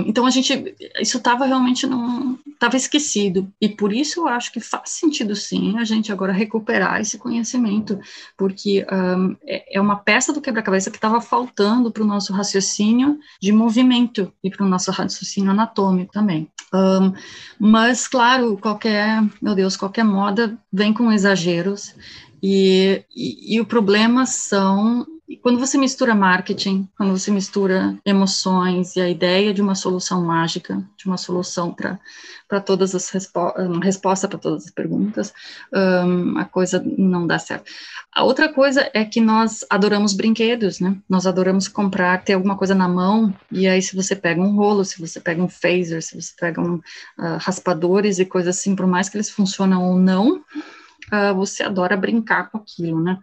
Então 0.07 0.25
a 0.25 0.31
gente, 0.31 0.75
isso 1.01 1.19
estava 1.19 1.45
realmente 1.45 1.87
não, 1.87 2.39
estava 2.47 2.77
esquecido, 2.77 3.53
e 3.61 3.69
por 3.69 3.93
isso 3.93 4.21
eu 4.21 4.29
acho 4.29 4.53
que 4.53 4.61
faz 4.61 4.91
sentido 4.91 5.37
sim 5.37 5.79
a 5.79 5.85
gente 5.85 6.13
agora 6.13 6.33
recuperar 6.33 7.01
esse 7.01 7.19
conhecimento, 7.19 7.99
porque 8.37 8.87
um, 8.91 9.37
é, 9.45 9.77
é 9.77 9.81
uma 9.81 9.97
peça 9.97 10.33
do 10.33 10.41
quebra-cabeça 10.41 10.91
que 10.91 10.97
estava 10.97 11.21
faltando 11.21 11.91
para 11.91 12.03
o 12.03 12.07
nosso 12.07 12.33
raciocínio 12.33 13.19
de 13.41 13.53
movimento 13.53 14.33
e 14.43 14.51
para 14.51 14.65
o 14.65 14.69
nosso 14.69 14.91
raciocínio 14.91 15.51
anatômico 15.51 16.12
também. 16.12 16.48
Um, 16.72 17.12
mas, 17.59 18.07
claro, 18.07 18.57
qualquer, 18.57 19.22
meu 19.40 19.55
Deus, 19.55 19.77
qualquer 19.77 20.05
moda 20.05 20.57
vem 20.72 20.92
com 20.92 21.12
exageros, 21.12 21.94
e, 22.42 23.05
e, 23.14 23.57
e 23.57 23.61
o 23.61 23.66
problema 23.66 24.27
são 24.27 25.07
quando 25.37 25.59
você 25.59 25.79
mistura 25.79 26.14
marketing, 26.14 26.88
quando 26.97 27.16
você 27.16 27.31
mistura 27.31 27.97
emoções 28.05 28.97
e 28.97 29.01
a 29.01 29.09
ideia 29.09 29.55
de 29.55 29.62
uma 29.62 29.75
solução 29.75 30.23
mágica, 30.23 30.83
de 30.97 31.07
uma 31.07 31.16
solução 31.16 31.73
para 31.73 32.61
todas 32.61 32.95
as 32.95 33.11
uma 33.59 33.85
resposta 33.85 34.27
para 34.29 34.38
todas 34.38 34.64
as 34.66 34.71
perguntas, 34.71 35.33
um, 35.73 36.38
a 36.38 36.45
coisa 36.45 36.83
não 36.99 37.27
dá 37.27 37.38
certo. 37.38 37.71
A 38.14 38.25
outra 38.25 38.53
coisa 38.53 38.90
é 38.92 39.05
que 39.05 39.21
nós 39.21 39.64
adoramos 39.71 40.12
brinquedos, 40.12 40.81
né? 40.81 40.97
Nós 41.09 41.27
adoramos 41.27 41.66
comprar, 41.66 42.23
ter 42.23 42.35
alguma 42.35 42.57
coisa 42.57 42.75
na 42.75 42.87
mão, 42.87 43.35
e 43.51 43.66
aí 43.66 43.81
se 43.81 43.97
você 43.97 44.14
pega 44.14 44.40
um 44.40 44.55
rolo, 44.55 44.85
se 44.85 45.01
você 45.01 45.18
pega 45.18 45.42
um 45.42 45.49
phaser, 45.49 46.03
se 46.03 46.21
você 46.21 46.33
pega 46.38 46.61
um, 46.61 46.75
uh, 46.75 47.38
raspadores 47.38 48.18
e 48.18 48.27
coisas 48.27 48.57
assim, 48.57 48.77
por 48.77 48.87
mais 48.87 49.09
que 49.09 49.16
eles 49.16 49.31
funcionam 49.31 49.83
ou 49.83 49.97
não, 49.97 50.37
uh, 50.37 51.35
você 51.35 51.62
adora 51.62 51.97
brincar 51.97 52.51
com 52.51 52.59
aquilo, 52.59 53.01
né? 53.01 53.18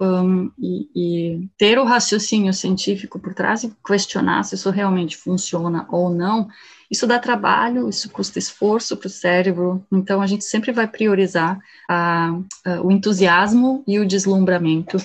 Um, 0.00 0.50
e, 0.58 0.88
e, 0.94 1.48
ter 1.58 1.78
o 1.78 1.84
raciocínio 1.84 2.52
científico 2.54 3.18
por 3.18 3.34
trás 3.34 3.64
e 3.64 3.74
questionar 3.84 4.44
se 4.44 4.54
isso 4.54 4.70
realmente 4.70 5.16
funciona 5.16 5.88
ou 5.90 6.08
não, 6.08 6.48
isso 6.90 7.06
dá 7.06 7.18
trabalho, 7.18 7.88
isso 7.88 8.08
custa 8.10 8.38
esforço 8.38 8.96
para 8.96 9.08
o 9.08 9.10
cérebro, 9.10 9.84
então 9.92 10.22
a 10.22 10.26
gente 10.26 10.44
sempre 10.44 10.72
vai 10.72 10.86
priorizar 10.86 11.58
a, 11.88 12.38
a, 12.64 12.80
o 12.80 12.90
entusiasmo 12.90 13.82
e 13.86 13.98
o 13.98 14.06
deslumbramento 14.06 14.98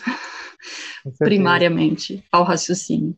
primariamente 1.19 2.23
ao 2.32 2.43
raciocínio. 2.43 3.15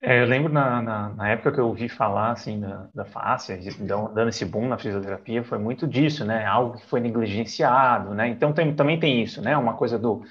É, 0.00 0.22
eu 0.22 0.26
lembro 0.26 0.52
na, 0.52 0.80
na, 0.80 1.08
na, 1.08 1.28
época 1.28 1.52
que 1.52 1.58
eu 1.58 1.66
ouvi 1.66 1.88
falar 1.88 2.30
assim 2.30 2.60
da, 2.60 2.86
da 2.94 3.04
fáscia, 3.04 3.58
dando 3.80 4.28
esse 4.28 4.44
boom 4.44 4.68
na 4.68 4.78
fisioterapia, 4.78 5.42
foi 5.42 5.58
muito 5.58 5.88
disso, 5.88 6.24
né? 6.24 6.46
Algo 6.46 6.78
que 6.78 6.86
foi 6.86 7.00
negligenciado, 7.00 8.14
né? 8.14 8.28
Então 8.28 8.52
tem, 8.52 8.72
também 8.74 9.00
tem 9.00 9.20
isso, 9.20 9.42
né? 9.42 9.56
Uma 9.56 9.74
coisa 9.74 9.98
do 9.98 10.22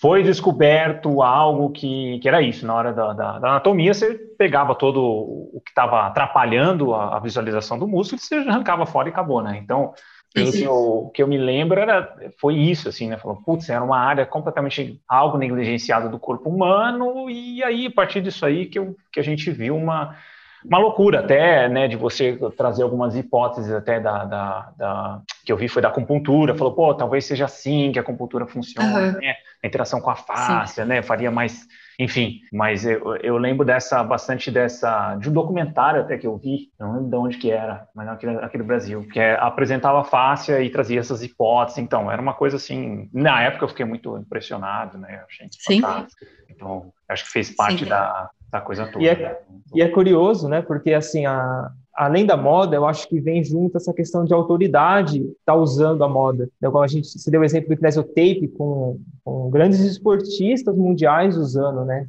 foi 0.00 0.22
descoberto 0.22 1.22
algo 1.22 1.70
que, 1.70 2.18
que 2.18 2.28
era 2.28 2.40
isso. 2.40 2.66
Na 2.66 2.74
hora 2.74 2.92
da, 2.92 3.12
da, 3.12 3.38
da 3.38 3.48
anatomia, 3.50 3.92
você 3.92 4.14
pegava 4.14 4.74
todo 4.74 5.00
o 5.00 5.60
que 5.64 5.70
estava 5.70 6.06
atrapalhando 6.06 6.94
a, 6.94 7.16
a, 7.16 7.20
visualização 7.20 7.78
do 7.78 7.86
músculo, 7.86 8.20
você 8.20 8.36
arrancava 8.36 8.86
fora 8.86 9.08
e 9.08 9.12
acabou, 9.12 9.42
né? 9.42 9.60
Então, 9.62 9.92
o 10.36 10.50
que, 10.50 10.62
eu, 10.62 11.10
que 11.14 11.22
eu 11.22 11.28
me 11.28 11.38
lembro 11.38 11.78
era, 11.78 12.16
foi 12.40 12.54
isso, 12.54 12.88
assim, 12.88 13.08
né? 13.08 13.18
Falou, 13.18 13.40
putz, 13.44 13.68
era 13.68 13.84
uma 13.84 13.98
área 13.98 14.26
completamente 14.26 15.00
algo 15.06 15.38
negligenciado 15.38 16.08
do 16.08 16.18
corpo 16.18 16.48
humano, 16.48 17.30
e 17.30 17.62
aí, 17.62 17.86
a 17.86 17.90
partir 17.90 18.20
disso 18.20 18.44
aí, 18.44 18.66
que, 18.66 18.78
eu, 18.78 18.96
que 19.12 19.20
a 19.20 19.22
gente 19.22 19.50
viu 19.50 19.76
uma, 19.76 20.16
uma 20.64 20.78
loucura 20.78 21.20
até, 21.20 21.68
né, 21.68 21.86
de 21.86 21.96
você 21.96 22.38
trazer 22.56 22.82
algumas 22.82 23.14
hipóteses 23.16 23.70
até 23.70 24.00
da, 24.00 24.24
da, 24.24 24.72
da, 24.76 25.20
que 25.44 25.52
eu 25.52 25.56
vi 25.56 25.68
foi 25.68 25.82
da 25.82 25.88
acupuntura, 25.88 26.54
falou, 26.54 26.74
pô, 26.74 26.94
talvez 26.94 27.24
seja 27.24 27.44
assim 27.44 27.92
que 27.92 27.98
a 27.98 28.02
acupuntura 28.02 28.46
funciona, 28.46 28.98
uhum. 28.98 29.12
né, 29.20 29.34
a 29.62 29.66
interação 29.66 30.00
com 30.00 30.10
a 30.10 30.16
face, 30.16 30.84
né, 30.84 31.02
faria 31.02 31.30
mais 31.30 31.66
enfim, 31.98 32.40
mas 32.52 32.84
eu, 32.84 33.16
eu 33.16 33.36
lembro 33.36 33.64
dessa, 33.64 34.02
bastante 34.02 34.50
dessa, 34.50 35.14
de 35.16 35.30
um 35.30 35.32
documentário 35.32 36.00
até 36.00 36.18
que 36.18 36.26
eu 36.26 36.36
vi, 36.36 36.72
não 36.78 36.94
lembro 36.94 37.08
de 37.08 37.16
onde 37.16 37.38
que 37.38 37.50
era, 37.50 37.86
mas 37.94 38.08
aqui, 38.08 38.26
aqui 38.26 38.58
do 38.58 38.64
Brasil, 38.64 39.06
que 39.08 39.20
é, 39.20 39.34
apresentava 39.38 40.00
a 40.00 40.04
fáscia 40.04 40.60
e 40.60 40.70
trazia 40.70 40.98
essas 40.98 41.22
hipóteses, 41.22 41.78
então, 41.78 42.10
era 42.10 42.20
uma 42.20 42.34
coisa 42.34 42.56
assim, 42.56 43.08
na 43.12 43.42
época 43.42 43.64
eu 43.64 43.68
fiquei 43.68 43.86
muito 43.86 44.16
impressionado, 44.18 44.98
né, 44.98 45.22
achei 45.28 45.46
Sim. 45.52 45.80
fantástico, 45.80 46.24
então, 46.50 46.92
acho 47.08 47.24
que 47.24 47.30
fez 47.30 47.54
parte 47.54 47.84
da, 47.84 48.28
da 48.54 48.60
coisa 48.60 48.86
toda. 48.86 49.04
E 49.04 49.08
é, 49.08 49.42
e 49.74 49.82
é 49.82 49.88
curioso, 49.88 50.48
né, 50.48 50.62
porque 50.62 50.94
assim, 50.94 51.26
a, 51.26 51.70
além 51.94 52.26
da 52.26 52.36
moda, 52.36 52.74
eu 52.74 52.86
acho 52.86 53.08
que 53.08 53.20
vem 53.20 53.42
junto 53.42 53.76
essa 53.76 53.92
questão 53.92 54.24
de 54.24 54.34
autoridade 54.34 55.24
tá 55.46 55.54
usando 55.54 56.02
a 56.02 56.08
moda. 56.08 56.48
Então, 56.58 56.82
a 56.82 56.86
gente 56.86 57.06
se 57.06 57.30
deu 57.30 57.40
o 57.40 57.44
exemplo 57.44 57.68
do 57.68 57.76
Kinesiotape 57.76 58.48
com, 58.48 58.98
com 59.24 59.48
grandes 59.50 59.80
esportistas 59.80 60.76
mundiais 60.76 61.36
usando, 61.36 61.84
né? 61.84 62.06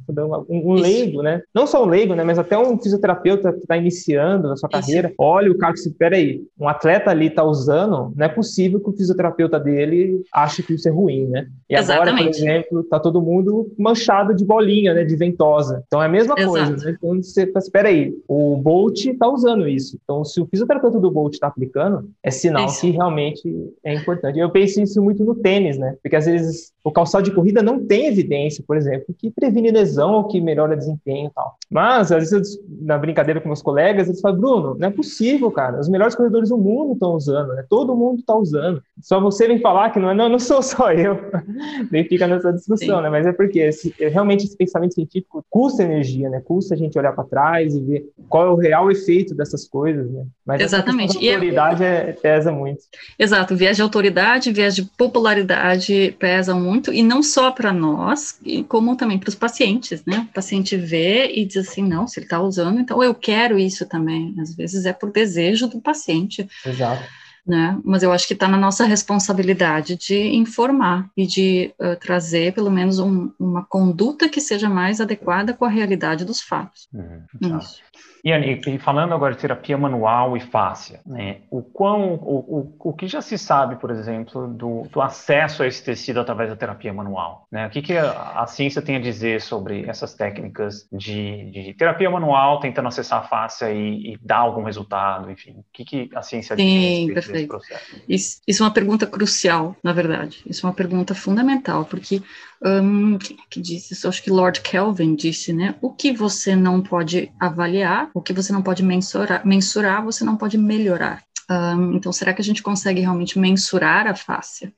Um, 0.48 0.72
um 0.72 0.74
leigo, 0.74 1.22
né? 1.22 1.42
Não 1.54 1.66
só 1.66 1.84
um 1.84 1.88
leigo, 1.88 2.14
né? 2.14 2.24
Mas 2.24 2.38
até 2.38 2.58
um 2.58 2.78
fisioterapeuta 2.78 3.52
que 3.52 3.60
está 3.60 3.76
iniciando 3.76 4.50
a 4.50 4.56
sua 4.56 4.68
carreira. 4.68 5.08
Isso. 5.08 5.16
Olha 5.18 5.52
o 5.52 5.58
cara 5.58 5.72
que 5.72 5.80
se, 5.80 5.90
peraí, 5.94 6.42
um 6.58 6.68
atleta 6.68 7.10
ali 7.10 7.26
está 7.26 7.44
usando, 7.44 8.12
não 8.14 8.26
é 8.26 8.28
possível 8.28 8.80
que 8.80 8.90
o 8.90 8.96
fisioterapeuta 8.96 9.60
dele 9.60 10.22
ache 10.32 10.62
que 10.62 10.74
isso 10.74 10.88
é 10.88 10.92
ruim, 10.92 11.26
né? 11.26 11.46
E 11.70 11.76
Exatamente. 11.76 12.08
agora, 12.08 12.24
por 12.24 12.36
exemplo, 12.36 12.84
tá 12.84 12.98
todo 12.98 13.22
mundo 13.22 13.72
manchado 13.78 14.34
de 14.34 14.44
bolinha, 14.44 14.94
né? 14.94 15.04
De 15.04 15.14
ventosa. 15.14 15.84
Então 15.86 16.02
é 16.02 16.06
a 16.06 16.08
mesma 16.08 16.34
Exato. 16.36 16.50
coisa, 16.50 16.86
né? 16.86 16.96
Então 16.96 17.22
você, 17.22 17.52
espera 17.56 17.88
aí, 17.88 18.12
o 18.26 18.56
Bolt 18.56 19.06
está 19.06 19.28
usando 19.28 19.68
isso 19.68 19.75
isso. 19.76 19.98
Então, 20.02 20.24
se 20.24 20.40
o 20.40 20.46
fisioterapeuta 20.46 20.98
do 20.98 21.10
Bolt 21.10 21.34
está 21.34 21.46
aplicando, 21.46 22.10
é 22.22 22.30
sinal 22.30 22.66
isso. 22.66 22.80
que 22.80 22.90
realmente 22.90 23.42
é 23.84 23.94
importante. 23.94 24.38
Eu 24.38 24.50
penso 24.50 24.80
isso 24.80 25.02
muito 25.02 25.24
no 25.24 25.34
tênis, 25.34 25.78
né? 25.78 25.96
Porque 26.02 26.16
às 26.16 26.26
vezes 26.26 26.72
o 26.82 26.90
calçado 26.90 27.24
de 27.24 27.34
corrida 27.34 27.62
não 27.62 27.84
tem 27.84 28.06
evidência, 28.06 28.62
por 28.66 28.76
exemplo, 28.76 29.14
que 29.18 29.30
previne 29.30 29.70
lesão 29.70 30.14
ou 30.14 30.24
que 30.24 30.40
melhora 30.40 30.76
desempenho 30.76 31.28
e 31.28 31.30
tal. 31.34 31.56
Mas, 31.70 32.12
às 32.12 32.30
vezes, 32.30 32.58
na 32.80 32.96
brincadeira 32.96 33.40
com 33.40 33.48
meus 33.48 33.62
colegas, 33.62 34.08
eles 34.08 34.20
falam, 34.20 34.38
Bruno, 34.38 34.76
não 34.78 34.88
é 34.88 34.90
possível, 34.90 35.50
cara. 35.50 35.80
Os 35.80 35.88
melhores 35.88 36.14
corredores 36.14 36.48
do 36.48 36.56
mundo 36.56 36.92
estão 36.92 37.14
usando, 37.14 37.54
né? 37.54 37.64
Todo 37.68 37.96
mundo 37.96 38.20
está 38.20 38.36
usando. 38.36 38.82
Só 39.02 39.20
você 39.20 39.48
vem 39.48 39.60
falar 39.60 39.90
que 39.90 39.98
não 39.98 40.10
é, 40.10 40.14
não, 40.14 40.28
não 40.28 40.38
sou 40.38 40.62
só 40.62 40.92
eu. 40.92 41.18
Nem 41.90 42.04
fica 42.04 42.26
nessa 42.26 42.52
discussão, 42.52 42.98
Sim. 42.98 43.02
né? 43.02 43.10
Mas 43.10 43.26
é 43.26 43.32
porque 43.32 43.58
esse, 43.58 43.92
realmente 43.98 44.44
esse 44.44 44.56
pensamento 44.56 44.94
científico 44.94 45.44
custa 45.50 45.82
energia, 45.82 46.30
né? 46.30 46.40
Custa 46.40 46.74
a 46.74 46.76
gente 46.76 46.98
olhar 46.98 47.12
para 47.12 47.24
trás 47.24 47.74
e 47.74 47.80
ver 47.80 48.08
qual 48.28 48.46
é 48.46 48.50
o 48.50 48.56
real 48.56 48.90
efeito 48.90 49.34
dessas 49.34 49.65
coisas, 49.66 50.10
né? 50.10 50.24
Mas 50.44 50.60
Exatamente. 50.60 51.16
a 51.16 51.32
autoridade 51.32 51.84
é, 51.84 52.12
pesa 52.12 52.52
muito. 52.52 52.80
Exato, 53.18 53.56
viés 53.56 53.76
de 53.76 53.82
autoridade, 53.82 54.52
viés 54.52 54.74
de 54.74 54.84
popularidade 54.84 56.14
pesa 56.18 56.54
muito, 56.54 56.92
e 56.92 57.02
não 57.02 57.22
só 57.22 57.50
para 57.50 57.72
nós, 57.72 58.38
como 58.68 58.96
também 58.96 59.18
para 59.18 59.28
os 59.28 59.34
pacientes, 59.34 60.04
né? 60.04 60.26
O 60.30 60.34
paciente 60.34 60.76
vê 60.76 61.32
e 61.34 61.44
diz 61.44 61.68
assim, 61.68 61.82
não, 61.82 62.06
se 62.06 62.18
ele 62.18 62.26
está 62.26 62.40
usando, 62.40 62.80
então 62.80 63.02
eu 63.02 63.14
quero 63.14 63.58
isso 63.58 63.86
também. 63.86 64.34
Às 64.40 64.54
vezes 64.54 64.86
é 64.86 64.92
por 64.92 65.10
desejo 65.10 65.66
do 65.66 65.80
paciente. 65.80 66.48
Exato 66.64 67.04
né? 67.46 67.78
Mas 67.84 68.02
eu 68.02 68.10
acho 68.10 68.26
que 68.26 68.32
está 68.32 68.48
na 68.48 68.56
nossa 68.56 68.84
responsabilidade 68.84 69.96
de 69.96 70.34
informar 70.34 71.08
e 71.16 71.26
de 71.26 71.72
uh, 71.78 71.94
trazer 71.96 72.52
pelo 72.52 72.70
menos 72.70 72.98
um, 72.98 73.30
uma 73.38 73.64
conduta 73.64 74.28
que 74.28 74.40
seja 74.40 74.68
mais 74.68 75.00
adequada 75.00 75.54
com 75.54 75.64
a 75.64 75.68
realidade 75.68 76.24
dos 76.24 76.40
fatos. 76.40 76.88
Uhum, 76.92 77.58
Isso. 77.58 77.80
E, 78.24 78.30
e, 78.32 78.78
falando 78.78 79.14
agora 79.14 79.34
de 79.34 79.40
terapia 79.40 79.76
manual 79.76 80.36
e 80.36 80.40
fáscia, 80.40 81.00
né, 81.06 81.38
o, 81.50 81.62
quão, 81.62 82.14
o, 82.14 82.74
o, 82.82 82.90
o 82.90 82.92
que 82.92 83.06
já 83.06 83.20
se 83.20 83.38
sabe, 83.38 83.76
por 83.76 83.90
exemplo, 83.90 84.48
do, 84.48 84.82
do, 84.90 85.00
acesso 85.00 85.62
a 85.62 85.66
esse 85.66 85.82
tecido 85.82 86.20
através 86.20 86.50
da 86.50 86.56
terapia 86.56 86.92
manual? 86.92 87.46
Né? 87.50 87.66
O 87.66 87.70
que, 87.70 87.82
que 87.82 87.96
a, 87.96 88.40
a, 88.40 88.46
ciência 88.46 88.82
tem 88.82 88.96
a 88.96 89.00
dizer 89.00 89.40
sobre 89.40 89.88
essas 89.88 90.14
técnicas 90.14 90.88
de, 90.92 91.50
de 91.50 91.74
terapia 91.74 92.10
manual, 92.10 92.60
tentando 92.60 92.88
acessar 92.88 93.20
a 93.20 93.28
fáscia 93.28 93.70
e, 93.70 94.14
e, 94.14 94.18
dar 94.20 94.38
algum 94.38 94.62
resultado, 94.62 95.30
enfim? 95.30 95.52
O 95.58 95.64
que, 95.72 95.84
que 95.84 96.10
a 96.14 96.22
ciência 96.22 96.56
Sim, 96.56 97.06
diz 97.06 97.14
desse 97.14 97.46
processo? 97.46 98.02
Isso, 98.08 98.40
isso 98.46 98.62
é 98.62 98.66
uma 98.66 98.72
pergunta 98.72 99.06
crucial, 99.06 99.76
na 99.82 99.92
verdade. 99.92 100.42
Isso 100.46 100.66
é 100.66 100.68
uma 100.68 100.74
pergunta 100.74 101.14
fundamental, 101.14 101.84
porque 101.84 102.22
um, 102.64 103.18
quem 103.18 103.36
é 103.36 103.42
que 103.50 103.60
disse 103.60 103.92
isso? 103.92 104.08
Acho 104.08 104.22
que 104.22 104.30
Lord 104.30 104.60
Kelvin 104.60 105.14
disse, 105.14 105.52
né? 105.52 105.74
O 105.80 105.92
que 105.92 106.12
você 106.12 106.56
não 106.56 106.82
pode 106.82 107.30
avaliar, 107.38 108.10
o 108.14 108.22
que 108.22 108.32
você 108.32 108.52
não 108.52 108.62
pode 108.62 108.82
mensurar, 108.82 109.46
mensurar 109.46 110.04
você 110.04 110.24
não 110.24 110.36
pode 110.36 110.56
melhorar. 110.56 111.22
Um, 111.50 111.94
então, 111.94 112.12
será 112.12 112.32
que 112.32 112.40
a 112.40 112.44
gente 112.44 112.62
consegue 112.62 113.00
realmente 113.00 113.38
mensurar 113.38 114.06
a 114.06 114.14
face? 114.14 114.74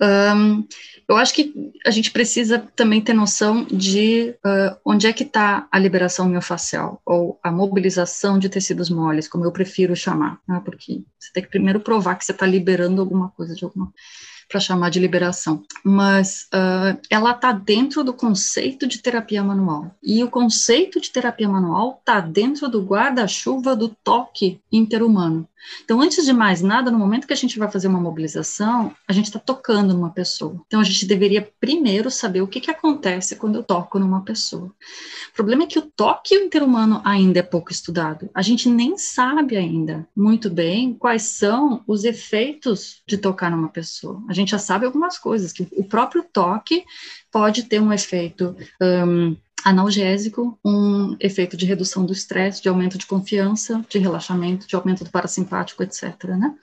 Um, 0.00 0.66
eu 1.06 1.16
acho 1.16 1.34
que 1.34 1.72
a 1.86 1.90
gente 1.90 2.10
precisa 2.10 2.58
também 2.74 3.00
ter 3.00 3.12
noção 3.12 3.64
de 3.64 4.34
uh, 4.44 4.76
onde 4.84 5.06
é 5.06 5.12
que 5.12 5.22
está 5.22 5.68
a 5.70 5.78
liberação 5.78 6.26
miofascial, 6.28 7.00
ou 7.04 7.38
a 7.42 7.52
mobilização 7.52 8.38
de 8.38 8.48
tecidos 8.48 8.88
moles, 8.88 9.28
como 9.28 9.44
eu 9.44 9.52
prefiro 9.52 9.94
chamar, 9.94 10.40
né? 10.48 10.62
porque 10.64 11.04
você 11.18 11.30
tem 11.32 11.42
que 11.42 11.50
primeiro 11.50 11.78
provar 11.78 12.16
que 12.16 12.24
você 12.24 12.32
está 12.32 12.46
liberando 12.46 13.02
alguma 13.02 13.28
coisa 13.30 13.54
de 13.54 13.64
alguma 13.64 13.92
para 14.54 14.60
chamar 14.60 14.88
de 14.88 15.00
liberação, 15.00 15.64
mas 15.82 16.46
uh, 16.54 16.96
ela 17.10 17.32
está 17.32 17.50
dentro 17.50 18.04
do 18.04 18.14
conceito 18.14 18.86
de 18.86 18.98
terapia 18.98 19.42
manual. 19.42 19.90
E 20.00 20.22
o 20.22 20.30
conceito 20.30 21.00
de 21.00 21.10
terapia 21.10 21.48
manual 21.48 21.98
está 21.98 22.20
dentro 22.20 22.68
do 22.68 22.80
guarda-chuva 22.80 23.74
do 23.74 23.88
toque 23.88 24.60
interhumano. 24.70 25.48
Então, 25.84 26.00
antes 26.00 26.24
de 26.24 26.32
mais 26.32 26.62
nada, 26.62 26.90
no 26.90 26.98
momento 26.98 27.26
que 27.26 27.32
a 27.32 27.36
gente 27.36 27.58
vai 27.58 27.70
fazer 27.70 27.88
uma 27.88 28.00
mobilização, 28.00 28.94
a 29.08 29.12
gente 29.12 29.26
está 29.26 29.38
tocando 29.38 29.94
numa 29.94 30.10
pessoa. 30.10 30.60
Então, 30.66 30.80
a 30.80 30.84
gente 30.84 31.06
deveria 31.06 31.48
primeiro 31.58 32.10
saber 32.10 32.42
o 32.42 32.46
que, 32.46 32.60
que 32.60 32.70
acontece 32.70 33.36
quando 33.36 33.56
eu 33.56 33.62
toco 33.62 33.98
numa 33.98 34.22
pessoa. 34.22 34.66
O 34.66 35.34
problema 35.34 35.64
é 35.64 35.66
que 35.66 35.78
o 35.78 35.82
toque 35.82 36.34
interhumano 36.34 37.00
ainda 37.04 37.38
é 37.38 37.42
pouco 37.42 37.72
estudado. 37.72 38.28
A 38.34 38.42
gente 38.42 38.68
nem 38.68 38.98
sabe 38.98 39.56
ainda 39.56 40.06
muito 40.14 40.50
bem 40.50 40.94
quais 40.94 41.22
são 41.22 41.82
os 41.86 42.04
efeitos 42.04 43.02
de 43.06 43.16
tocar 43.16 43.50
numa 43.50 43.68
pessoa. 43.68 44.22
A 44.28 44.34
gente 44.34 44.43
já 44.50 44.58
sabe 44.58 44.86
algumas 44.86 45.18
coisas, 45.18 45.52
que 45.52 45.66
o 45.72 45.84
próprio 45.84 46.24
toque 46.32 46.84
pode 47.30 47.64
ter 47.64 47.80
um 47.80 47.92
efeito 47.92 48.56
um, 48.80 49.36
analgésico, 49.64 50.58
um 50.64 51.16
efeito 51.18 51.56
de 51.56 51.64
redução 51.64 52.04
do 52.04 52.12
estresse, 52.12 52.62
de 52.62 52.68
aumento 52.68 52.98
de 52.98 53.06
confiança, 53.06 53.84
de 53.88 53.98
relaxamento, 53.98 54.66
de 54.66 54.76
aumento 54.76 55.04
do 55.04 55.10
parasimpático, 55.10 55.82
etc. 55.82 56.24
Né? 56.24 56.54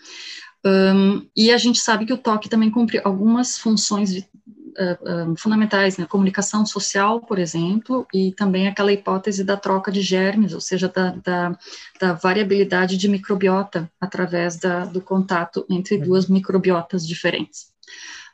Um, 0.65 1.27
e 1.35 1.51
a 1.51 1.57
gente 1.57 1.79
sabe 1.79 2.05
que 2.05 2.13
o 2.13 2.17
toque 2.17 2.47
também 2.47 2.69
cumpre 2.69 3.01
algumas 3.03 3.57
funções 3.57 4.13
de, 4.13 4.19
uh, 4.19 5.31
uh, 5.31 5.35
fundamentais, 5.35 5.97
né? 5.97 6.05
Comunicação 6.05 6.65
social, 6.65 7.19
por 7.19 7.39
exemplo, 7.39 8.05
e 8.13 8.31
também 8.33 8.67
aquela 8.67 8.93
hipótese 8.93 9.43
da 9.43 9.57
troca 9.57 9.91
de 9.91 10.01
germes, 10.01 10.53
ou 10.53 10.61
seja, 10.61 10.87
da, 10.87 11.15
da, 11.23 11.57
da 11.99 12.13
variabilidade 12.13 12.97
de 12.97 13.07
microbiota 13.07 13.89
através 13.99 14.57
da, 14.57 14.85
do 14.85 15.01
contato 15.01 15.65
entre 15.67 15.95
uhum. 15.95 16.03
duas 16.03 16.27
microbiotas 16.27 17.07
diferentes. 17.07 17.70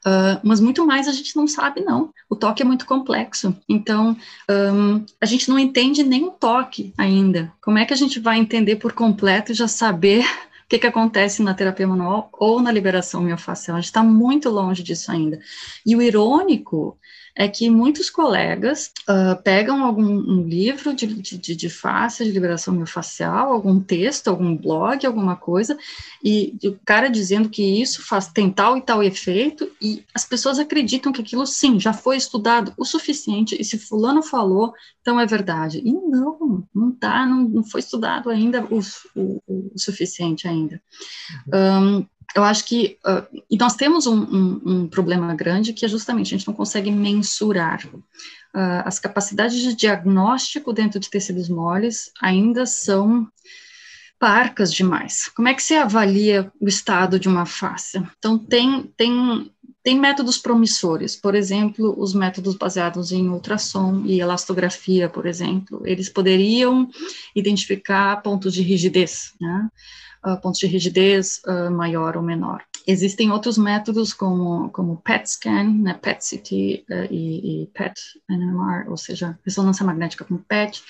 Uh, 0.05 0.39
mas 0.41 0.59
muito 0.59 0.85
mais 0.85 1.07
a 1.07 1.11
gente 1.11 1.35
não 1.35 1.47
sabe, 1.47 1.81
não. 1.81 2.13
O 2.29 2.35
toque 2.35 2.61
é 2.61 2.65
muito 2.65 2.85
complexo. 2.85 3.55
Então, 3.67 4.15
um, 4.49 5.05
a 5.19 5.25
gente 5.25 5.49
não 5.49 5.59
entende 5.59 6.03
nem 6.03 6.25
o 6.25 6.31
toque 6.31 6.93
ainda. 6.97 7.51
Como 7.61 7.77
é 7.77 7.85
que 7.85 7.93
a 7.93 7.97
gente 7.97 8.19
vai 8.19 8.37
entender 8.37 8.77
por 8.77 8.93
completo 8.93 9.51
e 9.51 9.55
já 9.55 9.67
saber 9.67 10.23
o 10.65 10.69
que, 10.69 10.79
que 10.79 10.87
acontece 10.87 11.41
na 11.41 11.53
terapia 11.53 11.87
manual 11.87 12.29
ou 12.33 12.61
na 12.61 12.71
liberação 12.71 13.21
miofascial? 13.21 13.75
A 13.75 13.81
gente 13.81 13.89
está 13.89 14.03
muito 14.03 14.49
longe 14.49 14.81
disso 14.81 15.11
ainda. 15.11 15.39
E 15.85 15.95
o 15.95 16.01
irônico 16.01 16.97
é 17.38 17.47
que 17.47 17.69
muitos 17.69 18.09
colegas 18.09 18.91
uh, 19.07 19.39
pegam 19.43 19.83
algum 19.83 20.07
um 20.07 20.41
livro 20.47 20.91
de, 20.91 21.05
de, 21.05 21.55
de 21.55 21.69
face, 21.69 22.25
de 22.25 22.31
liberação 22.31 22.73
miofascial, 22.73 23.53
algum 23.53 23.79
texto, 23.79 24.27
algum 24.27 24.57
blog, 24.57 25.05
alguma 25.05 25.35
coisa, 25.35 25.77
e 26.23 26.57
o 26.63 26.75
cara 26.83 27.09
dizendo 27.09 27.47
que 27.47 27.79
isso 27.79 28.01
faz, 28.01 28.27
tem 28.27 28.51
tal 28.51 28.75
e 28.75 28.81
tal 28.81 29.03
efeito, 29.03 29.71
e 29.79 30.03
as 30.15 30.25
pessoas 30.25 30.57
acreditam 30.57 31.11
que 31.11 31.21
aquilo, 31.21 31.45
sim, 31.45 31.79
já 31.79 31.93
foi 31.93 32.17
estudado 32.17 32.73
o 32.75 32.83
suficiente, 32.83 33.55
e 33.59 33.63
se 33.63 33.77
fulano 33.77 34.23
falou, 34.23 34.73
então 34.99 35.19
é 35.19 35.25
verdade. 35.27 35.79
E 35.85 35.93
não, 35.93 36.67
não 36.73 36.91
tá, 36.91 37.23
não, 37.23 37.47
não 37.47 37.63
foi 37.63 37.81
estudado 37.81 38.31
ainda 38.31 38.65
o, 38.65 38.79
o, 39.15 39.41
o 39.47 39.71
suficiente 39.77 40.47
ainda. 40.47 40.81
Um, 41.53 42.03
eu 42.36 42.43
acho 42.43 42.65
que 42.65 42.97
uh, 43.05 43.41
e 43.49 43.57
nós 43.57 43.75
temos 43.75 44.05
um, 44.05 44.21
um, 44.21 44.61
um, 44.65 44.88
problema 44.88 45.34
grande 45.34 45.73
que 45.73 45.86
é 45.86 45.88
justamente 45.88 46.28
a 46.28 46.38
gente 46.38 46.47
não 46.47 46.53
consegue 46.53 46.91
mensurar 46.91 47.86
uh, 47.88 48.84
as 48.86 48.99
capacidades 48.99 49.57
de 49.57 49.75
diagnóstico 49.75 50.73
dentro 50.73 50.99
de 50.99 51.09
tecidos 51.09 51.49
moles 51.49 52.11
ainda 52.21 52.65
são 52.65 53.28
parcas 54.19 54.73
demais. 54.73 55.30
Como 55.30 55.47
é 55.47 55.53
que 55.53 55.61
você 55.61 55.75
avalia 55.75 56.51
o 56.59 56.67
estado 56.67 57.19
de 57.19 57.28
uma 57.28 57.45
face? 57.45 58.01
Então 58.17 58.38
tem 58.38 58.84
tem 58.97 59.51
tem 59.88 59.97
métodos 59.97 60.38
promissores, 60.38 61.15
por 61.15 61.34
exemplo, 61.34 61.95
os 61.97 62.13
métodos 62.13 62.55
baseados 62.55 63.13
em 63.13 63.30
ultrassom 63.30 64.03
e 64.05 64.19
elastografia, 64.19 65.07
por 65.07 65.25
exemplo, 65.25 65.82
eles 65.86 66.09
poderiam 66.09 66.89
identificar 67.34 68.21
pontos 68.21 68.53
de 68.53 68.61
rigidez, 68.61 69.34
né? 69.39 69.69
Uh, 70.26 70.39
pontos 70.41 70.59
de 70.59 70.68
rigidez 70.68 71.41
uh, 71.45 71.72
maior 71.72 72.18
ou 72.18 72.24
menor. 72.24 72.63
Existem 72.86 73.32
outros 73.32 73.57
métodos 73.57 74.13
como, 74.13 74.70
como 74.70 75.01
PET 75.01 75.30
scan, 75.30 75.74
né, 75.82 75.93
PET-CT 75.93 76.86
uh, 76.89 77.11
e, 77.11 77.63
e 77.63 77.68
PET-NMR, 77.68 78.89
ou 78.89 78.97
seja, 78.97 79.38
ressonância 79.43 79.86
magnética 79.86 80.24
com 80.24 80.38
PET, 80.38 80.82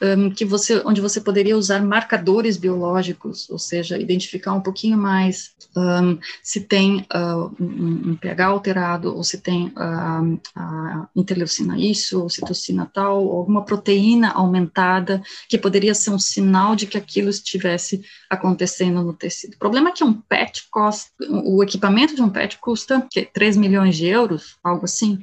um, 0.00 0.30
que 0.30 0.44
você, 0.44 0.82
onde 0.84 1.00
você 1.00 1.20
poderia 1.20 1.56
usar 1.56 1.82
marcadores 1.82 2.56
biológicos, 2.56 3.48
ou 3.50 3.58
seja, 3.58 3.98
identificar 3.98 4.52
um 4.52 4.60
pouquinho 4.60 4.98
mais 4.98 5.54
um, 5.76 6.18
se 6.42 6.60
tem 6.60 7.06
uh, 7.14 7.54
um, 7.60 8.10
um, 8.10 8.16
pH 8.16 8.46
alterado, 8.46 9.14
ou 9.14 9.24
se 9.24 9.40
tem 9.40 9.68
uh, 9.68 10.40
a 10.54 11.08
interleucina 11.14 11.78
isso, 11.78 12.22
ou 12.22 12.30
citocina 12.30 12.88
tal, 12.92 13.24
ou 13.24 13.38
alguma 13.38 13.64
proteína 13.64 14.30
aumentada, 14.30 15.22
que 15.48 15.58
poderia 15.58 15.94
ser 15.94 16.10
um 16.10 16.18
sinal 16.18 16.76
de 16.76 16.86
que 16.86 16.98
aquilo 16.98 17.28
estivesse 17.28 18.02
acontecendo 18.28 19.02
no 19.02 19.12
tecido. 19.12 19.54
O 19.54 19.58
problema 19.58 19.90
é 19.90 19.92
que 19.92 20.04
um 20.04 20.12
PET 20.12 20.68
custa, 20.70 21.10
o 21.28 21.62
equipamento 21.62 22.14
de 22.14 22.22
um 22.22 22.30
PET 22.30 22.58
custa 22.58 23.06
que, 23.10 23.24
3 23.24 23.56
milhões 23.56 23.96
de 23.96 24.06
euros, 24.06 24.56
algo 24.62 24.84
assim. 24.84 25.22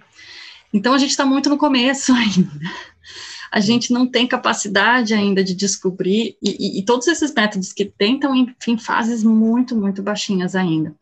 Então 0.74 0.94
a 0.94 0.98
gente 0.98 1.12
está 1.12 1.26
muito 1.26 1.50
no 1.50 1.58
começo 1.58 2.14
ainda 2.16 2.50
a 3.52 3.60
gente 3.60 3.92
não 3.92 4.08
tem 4.08 4.26
capacidade 4.26 5.14
ainda 5.14 5.44
de 5.44 5.54
descobrir, 5.54 6.38
e, 6.42 6.78
e, 6.78 6.80
e 6.80 6.86
todos 6.86 7.08
esses 7.08 7.34
métodos 7.34 7.74
que 7.74 7.84
tentam 7.86 8.34
em, 8.34 8.56
em 8.66 8.78
fases 8.78 9.24
muito, 9.24 9.76
muito 9.76 10.02
baixinhas 10.02 10.56
ainda. 10.56 10.96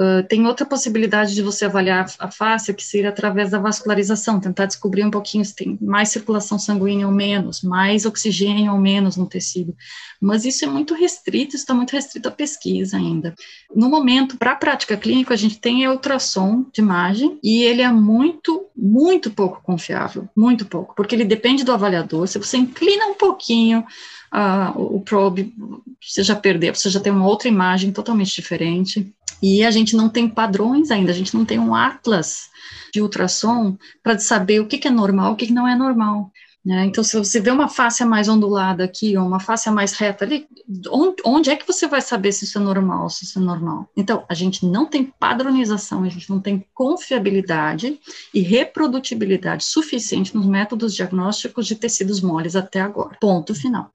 Uh, 0.00 0.26
tem 0.26 0.46
outra 0.46 0.64
possibilidade 0.64 1.34
de 1.34 1.42
você 1.42 1.66
avaliar 1.66 2.10
a 2.18 2.30
face, 2.30 2.72
que 2.72 2.82
seria 2.82 3.10
através 3.10 3.50
da 3.50 3.58
vascularização, 3.58 4.40
tentar 4.40 4.66
descobrir 4.66 5.04
um 5.04 5.10
pouquinho 5.10 5.44
se 5.44 5.54
tem 5.54 5.78
mais 5.80 6.08
circulação 6.08 6.58
sanguínea 6.58 7.06
ou 7.06 7.12
menos, 7.12 7.62
mais 7.62 8.06
oxigênio 8.06 8.72
ou 8.72 8.78
menos 8.78 9.16
no 9.16 9.26
tecido. 9.26 9.76
Mas 10.20 10.44
isso 10.44 10.64
é 10.64 10.68
muito 10.68 10.94
restrito, 10.94 11.56
está 11.56 11.74
muito 11.74 11.92
restrito 11.92 12.28
à 12.28 12.32
pesquisa 12.32 12.96
ainda. 12.96 13.34
No 13.74 13.88
momento, 13.88 14.36
para 14.36 14.52
a 14.52 14.56
prática 14.56 14.96
clínica, 14.96 15.34
a 15.34 15.36
gente 15.36 15.58
tem 15.58 15.86
ultrassom 15.88 16.64
de 16.72 16.80
imagem 16.80 17.38
e 17.42 17.62
ele 17.62 17.82
é 17.82 17.92
muito, 17.92 18.66
muito 18.76 19.30
pouco 19.30 19.62
confiável, 19.62 20.28
muito 20.36 20.64
pouco, 20.64 20.94
porque 20.94 21.14
ele 21.14 21.24
depende 21.24 21.64
do 21.64 21.72
avaliador. 21.72 22.26
Se 22.26 22.38
você 22.38 22.56
inclina 22.56 23.06
um 23.06 23.14
pouquinho, 23.14 23.84
uh, 24.32 24.80
o 24.80 25.00
probe, 25.00 25.54
você 26.00 26.22
já 26.22 26.34
perdeu, 26.34 26.74
você 26.74 26.88
já 26.88 26.98
tem 26.98 27.12
uma 27.12 27.26
outra 27.26 27.48
imagem 27.48 27.92
totalmente 27.92 28.34
diferente. 28.34 29.12
E 29.42 29.64
a 29.64 29.70
gente 29.70 29.96
não 29.96 30.08
tem 30.08 30.28
padrões 30.28 30.90
ainda, 30.90 31.10
a 31.10 31.14
gente 31.14 31.34
não 31.34 31.44
tem 31.44 31.58
um 31.58 31.74
atlas 31.74 32.48
de 32.94 33.00
ultrassom 33.00 33.76
para 34.02 34.18
saber 34.18 34.60
o 34.60 34.66
que, 34.66 34.78
que 34.78 34.88
é 34.88 34.90
normal, 34.90 35.32
o 35.32 35.36
que, 35.36 35.46
que 35.46 35.52
não 35.52 35.66
é 35.66 35.74
normal. 35.74 36.30
Né? 36.64 36.84
Então, 36.84 37.02
se 37.02 37.18
você 37.18 37.40
vê 37.40 37.50
uma 37.50 37.68
face 37.68 38.04
mais 38.04 38.28
ondulada 38.28 38.84
aqui, 38.84 39.16
ou 39.16 39.26
uma 39.26 39.40
face 39.40 39.68
mais 39.68 39.94
reta 39.94 40.24
ali, 40.24 40.46
onde, 40.90 41.16
onde, 41.24 41.50
é 41.50 41.56
que 41.56 41.66
você 41.66 41.88
vai 41.88 42.00
saber 42.00 42.30
se 42.30 42.44
isso 42.44 42.56
é 42.56 42.60
normal, 42.60 43.10
se 43.10 43.24
isso 43.24 43.40
é 43.40 43.42
normal? 43.42 43.90
Então, 43.96 44.24
a 44.28 44.34
gente 44.34 44.64
não 44.64 44.86
tem 44.86 45.04
padronização, 45.04 46.04
a 46.04 46.08
gente 46.08 46.30
não 46.30 46.38
tem 46.38 46.64
confiabilidade 46.72 47.98
e 48.32 48.40
reprodutibilidade 48.40 49.64
suficiente 49.64 50.36
nos 50.36 50.46
métodos 50.46 50.94
diagnósticos 50.94 51.66
de 51.66 51.74
tecidos 51.74 52.20
moles 52.20 52.54
até 52.54 52.80
agora. 52.80 53.16
Ponto 53.20 53.56
final. 53.56 53.90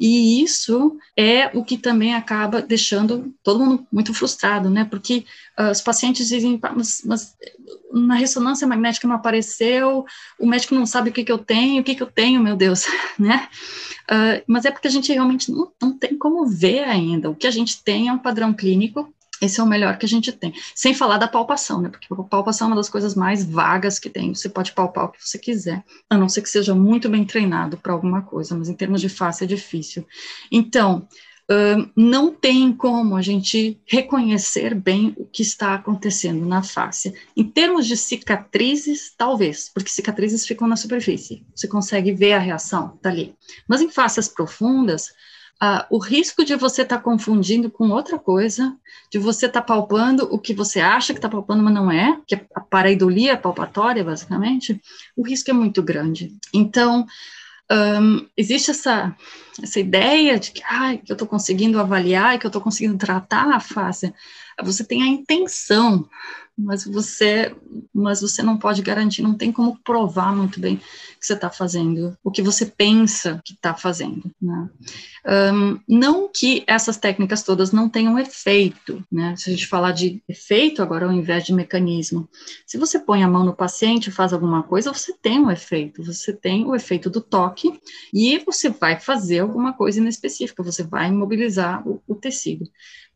E 0.00 0.42
isso 0.42 0.96
é 1.14 1.50
o 1.52 1.62
que 1.62 1.76
também 1.76 2.14
acaba 2.14 2.62
deixando 2.62 3.34
todo 3.42 3.60
mundo 3.60 3.86
muito 3.92 4.14
frustrado, 4.14 4.70
né? 4.70 4.86
Porque 4.86 5.26
uh, 5.58 5.70
os 5.70 5.82
pacientes 5.82 6.26
dizem, 6.26 6.58
mas, 6.74 7.02
mas, 7.04 7.36
na 7.92 8.14
ressonância 8.14 8.66
magnética 8.66 9.06
não 9.06 9.16
apareceu, 9.16 10.06
o 10.38 10.46
médico 10.46 10.74
não 10.74 10.86
sabe 10.86 11.10
o 11.10 11.12
que, 11.12 11.22
que 11.22 11.30
eu 11.30 11.36
tenho, 11.36 11.82
o 11.82 11.84
que, 11.84 11.94
que 11.94 12.02
eu 12.02 12.10
tenho, 12.10 12.42
meu 12.42 12.56
Deus, 12.56 12.86
né? 13.18 13.46
Uh, 14.10 14.42
mas 14.46 14.64
é 14.64 14.70
porque 14.70 14.88
a 14.88 14.90
gente 14.90 15.12
realmente 15.12 15.52
não, 15.52 15.70
não 15.80 15.92
tem 15.92 16.16
como 16.16 16.46
ver 16.46 16.84
ainda. 16.84 17.28
O 17.28 17.34
que 17.34 17.46
a 17.46 17.50
gente 17.50 17.84
tem 17.84 18.08
é 18.08 18.12
um 18.12 18.18
padrão 18.18 18.54
clínico 18.54 19.12
esse 19.40 19.60
é 19.60 19.62
o 19.62 19.66
melhor 19.66 19.96
que 19.96 20.04
a 20.04 20.08
gente 20.08 20.30
tem. 20.32 20.52
Sem 20.74 20.94
falar 20.94 21.18
da 21.18 21.26
palpação, 21.28 21.80
né? 21.80 21.88
Porque 21.88 22.06
palpação 22.28 22.66
é 22.66 22.70
uma 22.70 22.76
das 22.76 22.90
coisas 22.90 23.14
mais 23.14 23.44
vagas 23.44 23.98
que 23.98 24.10
tem. 24.10 24.34
Você 24.34 24.48
pode 24.48 24.72
palpar 24.72 25.06
o 25.06 25.08
que 25.08 25.26
você 25.26 25.38
quiser, 25.38 25.82
a 26.08 26.16
não 26.16 26.28
ser 26.28 26.42
que 26.42 26.48
seja 26.48 26.74
muito 26.74 27.08
bem 27.08 27.24
treinado 27.24 27.76
para 27.76 27.92
alguma 27.92 28.22
coisa, 28.22 28.56
mas 28.56 28.68
em 28.68 28.74
termos 28.74 29.00
de 29.00 29.08
face 29.08 29.44
é 29.44 29.46
difícil. 29.46 30.06
Então, 30.52 31.08
uh, 31.50 31.90
não 31.96 32.32
tem 32.32 32.72
como 32.72 33.16
a 33.16 33.22
gente 33.22 33.80
reconhecer 33.86 34.74
bem 34.74 35.14
o 35.16 35.24
que 35.24 35.42
está 35.42 35.74
acontecendo 35.74 36.46
na 36.46 36.62
face. 36.62 37.14
Em 37.36 37.44
termos 37.44 37.86
de 37.86 37.96
cicatrizes, 37.96 39.12
talvez, 39.16 39.70
porque 39.72 39.90
cicatrizes 39.90 40.46
ficam 40.46 40.68
na 40.68 40.76
superfície. 40.76 41.44
Você 41.54 41.66
consegue 41.66 42.12
ver 42.12 42.34
a 42.34 42.38
reação 42.38 42.98
dali. 43.02 43.34
Mas 43.66 43.80
em 43.80 43.90
faces 43.90 44.28
profundas, 44.28 45.12
ah, 45.60 45.86
o 45.90 45.98
risco 45.98 46.42
de 46.42 46.56
você 46.56 46.82
estar 46.82 46.96
tá 46.96 47.02
confundindo 47.02 47.70
com 47.70 47.90
outra 47.90 48.18
coisa, 48.18 48.74
de 49.10 49.18
você 49.18 49.44
estar 49.44 49.60
tá 49.60 49.66
palpando 49.66 50.26
o 50.32 50.38
que 50.38 50.54
você 50.54 50.80
acha 50.80 51.12
que 51.12 51.18
está 51.18 51.28
palpando, 51.28 51.62
mas 51.62 51.74
não 51.74 51.90
é, 51.90 52.18
que 52.26 52.34
é 52.34 52.46
a 52.54 52.60
pareidolia 52.60 53.36
palpatória, 53.36 54.02
basicamente, 54.02 54.80
o 55.14 55.22
risco 55.22 55.50
é 55.50 55.52
muito 55.52 55.82
grande. 55.82 56.34
Então, 56.54 57.06
um, 57.70 58.26
existe 58.36 58.70
essa, 58.70 59.14
essa 59.62 59.78
ideia 59.78 60.38
de 60.38 60.50
que, 60.50 60.62
ai, 60.64 60.98
que 60.98 61.12
eu 61.12 61.14
estou 61.14 61.28
conseguindo 61.28 61.78
avaliar, 61.78 62.38
que 62.38 62.46
eu 62.46 62.48
estou 62.48 62.62
conseguindo 62.62 62.96
tratar 62.96 63.54
a 63.54 63.60
face. 63.60 64.12
Você 64.62 64.84
tem 64.84 65.02
a 65.02 65.06
intenção 65.06 66.08
mas 66.60 66.84
você, 66.84 67.54
mas 67.92 68.20
você 68.20 68.42
não 68.42 68.58
pode 68.58 68.82
garantir, 68.82 69.22
não 69.22 69.34
tem 69.34 69.50
como 69.50 69.78
provar 69.82 70.36
muito 70.36 70.60
bem 70.60 70.76
que 70.76 71.26
você 71.26 71.32
está 71.32 71.50
fazendo, 71.50 72.16
o 72.22 72.30
que 72.30 72.42
você 72.42 72.66
pensa 72.66 73.40
que 73.44 73.54
está 73.54 73.74
fazendo. 73.74 74.30
Né? 74.40 74.70
Um, 75.52 75.80
não 75.88 76.30
que 76.32 76.64
essas 76.66 76.96
técnicas 76.96 77.42
todas 77.42 77.72
não 77.72 77.88
tenham 77.88 78.18
efeito, 78.18 79.04
né? 79.10 79.34
Se 79.36 79.50
a 79.50 79.52
gente 79.52 79.66
falar 79.66 79.92
de 79.92 80.22
efeito 80.28 80.82
agora 80.82 81.06
ao 81.06 81.12
invés 81.12 81.44
de 81.44 81.52
mecanismo, 81.52 82.28
se 82.66 82.78
você 82.78 82.98
põe 82.98 83.22
a 83.22 83.28
mão 83.28 83.44
no 83.44 83.54
paciente 83.54 84.10
faz 84.10 84.32
alguma 84.32 84.62
coisa, 84.62 84.92
você 84.92 85.12
tem 85.12 85.40
um 85.40 85.50
efeito, 85.50 86.02
você 86.02 86.32
tem 86.32 86.64
o 86.64 86.74
efeito 86.74 87.10
do 87.10 87.20
toque 87.20 87.78
e 88.12 88.38
você 88.38 88.70
vai 88.70 88.98
fazer 88.98 89.40
alguma 89.40 89.72
coisa 89.72 89.98
inespecífica, 89.98 90.62
você 90.62 90.82
vai 90.82 91.08
imobilizar 91.08 91.86
o, 91.86 92.02
o 92.06 92.14
tecido. 92.14 92.66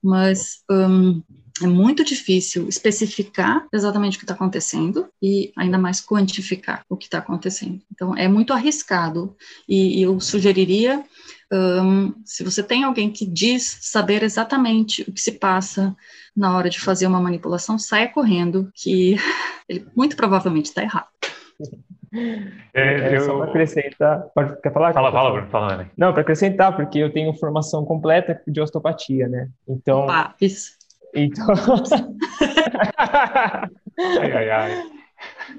Mas 0.04 0.62
um, 0.70 1.22
é 1.62 1.66
muito 1.66 2.04
difícil 2.04 2.68
especificar 2.68 3.66
exatamente 3.72 4.16
o 4.16 4.18
que 4.18 4.24
está 4.24 4.34
acontecendo 4.34 5.08
e 5.22 5.52
ainda 5.56 5.78
mais 5.78 6.00
quantificar 6.00 6.84
o 6.88 6.96
que 6.96 7.06
está 7.06 7.18
acontecendo. 7.18 7.80
Então, 7.92 8.16
é 8.16 8.28
muito 8.28 8.52
arriscado 8.52 9.34
e, 9.68 10.00
e 10.00 10.02
eu 10.02 10.20
sugeriria 10.20 11.04
Um, 11.52 12.12
se 12.24 12.42
você 12.42 12.62
tem 12.62 12.82
alguém 12.82 13.12
que 13.12 13.24
diz 13.24 13.78
saber 13.82 14.24
exatamente 14.24 15.02
o 15.02 15.12
que 15.12 15.20
se 15.20 15.32
passa 15.32 15.94
na 16.34 16.56
hora 16.56 16.68
de 16.68 16.80
fazer 16.80 17.06
uma 17.06 17.20
manipulação, 17.20 17.78
saia 17.78 18.08
correndo, 18.08 18.72
que 18.74 19.14
ele 19.68 19.86
muito 19.94 20.16
provavelmente 20.16 20.66
está 20.66 20.82
errado. 20.82 21.06
É, 22.72 22.80
é, 22.82 23.16
eu... 23.16 23.20
Só 23.22 23.36
para 23.38 23.50
acrescentar. 23.50 24.22
Pode, 24.34 24.60
quer 24.60 24.72
falar? 24.72 24.92
Fala, 24.92 25.10
fala, 25.10 25.32
Bruno, 25.32 25.48
fala, 25.48 25.76
né? 25.76 25.90
Não, 25.96 26.12
para 26.12 26.22
acrescentar, 26.22 26.74
porque 26.76 26.98
eu 26.98 27.12
tenho 27.12 27.34
formação 27.34 27.84
completa 27.84 28.40
de 28.46 28.60
osteopatia, 28.60 29.28
né? 29.28 29.48
Então. 29.68 30.00
Opa, 30.00 30.34
isso. 30.40 30.72
Então. 31.14 31.46
ai, 34.20 34.32
ai, 34.32 34.50
ai. 34.50 34.82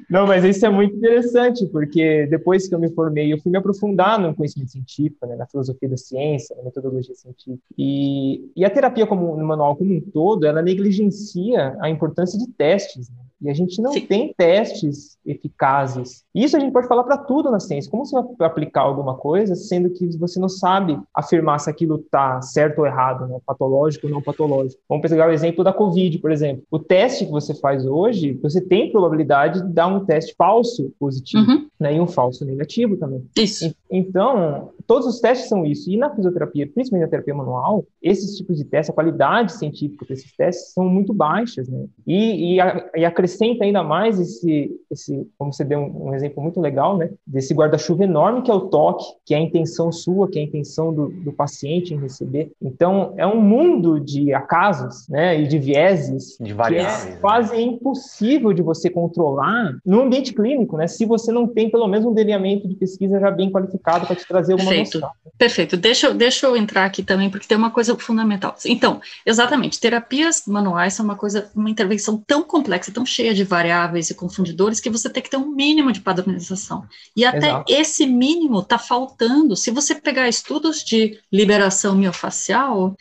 Não, 0.09 0.27
mas 0.27 0.43
isso 0.43 0.65
é 0.65 0.69
muito 0.69 0.95
interessante, 0.95 1.65
porque 1.67 2.27
depois 2.27 2.67
que 2.67 2.75
eu 2.75 2.79
me 2.79 2.89
formei, 2.89 3.31
eu 3.31 3.39
fui 3.39 3.51
me 3.51 3.57
aprofundar 3.57 4.19
no 4.19 4.35
conhecimento 4.35 4.71
científico, 4.71 5.25
né, 5.25 5.35
na 5.35 5.45
filosofia 5.47 5.89
da 5.89 5.97
ciência, 5.97 6.55
na 6.55 6.63
metodologia 6.63 7.15
científica. 7.15 7.63
E, 7.77 8.49
e 8.55 8.63
a 8.65 8.69
terapia 8.69 9.07
como 9.07 9.35
no 9.35 9.45
manual 9.45 9.75
como 9.75 9.93
um 9.93 10.01
todo, 10.01 10.45
ela 10.45 10.61
negligencia 10.61 11.75
a 11.79 11.89
importância 11.89 12.37
de 12.37 12.47
testes. 12.53 13.09
Né? 13.09 13.25
E 13.41 13.49
a 13.49 13.53
gente 13.53 13.81
não 13.81 13.91
Sim. 13.91 14.05
tem 14.05 14.33
testes 14.35 15.17
eficazes. 15.25 16.23
Isso 16.33 16.55
a 16.55 16.59
gente 16.59 16.71
pode 16.71 16.87
falar 16.87 17.03
para 17.03 17.17
tudo 17.17 17.51
na 17.51 17.59
ciência. 17.59 17.91
Como 17.91 18.05
você 18.05 18.15
vai 18.37 18.47
aplicar 18.47 18.81
alguma 18.81 19.15
coisa, 19.15 19.55
sendo 19.55 19.89
que 19.89 20.17
você 20.17 20.39
não 20.39 20.47
sabe 20.47 20.99
afirmar 21.13 21.59
se 21.59 21.69
aquilo 21.69 21.97
está 21.97 22.41
certo 22.41 22.79
ou 22.79 22.85
errado, 22.85 23.27
né? 23.27 23.37
patológico 23.45 24.07
ou 24.07 24.13
não 24.13 24.21
patológico. 24.21 24.81
Vamos 24.87 25.07
pegar 25.07 25.27
o 25.27 25.31
exemplo 25.31 25.63
da 25.63 25.73
COVID, 25.73 26.17
por 26.19 26.31
exemplo. 26.31 26.63
O 26.71 26.79
teste 26.79 27.25
que 27.25 27.31
você 27.31 27.53
faz 27.53 27.85
hoje, 27.85 28.33
você 28.41 28.61
tem 28.61 28.91
probabilidade 28.91 29.61
dar 29.75 29.87
um 29.87 30.05
teste 30.05 30.33
falso 30.37 30.91
positivo, 30.97 31.43
uhum. 31.43 31.67
né? 31.79 31.95
e 31.95 31.99
um 31.99 32.07
falso 32.07 32.45
negativo 32.45 32.97
também. 32.97 33.23
Isso. 33.37 33.75
Então, 33.91 34.71
todos 34.87 35.07
os 35.07 35.19
testes 35.19 35.49
são 35.49 35.65
isso. 35.65 35.89
E 35.91 35.97
na 35.97 36.09
fisioterapia, 36.09 36.67
principalmente 36.67 37.05
na 37.05 37.11
terapia 37.11 37.35
manual, 37.35 37.85
esses 38.01 38.37
tipos 38.37 38.57
de 38.57 38.63
testes, 38.63 38.89
a 38.89 38.93
qualidade 38.93 39.53
científica 39.53 40.05
desses 40.05 40.35
testes 40.35 40.73
são 40.73 40.85
muito 40.85 41.13
baixas, 41.13 41.67
né? 41.67 41.85
E, 42.07 42.55
e, 42.55 42.61
a, 42.61 42.89
e 42.95 43.05
acrescenta 43.05 43.63
ainda 43.63 43.83
mais 43.83 44.19
esse, 44.19 44.71
esse 44.89 45.27
como 45.37 45.53
você 45.53 45.63
deu 45.63 45.79
um, 45.79 46.07
um 46.07 46.13
exemplo 46.13 46.41
muito 46.41 46.59
legal, 46.59 46.97
né? 46.97 47.09
Desse 47.27 47.53
guarda-chuva 47.53 48.03
enorme 48.03 48.41
que 48.41 48.51
é 48.51 48.53
o 48.53 48.61
toque, 48.61 49.05
que 49.25 49.33
é 49.33 49.37
a 49.37 49.41
intenção 49.41 49.91
sua, 49.91 50.29
que 50.29 50.39
é 50.39 50.41
a 50.41 50.45
intenção 50.45 50.93
do, 50.93 51.09
do 51.09 51.31
paciente 51.31 51.93
em 51.93 51.99
receber. 51.99 52.51
Então, 52.61 53.13
é 53.17 53.27
um 53.27 53.41
mundo 53.41 53.99
de 53.99 54.33
acasos, 54.33 55.07
né? 55.09 55.39
E 55.39 55.47
de 55.47 55.59
vieses. 55.59 56.37
De 56.39 56.53
variáveis. 56.53 57.05
Que 57.05 57.11
é 57.13 57.15
quase 57.17 57.55
né? 57.55 57.61
impossível 57.61 58.53
de 58.53 58.61
você 58.61 58.89
controlar 58.89 59.64
no 59.85 60.01
ambiente 60.01 60.33
clínico, 60.33 60.77
né? 60.77 60.87
Se 60.87 61.05
você 61.05 61.31
não 61.31 61.47
tem 61.47 61.69
pelo 61.69 61.87
menos 61.87 62.05
um 62.05 62.13
delineamento 62.13 62.67
de 62.67 62.75
pesquisa 62.75 63.19
já 63.19 63.31
bem 63.31 63.51
qualificado 63.51 64.05
para 64.05 64.15
te 64.15 64.27
trazer 64.27 64.53
alguma 64.53 64.71
Perfeito. 64.71 64.99
noção. 64.99 65.11
Perfeito. 65.37 65.77
Deixa, 65.77 66.13
deixa 66.13 66.45
eu 66.47 66.55
entrar 66.55 66.85
aqui 66.85 67.03
também, 67.03 67.29
porque 67.29 67.47
tem 67.47 67.57
uma 67.57 67.71
coisa 67.71 67.95
fundamental. 67.97 68.55
Então, 68.65 69.01
exatamente, 69.25 69.79
terapias 69.79 70.43
manuais 70.47 70.93
são 70.93 71.05
uma 71.05 71.15
coisa, 71.15 71.49
uma 71.55 71.69
intervenção 71.69 72.17
tão 72.25 72.43
complexa, 72.43 72.91
tão 72.91 73.05
cheia 73.05 73.33
de 73.33 73.43
variáveis 73.43 74.09
e 74.09 74.15
confundidores, 74.15 74.79
que 74.79 74.89
você 74.89 75.09
tem 75.09 75.21
que 75.21 75.29
ter 75.29 75.37
um 75.37 75.47
mínimo 75.47 75.91
de 75.91 76.01
padronização. 76.01 76.85
E 77.15 77.25
até 77.25 77.47
Exato. 77.47 77.73
esse 77.73 78.05
mínimo 78.05 78.59
está 78.59 78.77
faltando. 78.77 79.55
Se 79.55 79.71
você 79.71 79.95
pegar 79.95 80.27
estudos 80.29 80.83
de 80.83 81.19
liberação 81.31 81.95
miofacial, 81.95 82.95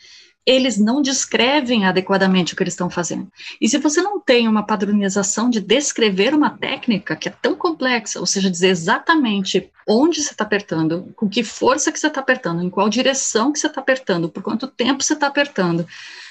eles 0.45 0.77
não 0.77 1.01
descrevem 1.01 1.85
adequadamente 1.85 2.53
o 2.53 2.57
que 2.57 2.63
eles 2.63 2.73
estão 2.73 2.89
fazendo. 2.89 3.27
E 3.59 3.67
se 3.67 3.77
você 3.79 4.01
não 4.01 4.19
tem 4.19 4.47
uma 4.47 4.63
padronização 4.63 5.49
de 5.49 5.59
descrever 5.59 6.33
uma 6.33 6.51
técnica 6.51 7.15
que 7.15 7.27
é 7.27 7.33
tão 7.41 7.55
complexa, 7.55 8.19
ou 8.19 8.25
seja, 8.25 8.51
dizer 8.51 8.69
exatamente 8.69 9.71
onde 9.87 10.21
você 10.21 10.31
está 10.31 10.43
apertando, 10.43 11.11
com 11.15 11.27
que 11.27 11.43
força 11.43 11.91
que 11.91 11.99
você 11.99 12.07
está 12.07 12.19
apertando, 12.19 12.63
em 12.63 12.69
qual 12.69 12.89
direção 12.89 13.51
que 13.51 13.59
você 13.59 13.67
está 13.67 13.81
apertando, 13.81 14.29
por 14.29 14.43
quanto 14.43 14.67
tempo 14.67 15.03
você 15.03 15.13
está 15.13 15.27
apertando, 15.27 15.87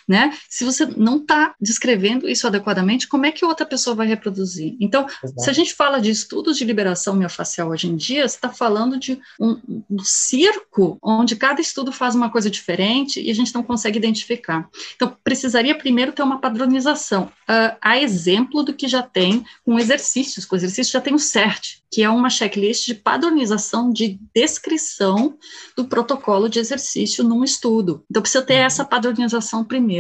né? 0.07 0.37
Se 0.49 0.65
você 0.65 0.87
não 0.87 1.17
está 1.17 1.55
descrevendo 1.61 2.29
isso 2.29 2.47
adequadamente, 2.47 3.09
como 3.09 3.27
é 3.27 3.33
que 3.33 3.45
outra 3.45 3.65
pessoa 3.65 3.97
vai 3.97 4.07
reproduzir? 4.07 4.77
Então, 4.79 5.07
Exato. 5.23 5.43
se 5.43 5.51
a 5.51 5.53
gente 5.53 5.75
fala 5.75 6.01
de 6.01 6.11
estudos 6.11 6.59
de 6.59 6.65
liberação 6.65 7.17
miofascial 7.17 7.71
hoje 7.71 7.89
em 7.89 7.97
dia, 7.97 8.29
você 8.29 8.37
está 8.37 8.51
falando 8.51 8.99
de 8.99 9.19
um, 9.41 9.59
um, 9.91 9.99
circo 10.01 10.99
onde 11.03 11.37
cada 11.37 11.61
estudo 11.61 11.91
faz 11.91 12.15
uma 12.15 12.31
coisa 12.31 12.51
diferente 12.51 13.21
e 13.21 13.31
a 13.31 13.35
gente 13.35 13.55
não 13.55 13.63
consegue 13.63 13.99
identificar. 13.99 14.69
Então, 14.95 15.17
precisaria 15.25 15.77
primeiro 15.77 16.13
ter 16.13 16.23
uma 16.23 16.41
padronização, 16.41 17.25
uh, 17.25 17.77
a 17.81 17.99
exemplo 17.99 18.63
do 18.63 18.75
que 18.75 18.87
já 18.87 19.03
tem 19.03 19.45
com 19.65 19.79
exercícios, 19.79 20.45
com 20.45 20.57
exercícios 20.57 20.91
já 20.91 21.01
tem 21.01 21.15
o 21.15 21.19
CERT, 21.19 21.79
que 21.91 22.03
é 22.03 22.11
uma 22.11 22.29
checklist 22.29 22.87
de 22.87 22.95
padronização 22.95 23.91
de 23.91 24.19
descrição 24.35 25.39
do 25.77 25.85
protocolo 25.85 26.49
de 26.49 26.59
exercício 26.59 27.25
num 27.25 27.45
estudo. 27.45 28.05
Então, 28.11 28.21
precisa 28.21 28.45
ter 28.45 28.59
uhum. 28.59 28.67
essa 28.67 28.85
padronização 28.85 29.65
primeiro. 29.65 29.94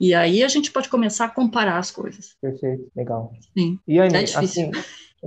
E 0.00 0.14
aí 0.14 0.42
a 0.42 0.48
gente 0.48 0.70
pode 0.70 0.88
começar 0.88 1.26
a 1.26 1.30
comparar 1.30 1.78
as 1.78 1.90
coisas. 1.90 2.36
Perfeito, 2.40 2.90
legal. 2.96 3.32
Sim. 3.56 3.78
E 3.86 4.00
aí, 4.00 4.08
é 4.12 4.22
assim, 4.38 4.70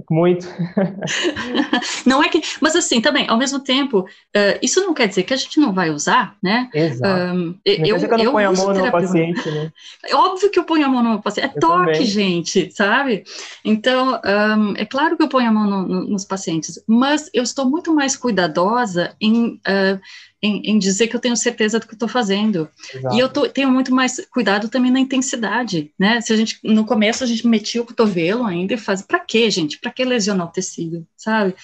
muito. 0.10 0.48
não 2.06 2.24
é 2.24 2.30
que, 2.30 2.42
mas 2.62 2.76
assim, 2.76 3.02
também, 3.02 3.28
ao 3.28 3.38
mesmo 3.38 3.60
tempo, 3.60 4.02
uh, 4.02 4.60
isso 4.62 4.82
não 4.82 4.94
quer 4.94 5.08
dizer 5.08 5.24
que 5.24 5.34
a 5.34 5.38
gente 5.38 5.60
não 5.60 5.74
vai 5.74 5.90
usar, 5.90 6.36
né? 6.42 6.70
Exato. 6.74 7.34
Um, 7.34 7.56
eu, 7.66 7.86
eu, 7.86 7.98
eu 7.98 8.32
ponho 8.32 8.50
a 8.50 8.54
mão 8.54 8.74
no 8.74 8.92
paciente, 8.92 9.50
né? 9.50 9.72
É 10.06 10.16
óbvio 10.16 10.52
que 10.52 10.60
eu 10.60 10.64
ponho 10.64 10.86
a 10.86 10.90
mão 10.90 11.04
no 11.04 11.22
paciente. 11.22 11.46
É 11.46 11.58
eu 11.58 11.60
toque, 11.60 11.92
também. 11.94 12.06
gente, 12.06 12.72
sabe? 12.72 13.24
Então, 13.64 14.22
um, 14.24 14.74
é 14.76 14.86
claro 14.86 15.18
que 15.18 15.24
eu 15.24 15.30
ponho 15.30 15.50
a 15.50 15.52
mão 15.52 15.68
no, 15.70 15.88
no, 15.88 16.08
nos 16.08 16.26
pacientes, 16.26 16.82
mas 16.86 17.30
eu 17.34 17.44
estou 17.44 17.68
muito 17.70 17.94
mais 17.94 18.16
cuidadosa 18.16 19.16
em 19.20 19.56
uh, 19.56 20.00
em, 20.42 20.62
em, 20.72 20.78
dizer 20.78 21.08
que 21.08 21.16
eu 21.16 21.20
tenho 21.20 21.36
certeza 21.36 21.80
do 21.80 21.88
que 21.88 21.94
estou 21.94 22.08
fazendo. 22.08 22.70
Exato. 22.94 23.16
E 23.16 23.20
eu 23.20 23.28
tô, 23.28 23.48
tenho 23.50 23.72
muito 23.72 23.94
mais 23.94 24.20
cuidado 24.32 24.70
também 24.70 24.92
na 24.92 25.00
intensidade, 25.00 25.92
né? 25.98 26.22
Se 26.22 26.32
a 26.32 26.36
gente, 26.36 26.60
no 26.64 26.86
começo, 26.86 27.24
a 27.24 27.28
gente 27.28 27.48
metia 27.48 27.82
o 27.82 27.86
cotovelo 27.86 28.46
ainda 28.46 28.74
e 28.74 28.78
faz, 28.78 29.02
para 29.02 29.20
quê, 29.20 29.50
gente? 29.50 29.80
Para 29.80 29.92
que 29.92 30.06
lesionar 30.06 30.48
o 30.48 30.52
tecido, 30.52 31.06
sabe? 31.16 31.56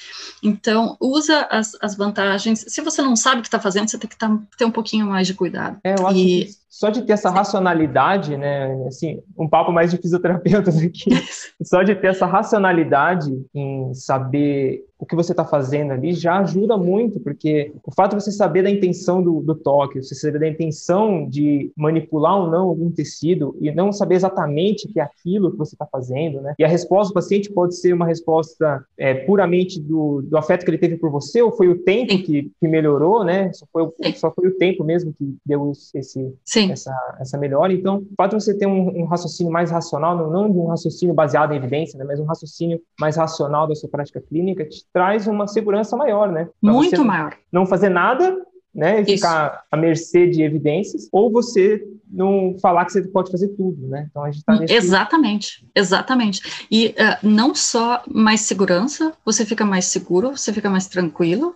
Então, 0.41 0.97
usa 0.99 1.47
as, 1.51 1.77
as 1.81 1.95
vantagens. 1.95 2.65
Se 2.67 2.81
você 2.81 3.01
não 3.01 3.15
sabe 3.15 3.39
o 3.39 3.41
que 3.41 3.47
está 3.47 3.59
fazendo, 3.59 3.89
você 3.89 3.97
tem 3.97 4.09
que 4.09 4.17
tá, 4.17 4.39
ter 4.57 4.65
um 4.65 4.71
pouquinho 4.71 5.07
mais 5.07 5.27
de 5.27 5.33
cuidado. 5.33 5.79
É, 5.83 5.95
eu 5.97 6.07
acho 6.07 6.17
e, 6.17 6.45
que 6.45 6.62
só 6.73 6.89
de 6.89 7.03
ter 7.03 7.13
essa 7.13 7.29
racionalidade, 7.29 8.35
né, 8.35 8.73
assim, 8.87 9.21
um 9.37 9.47
papo 9.47 9.71
mais 9.71 9.91
de 9.91 9.97
fisioterapeutas 9.97 10.75
aqui, 10.79 11.11
só 11.61 11.83
de 11.83 11.93
ter 11.93 12.07
essa 12.07 12.25
racionalidade 12.25 13.31
em 13.53 13.93
saber 13.93 14.83
o 15.03 15.05
que 15.05 15.15
você 15.15 15.33
está 15.33 15.43
fazendo 15.43 15.91
ali 15.91 16.13
já 16.13 16.39
ajuda 16.39 16.77
muito, 16.77 17.19
porque 17.19 17.73
o 17.83 17.93
fato 17.93 18.15
de 18.15 18.23
você 18.23 18.31
saber 18.31 18.63
da 18.63 18.69
intenção 18.69 19.21
do, 19.21 19.41
do 19.41 19.53
toque, 19.53 20.01
você 20.01 20.15
saber 20.15 20.39
da 20.39 20.47
intenção 20.47 21.27
de 21.29 21.71
manipular 21.75 22.39
ou 22.39 22.49
não 22.49 22.69
algum 22.69 22.89
tecido 22.89 23.55
e 23.59 23.69
não 23.69 23.91
saber 23.91 24.15
exatamente 24.15 24.87
que 24.87 25.01
é 25.01 25.03
aquilo 25.03 25.51
que 25.51 25.57
você 25.57 25.75
está 25.75 25.85
fazendo, 25.85 26.39
né? 26.39 26.55
E 26.57 26.63
a 26.63 26.69
resposta 26.69 27.11
do 27.11 27.15
paciente 27.15 27.51
pode 27.51 27.75
ser 27.75 27.93
uma 27.93 28.05
resposta 28.05 28.83
é, 28.97 29.13
puramente 29.13 29.77
do, 29.77 30.21
do 30.21 30.37
afeto 30.37 30.63
que 30.63 30.71
ele 30.71 30.77
teve 30.77 30.95
por 30.95 31.11
você, 31.11 31.41
ou 31.41 31.51
foi 31.51 31.67
o 31.67 31.79
tempo 31.79 32.17
que, 32.23 32.49
que 32.57 32.67
melhorou, 32.67 33.25
né? 33.25 33.51
Só 33.51 33.65
foi, 33.73 33.91
só 34.15 34.31
foi 34.31 34.47
o 34.47 34.57
tempo 34.57 34.85
mesmo 34.85 35.13
que 35.13 35.35
deu 35.45 35.73
esse, 35.93 36.33
essa, 36.71 37.15
essa 37.19 37.37
melhora. 37.37 37.73
Então, 37.73 37.97
o 37.97 38.15
fato 38.15 38.37
de 38.37 38.43
você 38.43 38.57
ter 38.57 38.65
um, 38.65 39.01
um 39.01 39.05
raciocínio 39.05 39.51
mais 39.51 39.71
racional, 39.71 40.17
não, 40.17 40.29
não 40.29 40.49
um 40.49 40.67
raciocínio 40.67 41.13
baseado 41.13 41.53
em 41.53 41.57
evidência, 41.57 41.97
né? 41.97 42.05
Mas 42.05 42.19
um 42.19 42.25
raciocínio 42.25 42.79
mais 42.99 43.17
racional 43.17 43.67
da 43.67 43.75
sua 43.75 43.89
prática 43.89 44.21
clínica, 44.21 44.65
te 44.65 44.85
traz 44.93 45.27
uma 45.27 45.47
segurança 45.47 45.95
maior, 45.97 46.31
né? 46.31 46.47
Pra 46.61 46.71
Muito 46.71 47.03
maior. 47.03 47.33
Não 47.51 47.65
fazer 47.65 47.89
nada, 47.89 48.37
né? 48.73 49.01
E 49.01 49.05
ficar 49.05 49.53
Isso. 49.53 49.63
à 49.71 49.77
mercê 49.77 50.27
de 50.27 50.41
evidências, 50.41 51.07
ou 51.11 51.31
você 51.31 51.83
não 52.09 52.55
falar 52.61 52.85
que 52.85 52.91
você 52.91 53.01
pode 53.01 53.31
fazer 53.31 53.49
tudo, 53.49 53.87
né? 53.87 54.07
Então 54.09 54.23
a 54.23 54.31
gente 54.31 54.43
tá 54.45 54.55
nesse... 54.55 54.73
Exatamente, 54.73 55.67
exatamente. 55.75 56.65
E 56.69 56.89
uh, 56.89 57.27
não 57.27 57.55
só 57.55 58.03
mais 58.07 58.41
segurança, 58.41 59.13
você 59.25 59.45
fica 59.45 59.65
mais 59.65 59.85
seguro, 59.85 60.37
você 60.37 60.53
fica 60.53 60.69
mais 60.69 60.87
tranquilo, 60.87 61.55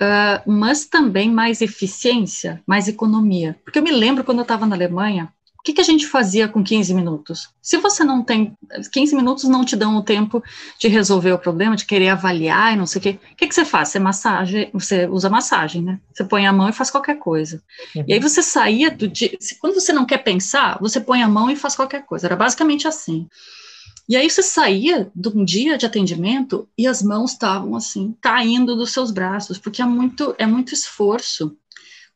uh, 0.00 0.50
mas 0.50 0.84
também 0.84 1.30
mais 1.30 1.60
eficiência, 1.60 2.62
mais 2.66 2.88
economia. 2.88 3.58
Porque 3.64 3.78
eu 3.78 3.82
me 3.82 3.92
lembro 3.92 4.24
quando 4.24 4.38
eu 4.38 4.42
estava 4.42 4.66
na 4.66 4.74
Alemanha, 4.74 5.32
o 5.58 5.62
que, 5.62 5.72
que, 5.72 5.80
a 5.80 5.84
gente 5.84 6.06
fazia 6.06 6.46
com 6.48 6.62
15 6.62 6.94
minutos? 6.94 7.50
Se 7.60 7.76
você 7.78 8.04
não 8.04 8.22
tem, 8.22 8.56
15 8.92 9.14
minutos 9.14 9.44
não 9.44 9.64
te 9.64 9.76
dão 9.76 9.96
o 9.96 10.02
tempo 10.02 10.42
de 10.78 10.86
resolver 10.86 11.32
o 11.32 11.38
problema, 11.38 11.76
de 11.76 11.84
querer 11.84 12.08
avaliar 12.08 12.72
e 12.72 12.76
não 12.76 12.86
sei 12.86 13.00
o 13.00 13.02
quê, 13.02 13.18
o 13.32 13.36
que, 13.36 13.48
que 13.48 13.54
você 13.54 13.64
faz? 13.64 13.88
Você, 13.88 13.98
massagem, 13.98 14.70
você 14.72 15.06
usa 15.06 15.28
massagem, 15.28 15.82
né? 15.82 15.98
Você 16.14 16.24
põe 16.24 16.46
a 16.46 16.52
mão 16.52 16.68
e 16.68 16.72
faz 16.72 16.90
qualquer 16.90 17.18
coisa. 17.18 17.60
Uhum. 17.94 18.04
E 18.06 18.14
aí 18.14 18.20
você 18.20 18.40
saía 18.40 18.90
do 18.90 19.08
dia, 19.08 19.36
quando 19.60 19.74
você 19.74 19.92
não 19.92 20.06
quer 20.06 20.18
pensar, 20.18 20.78
você 20.80 21.00
põe 21.00 21.22
a 21.22 21.28
mão 21.28 21.50
e 21.50 21.56
faz 21.56 21.74
qualquer 21.74 22.06
coisa. 22.06 22.28
Era 22.28 22.36
basicamente 22.36 22.86
assim. 22.86 23.26
E 24.08 24.16
aí 24.16 24.30
você 24.30 24.42
saía 24.42 25.10
de 25.14 25.28
um 25.28 25.44
dia 25.44 25.76
de 25.76 25.84
atendimento 25.84 26.66
e 26.78 26.86
as 26.86 27.02
mãos 27.02 27.32
estavam 27.32 27.76
assim, 27.76 28.16
caindo 28.20 28.74
dos 28.74 28.92
seus 28.92 29.10
braços, 29.10 29.58
porque 29.58 29.82
é 29.82 29.84
muito, 29.84 30.34
é 30.38 30.46
muito 30.46 30.72
esforço 30.72 31.54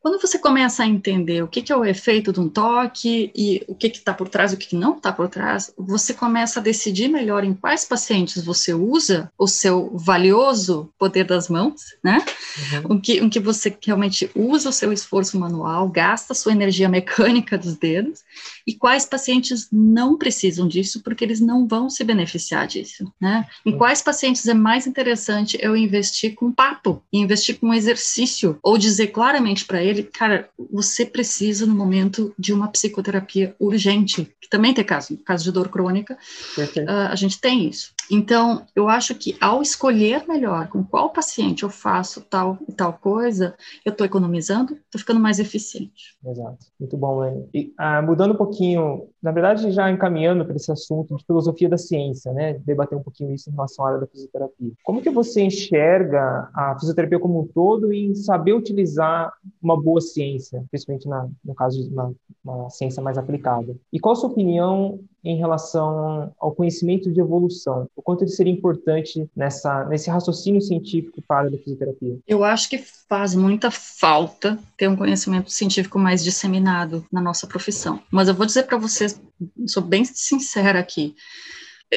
Quando 0.03 0.19
você 0.19 0.37
começa 0.37 0.83
a 0.83 0.85
entender 0.85 1.41
o 1.41 1.47
que, 1.47 1.61
que 1.61 1.71
é 1.71 1.77
o 1.77 1.85
efeito 1.85 2.33
de 2.33 2.39
um 2.41 2.49
toque 2.49 3.31
e 3.33 3.63
o 3.69 3.73
que 3.73 3.87
está 3.87 4.13
por 4.13 4.27
trás 4.27 4.51
e 4.51 4.55
o 4.55 4.57
que 4.57 4.75
não 4.75 4.97
está 4.97 5.13
por 5.13 5.29
trás, 5.29 5.73
você 5.77 6.13
começa 6.13 6.59
a 6.59 6.63
decidir 6.63 7.07
melhor 7.07 7.45
em 7.45 7.53
quais 7.53 7.85
pacientes 7.85 8.43
você 8.43 8.73
usa 8.73 9.31
o 9.37 9.47
seu 9.47 9.95
valioso 9.95 10.89
poder 10.99 11.23
das 11.23 11.47
mãos, 11.47 11.95
né? 12.03 12.17
Uhum. 12.17 12.97
O, 12.97 13.01
que, 13.01 13.21
o 13.21 13.29
que 13.29 13.39
você 13.39 13.73
realmente 13.81 14.29
usa 14.35 14.67
o 14.67 14.73
seu 14.73 14.91
esforço 14.91 15.39
manual, 15.39 15.87
gasta 15.87 16.33
a 16.33 16.35
sua 16.35 16.51
energia 16.51 16.89
mecânica 16.89 17.57
dos 17.57 17.77
dedos, 17.77 18.25
e 18.67 18.73
quais 18.73 19.05
pacientes 19.05 19.69
não 19.71 20.17
precisam 20.17 20.67
disso 20.67 21.01
porque 21.01 21.23
eles 21.23 21.39
não 21.39 21.65
vão 21.65 21.89
se 21.89 22.03
beneficiar 22.03 22.67
disso, 22.67 23.09
né? 23.21 23.45
Em 23.65 23.71
uhum. 23.71 23.77
quais 23.77 24.01
pacientes 24.01 24.45
é 24.49 24.53
mais 24.53 24.85
interessante 24.85 25.57
eu 25.61 25.77
investir 25.77 26.35
com 26.35 26.51
papo, 26.51 27.01
investir 27.13 27.57
com 27.57 27.73
exercício, 27.73 28.59
ou 28.61 28.77
dizer 28.77 29.07
claramente 29.07 29.63
para 29.63 29.81
ele 29.81 29.92
ele, 29.93 30.03
cara, 30.03 30.49
você 30.71 31.05
precisa 31.05 31.65
no 31.65 31.75
momento 31.75 32.33
de 32.37 32.51
uma 32.51 32.67
psicoterapia 32.67 33.55
urgente, 33.59 34.35
que 34.41 34.49
também 34.49 34.73
tem 34.73 34.83
caso, 34.83 35.17
caso 35.17 35.43
de 35.43 35.51
dor 35.51 35.69
crônica, 35.69 36.17
uh, 36.57 37.09
a 37.09 37.15
gente 37.15 37.39
tem 37.39 37.67
isso. 37.67 37.93
Então, 38.11 38.65
eu 38.75 38.89
acho 38.89 39.15
que 39.15 39.35
ao 39.39 39.61
escolher 39.61 40.27
melhor 40.27 40.67
com 40.67 40.83
qual 40.83 41.09
paciente 41.09 41.63
eu 41.63 41.69
faço 41.69 42.21
tal 42.21 42.57
e 42.67 42.71
tal 42.71 42.93
coisa, 42.93 43.55
eu 43.85 43.91
estou 43.91 44.05
economizando, 44.05 44.73
estou 44.73 44.99
ficando 44.99 45.19
mais 45.19 45.39
eficiente. 45.39 46.17
Exato. 46.25 46.65
Muito 46.79 46.97
bom, 46.97 47.19
Lene. 47.19 47.49
E 47.53 47.73
ah, 47.77 48.01
mudando 48.01 48.33
um 48.33 48.37
pouquinho, 48.37 49.07
na 49.21 49.31
verdade, 49.31 49.71
já 49.71 49.89
encaminhando 49.91 50.45
para 50.45 50.55
esse 50.55 50.71
assunto 50.71 51.15
de 51.15 51.25
filosofia 51.25 51.69
da 51.69 51.77
ciência, 51.77 52.31
né? 52.33 52.53
Debater 52.65 52.97
um 52.97 53.03
pouquinho 53.03 53.33
isso 53.33 53.49
em 53.49 53.53
relação 53.53 53.85
à 53.85 53.89
área 53.89 54.01
da 54.01 54.07
fisioterapia. 54.07 54.71
Como 54.83 55.01
que 55.01 55.09
você 55.09 55.41
enxerga 55.41 56.49
a 56.53 56.77
fisioterapia 56.79 57.19
como 57.19 57.41
um 57.41 57.47
todo 57.47 57.91
em 57.93 58.13
saber 58.15 58.53
utilizar 58.53 59.31
uma 59.61 59.81
boa 59.81 60.01
ciência, 60.01 60.63
principalmente 60.69 61.07
na, 61.07 61.27
no 61.43 61.55
caso 61.55 61.81
de 61.81 61.93
uma, 61.93 62.13
uma 62.43 62.69
ciência 62.69 63.01
mais 63.01 63.17
aplicada? 63.17 63.75
E 63.91 63.99
qual 63.99 64.13
a 64.13 64.15
sua 64.15 64.29
opinião 64.29 64.99
em 65.23 65.37
relação 65.37 66.33
ao 66.39 66.51
conhecimento 66.51 67.11
de 67.11 67.19
evolução? 67.19 67.87
O 67.95 68.01
quanto 68.01 68.23
ele 68.23 68.31
seria 68.31 68.51
importante 68.51 69.29
nessa, 69.35 69.85
nesse 69.85 70.09
raciocínio 70.09 70.61
científico 70.61 71.21
para 71.27 71.47
a 71.47 71.51
fisioterapia? 71.51 72.17
Eu 72.27 72.43
acho 72.43 72.69
que 72.69 72.77
faz 72.77 73.33
muita 73.33 73.71
falta 73.71 74.59
ter 74.77 74.87
um 74.87 74.95
conhecimento 74.95 75.51
científico 75.51 75.97
mais 75.97 76.23
disseminado 76.23 77.05
na 77.11 77.21
nossa 77.21 77.47
profissão. 77.47 77.99
Mas 78.11 78.27
eu 78.27 78.33
vou 78.33 78.45
dizer 78.45 78.63
para 78.63 78.77
vocês, 78.77 79.19
sou 79.67 79.81
bem 79.81 80.03
sincera 80.03 80.79
aqui, 80.79 81.15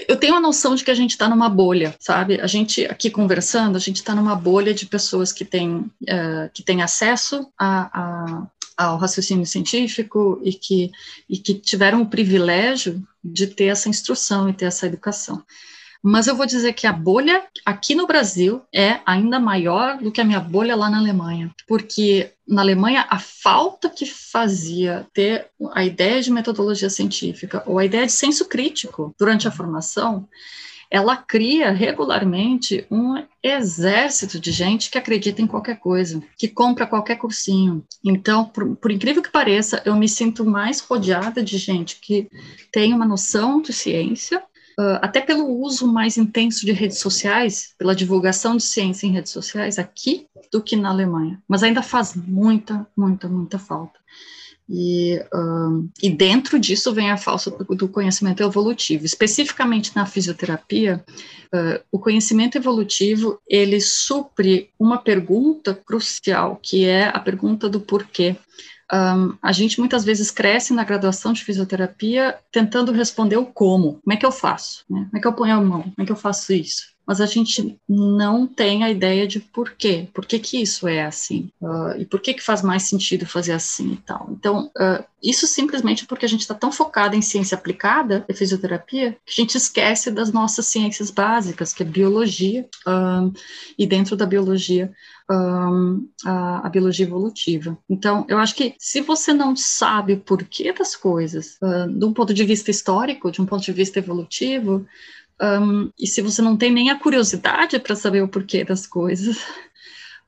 eu 0.08 0.16
tenho 0.16 0.34
a 0.34 0.40
noção 0.40 0.74
de 0.74 0.84
que 0.84 0.90
a 0.90 0.94
gente 0.94 1.12
está 1.12 1.28
numa 1.28 1.48
bolha, 1.48 1.94
sabe? 1.98 2.40
A 2.40 2.46
gente 2.46 2.84
aqui 2.86 3.08
conversando, 3.08 3.76
a 3.76 3.80
gente 3.80 3.96
está 3.96 4.14
numa 4.14 4.34
bolha 4.34 4.74
de 4.74 4.84
pessoas 4.84 5.32
que 5.32 5.44
têm 5.44 5.78
uh, 5.78 6.50
que 6.52 6.62
têm 6.62 6.82
acesso 6.82 7.50
a, 7.58 8.00
a, 8.00 8.46
ao 8.76 8.98
raciocínio 8.98 9.46
científico 9.46 10.40
e 10.44 10.52
que, 10.52 10.90
e 11.28 11.38
que 11.38 11.54
tiveram 11.54 12.02
o 12.02 12.10
privilégio 12.10 13.02
de 13.24 13.46
ter 13.46 13.66
essa 13.66 13.88
instrução 13.88 14.48
e 14.48 14.52
ter 14.52 14.66
essa 14.66 14.86
educação. 14.86 15.42
Mas 16.02 16.28
eu 16.28 16.36
vou 16.36 16.46
dizer 16.46 16.72
que 16.74 16.86
a 16.86 16.92
bolha 16.92 17.44
aqui 17.64 17.94
no 17.94 18.06
Brasil 18.06 18.62
é 18.72 19.00
ainda 19.04 19.40
maior 19.40 19.98
do 19.98 20.12
que 20.12 20.20
a 20.20 20.24
minha 20.24 20.38
bolha 20.38 20.76
lá 20.76 20.88
na 20.88 20.98
Alemanha, 20.98 21.50
porque 21.66 22.32
na 22.46 22.62
Alemanha 22.62 23.06
a 23.10 23.18
falta 23.18 23.90
que 23.90 24.06
fazia 24.06 25.06
ter 25.12 25.48
a 25.72 25.84
ideia 25.84 26.22
de 26.22 26.30
metodologia 26.30 26.88
científica 26.88 27.62
ou 27.66 27.78
a 27.78 27.84
ideia 27.84 28.06
de 28.06 28.12
senso 28.12 28.44
crítico 28.44 29.14
durante 29.18 29.48
a 29.48 29.50
formação 29.50 30.28
ela 30.90 31.16
cria 31.16 31.70
regularmente 31.70 32.86
um 32.90 33.22
exército 33.42 34.38
de 34.40 34.50
gente 34.50 34.90
que 34.90 34.98
acredita 34.98 35.42
em 35.42 35.46
qualquer 35.46 35.78
coisa, 35.78 36.22
que 36.36 36.48
compra 36.48 36.86
qualquer 36.86 37.16
cursinho. 37.16 37.84
Então, 38.04 38.44
por, 38.44 38.76
por, 38.76 38.90
incrível 38.90 39.22
que 39.22 39.30
pareça, 39.30 39.82
eu 39.84 39.94
me 39.96 40.08
sinto 40.08 40.44
mais 40.44 40.80
rodeada 40.80 41.42
de 41.42 41.58
gente 41.58 41.98
que 42.00 42.28
tem 42.72 42.92
uma 42.92 43.06
noção 43.06 43.60
de 43.60 43.72
ciência, 43.72 44.38
uh, 44.78 44.98
até 45.02 45.20
pelo 45.20 45.46
uso 45.60 45.86
mais 45.86 46.16
intenso 46.16 46.64
de 46.64 46.72
redes 46.72 46.98
sociais, 46.98 47.74
pela 47.78 47.94
divulgação 47.94 48.56
de 48.56 48.62
ciência 48.62 49.06
em 49.06 49.12
redes 49.12 49.32
sociais 49.32 49.78
aqui, 49.78 50.26
do 50.52 50.62
que 50.62 50.76
na 50.76 50.90
Alemanha. 50.90 51.42
Mas 51.48 51.62
ainda 51.62 51.82
faz 51.82 52.14
muita, 52.14 52.86
muita, 52.96 53.28
muita 53.28 53.58
falta. 53.58 53.98
E, 54.68 55.22
e 56.02 56.10
dentro 56.10 56.58
disso 56.58 56.92
vem 56.92 57.10
a 57.10 57.16
falsa 57.16 57.50
do 57.50 57.88
conhecimento 57.88 58.42
evolutivo. 58.42 59.04
Especificamente 59.04 59.94
na 59.94 60.06
fisioterapia, 60.06 61.04
uh, 61.54 61.80
o 61.90 61.98
conhecimento 61.98 62.58
evolutivo 62.58 63.40
ele 63.48 63.80
supre 63.80 64.70
uma 64.78 64.98
pergunta 64.98 65.74
crucial, 65.74 66.58
que 66.60 66.84
é 66.84 67.08
a 67.08 67.20
pergunta 67.20 67.68
do 67.68 67.80
porquê. 67.80 68.36
Um, 68.92 69.36
a 69.42 69.50
gente 69.52 69.80
muitas 69.80 70.04
vezes 70.04 70.30
cresce 70.30 70.72
na 70.72 70.84
graduação 70.84 71.32
de 71.32 71.44
fisioterapia 71.44 72.38
tentando 72.52 72.92
responder 72.92 73.36
o 73.36 73.46
como. 73.46 74.00
Como 74.02 74.12
é 74.12 74.16
que 74.16 74.26
eu 74.26 74.32
faço? 74.32 74.84
Né? 74.88 75.06
Como 75.06 75.16
é 75.16 75.20
que 75.20 75.26
eu 75.26 75.32
ponho 75.32 75.54
a 75.54 75.60
mão? 75.60 75.82
Como 75.82 75.94
é 75.98 76.04
que 76.04 76.12
eu 76.12 76.16
faço 76.16 76.52
isso? 76.52 76.95
Mas 77.06 77.20
a 77.20 77.26
gente 77.26 77.78
não 77.88 78.46
tem 78.46 78.82
a 78.82 78.90
ideia 78.90 79.26
de 79.26 79.38
por 79.38 79.70
quê, 79.70 80.08
por 80.12 80.26
que, 80.26 80.38
que 80.38 80.60
isso 80.60 80.88
é 80.88 81.04
assim, 81.04 81.50
uh, 81.60 81.96
e 81.98 82.04
por 82.04 82.20
que, 82.20 82.34
que 82.34 82.42
faz 82.42 82.62
mais 82.62 82.82
sentido 82.82 83.24
fazer 83.24 83.52
assim 83.52 83.92
e 83.92 83.96
tal. 83.98 84.28
Então, 84.32 84.70
uh, 84.76 85.04
isso 85.22 85.46
simplesmente 85.46 86.06
porque 86.06 86.26
a 86.26 86.28
gente 86.28 86.40
está 86.40 86.54
tão 86.54 86.72
focado 86.72 87.14
em 87.14 87.22
ciência 87.22 87.56
aplicada, 87.56 88.24
em 88.28 88.34
fisioterapia, 88.34 89.12
que 89.24 89.40
a 89.40 89.42
gente 89.42 89.56
esquece 89.56 90.10
das 90.10 90.32
nossas 90.32 90.66
ciências 90.66 91.10
básicas, 91.10 91.72
que 91.72 91.82
é 91.82 91.86
biologia, 91.86 92.68
um, 92.86 93.32
e 93.78 93.86
dentro 93.86 94.16
da 94.16 94.26
biologia, 94.26 94.92
um, 95.30 96.08
a, 96.24 96.66
a, 96.66 96.68
biologia 96.68 97.06
evolutiva. 97.06 97.76
Então, 97.88 98.24
eu 98.28 98.38
acho 98.38 98.54
que 98.54 98.74
se 98.78 99.00
você 99.00 99.32
não 99.32 99.56
sabe 99.56 100.12
o 100.14 100.20
porquê 100.20 100.72
das 100.72 100.94
coisas, 100.94 101.56
uh, 101.62 101.88
de 101.88 102.04
um 102.04 102.12
ponto 102.12 102.32
de 102.32 102.44
vista 102.44 102.70
histórico, 102.70 103.30
de 103.30 103.40
um 103.40 103.46
ponto 103.46 103.64
de 103.64 103.72
vista 103.72 103.98
evolutivo, 103.98 104.86
um, 105.40 105.90
e 105.98 106.06
se 106.06 106.22
você 106.22 106.40
não 106.40 106.56
tem 106.56 106.72
nem 106.72 106.90
a 106.90 106.98
curiosidade 106.98 107.78
para 107.78 107.94
saber 107.94 108.22
o 108.22 108.28
porquê 108.28 108.64
das 108.64 108.86
coisas, 108.86 109.44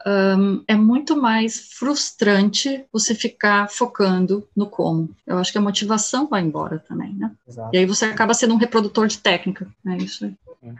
um, 0.06 0.62
é 0.66 0.74
muito 0.74 1.20
mais 1.20 1.72
frustrante 1.72 2.84
você 2.92 3.14
ficar 3.14 3.68
focando 3.70 4.46
no 4.54 4.68
como. 4.68 5.10
Eu 5.26 5.38
acho 5.38 5.50
que 5.50 5.58
a 5.58 5.62
motivação 5.62 6.28
vai 6.28 6.42
embora 6.42 6.78
também, 6.78 7.14
né? 7.14 7.32
Exato. 7.46 7.70
E 7.72 7.78
aí 7.78 7.86
você 7.86 8.04
acaba 8.04 8.34
sendo 8.34 8.54
um 8.54 8.58
reprodutor 8.58 9.06
de 9.06 9.18
técnica, 9.18 9.66
é 9.86 9.96
isso. 9.96 10.30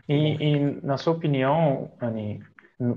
E, 0.08 0.14
e 0.14 0.80
na 0.82 0.98
sua 0.98 1.12
opinião, 1.12 1.90
Anne, 2.00 2.42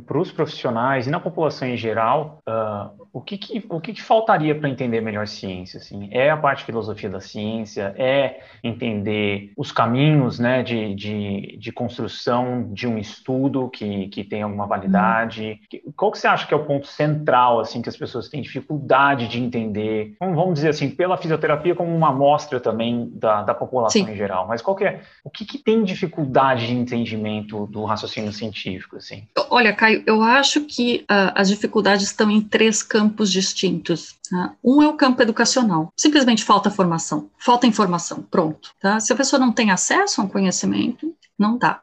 para 0.05 0.19
os 0.19 0.31
profissionais 0.31 1.07
e 1.07 1.09
na 1.09 1.19
população 1.19 1.67
em 1.67 1.75
geral, 1.75 2.39
uh, 2.47 3.07
o, 3.11 3.19
que, 3.19 3.37
que, 3.37 3.65
o 3.67 3.81
que, 3.81 3.93
que 3.93 4.01
faltaria 4.01 4.53
para 4.53 4.69
entender 4.69 5.01
melhor 5.01 5.27
ciência? 5.27 5.79
Assim? 5.79 6.07
É 6.11 6.29
a 6.29 6.37
parte 6.37 6.59
de 6.59 6.65
filosofia 6.65 7.09
da 7.09 7.19
ciência? 7.19 7.93
É 7.97 8.41
entender 8.63 9.51
os 9.57 9.71
caminhos 9.71 10.37
né, 10.37 10.61
de, 10.61 10.93
de, 10.93 11.57
de 11.57 11.71
construção 11.71 12.71
de 12.71 12.87
um 12.87 12.97
estudo 12.99 13.69
que, 13.69 14.07
que 14.09 14.23
tem 14.23 14.43
alguma 14.43 14.67
validade? 14.67 15.59
Hum. 15.73 15.91
Qual 15.95 16.11
que 16.11 16.19
você 16.19 16.27
acha 16.27 16.45
que 16.45 16.53
é 16.53 16.57
o 16.57 16.63
ponto 16.63 16.85
central 16.85 17.59
assim 17.59 17.81
que 17.81 17.89
as 17.89 17.97
pessoas 17.97 18.29
têm 18.29 18.41
dificuldade 18.41 19.27
de 19.27 19.41
entender? 19.41 20.15
Vamos 20.19 20.53
dizer 20.53 20.69
assim, 20.69 20.91
pela 20.91 21.17
fisioterapia 21.17 21.73
como 21.73 21.95
uma 21.95 22.09
amostra 22.09 22.59
também 22.59 23.09
da, 23.15 23.41
da 23.41 23.55
população 23.55 24.05
Sim. 24.05 24.11
em 24.11 24.15
geral. 24.15 24.47
Mas 24.47 24.61
qual 24.61 24.75
que 24.75 24.85
é, 24.85 25.01
o 25.23 25.29
que, 25.29 25.43
que 25.43 25.57
tem 25.57 25.83
dificuldade 25.83 26.67
de 26.67 26.73
entendimento 26.75 27.65
do 27.65 27.83
raciocínio 27.83 28.31
científico? 28.31 28.97
Assim? 28.97 29.27
Olha, 29.49 29.70
Olha, 29.71 29.75
Caio, 29.77 30.03
eu 30.05 30.21
acho 30.21 30.61
que 30.61 31.05
uh, 31.09 31.31
as 31.33 31.47
dificuldades 31.47 32.05
estão 32.05 32.29
em 32.29 32.41
três 32.41 32.83
campos 32.83 33.31
distintos. 33.31 34.15
Tá? 34.29 34.53
Um 34.63 34.81
é 34.81 34.87
o 34.87 34.93
campo 34.93 35.21
educacional. 35.21 35.93
Simplesmente 35.95 36.43
falta 36.43 36.69
formação, 36.69 37.29
falta 37.39 37.65
informação, 37.65 38.21
pronto. 38.29 38.71
Tá? 38.81 38.99
Se 38.99 39.13
a 39.13 39.15
pessoa 39.15 39.39
não 39.39 39.51
tem 39.51 39.71
acesso 39.71 40.19
a 40.19 40.25
um 40.25 40.27
conhecimento, 40.27 41.15
não 41.39 41.57
dá. 41.57 41.81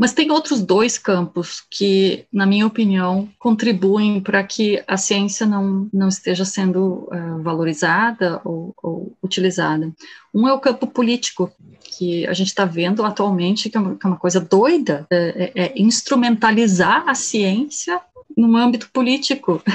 Mas 0.00 0.14
tem 0.14 0.30
outros 0.30 0.62
dois 0.62 0.96
campos 0.96 1.62
que, 1.70 2.24
na 2.32 2.46
minha 2.46 2.66
opinião, 2.66 3.28
contribuem 3.38 4.18
para 4.18 4.42
que 4.42 4.82
a 4.88 4.96
ciência 4.96 5.44
não, 5.46 5.90
não 5.92 6.08
esteja 6.08 6.42
sendo 6.42 7.06
uh, 7.12 7.42
valorizada 7.42 8.40
ou, 8.42 8.74
ou, 8.82 9.14
utilizada. 9.22 9.92
Um 10.32 10.48
é 10.48 10.54
o 10.54 10.58
campo 10.58 10.86
político, 10.86 11.52
que 11.82 12.26
a 12.26 12.32
gente 12.32 12.46
está 12.46 12.64
vendo 12.64 13.04
atualmente, 13.04 13.68
que 13.68 13.76
é, 13.76 13.80
uma, 13.80 13.94
que 13.94 14.06
é 14.06 14.08
uma 14.08 14.16
coisa 14.16 14.40
doida, 14.40 15.06
é, 15.10 15.52
é, 15.54 15.64
é, 15.64 15.72
instrumentalizar 15.76 17.06
a 17.06 17.14
ciência 17.14 18.00
no 18.34 18.56
âmbito 18.56 18.88
político. 18.90 19.62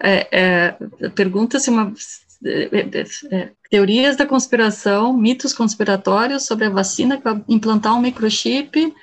É, 0.00 0.28
é, 0.30 1.08
pergunta-se 1.16 1.68
uma 1.70 1.92
teorias 3.68 4.16
da 4.16 4.24
conspiração, 4.24 5.12
mitos 5.12 5.52
conspiratórios 5.52 6.46
sobre 6.46 6.66
a 6.66 6.70
vacina 6.70 7.18
para 7.18 7.40
implantar 7.48 7.96
um 7.96 8.00
microchip 8.00 8.94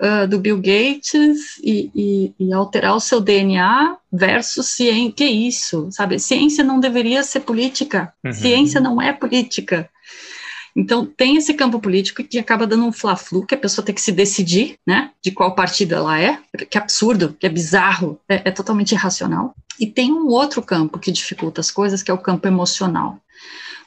uh, 0.00 0.26
do 0.28 0.38
Bill 0.38 0.56
Gates 0.56 1.58
e, 1.62 1.90
e, 1.94 2.34
e, 2.38 2.52
alterar 2.52 2.94
o 2.94 3.00
seu 3.00 3.20
DNA 3.20 3.96
versus 4.12 4.66
ciência. 4.66 5.12
Que 5.12 5.24
isso, 5.24 5.88
sabe? 5.90 6.18
Ciência 6.18 6.64
não 6.64 6.80
deveria 6.80 7.22
ser 7.22 7.40
política. 7.40 8.12
Uhum. 8.24 8.32
Ciência 8.32 8.80
não 8.80 9.00
é 9.00 9.12
política. 9.12 9.88
Então, 10.76 11.06
tem 11.06 11.36
esse 11.36 11.54
campo 11.54 11.78
político 11.78 12.24
que 12.24 12.38
acaba 12.38 12.66
dando 12.66 12.84
um 12.84 12.92
fla-flu, 12.92 13.46
que 13.46 13.54
a 13.54 13.58
pessoa 13.58 13.84
tem 13.84 13.94
que 13.94 14.00
se 14.00 14.10
decidir, 14.10 14.76
né, 14.84 15.12
de 15.22 15.30
qual 15.30 15.54
partido 15.54 15.94
ela 15.94 16.20
é, 16.20 16.38
que 16.68 16.76
é 16.76 16.80
absurdo, 16.80 17.36
que 17.38 17.46
é 17.46 17.48
bizarro, 17.48 18.18
é, 18.28 18.42
é 18.46 18.50
totalmente 18.50 18.90
irracional. 18.92 19.54
E 19.78 19.86
tem 19.86 20.12
um 20.12 20.26
outro 20.26 20.60
campo 20.60 20.98
que 20.98 21.12
dificulta 21.12 21.60
as 21.60 21.70
coisas, 21.70 22.02
que 22.02 22.10
é 22.10 22.14
o 22.14 22.18
campo 22.18 22.48
emocional. 22.48 23.20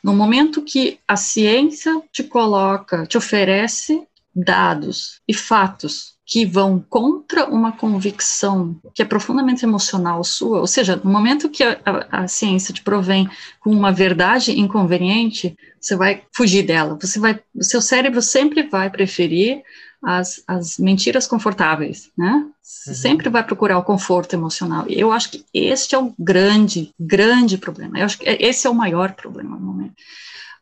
No 0.01 0.14
momento 0.14 0.62
que 0.62 0.99
a 1.05 1.18
ciência 1.18 2.01
te 2.12 2.24
coloca, 2.24 3.05
te 3.05 3.18
oferece 3.18 4.01
dados 4.38 5.19
e 5.27 5.33
fatos 5.33 6.15
que 6.25 6.45
vão 6.45 6.83
contra 6.89 7.45
uma 7.45 7.71
convicção 7.71 8.75
que 8.93 9.01
é 9.01 9.05
profundamente 9.05 9.63
emocional 9.63 10.23
sua, 10.25 10.59
ou 10.59 10.67
seja, 10.67 10.97
no 11.01 11.09
momento 11.09 11.49
que 11.49 11.63
a, 11.63 11.79
a, 11.85 12.23
a, 12.23 12.27
ciência 12.27 12.73
te 12.73 12.83
provém 12.83 13.29
com 13.61 13.71
uma 13.71 13.93
verdade 13.93 14.59
inconveniente, 14.59 15.57
você 15.79 15.95
vai 15.95 16.23
fugir 16.35 16.63
dela. 16.63 16.97
Você 17.01 17.17
vai, 17.17 17.39
o 17.55 17.63
seu 17.63 17.81
cérebro 17.81 18.21
sempre 18.21 18.63
vai 18.63 18.89
preferir 18.89 19.63
as, 20.03 20.43
as 20.45 20.77
mentiras 20.77 21.25
confortáveis, 21.25 22.11
né? 22.17 22.45
Você 22.61 22.89
uhum. 22.89 22.95
sempre 22.95 23.29
vai 23.29 23.43
procurar 23.43 23.77
o 23.77 23.83
conforto 23.83 24.33
emocional. 24.35 24.85
E 24.89 24.99
eu 24.99 25.13
acho 25.13 25.31
que 25.31 25.45
este 25.53 25.95
é 25.95 25.97
o 25.97 26.13
grande, 26.19 26.93
grande 26.99 27.57
problema. 27.57 27.97
Eu 27.97 28.05
acho 28.05 28.17
que 28.17 28.25
esse 28.27 28.67
é 28.67 28.69
o 28.69 28.75
maior 28.75 29.13
problema 29.13 29.55
no 29.55 29.65
momento. 29.65 29.95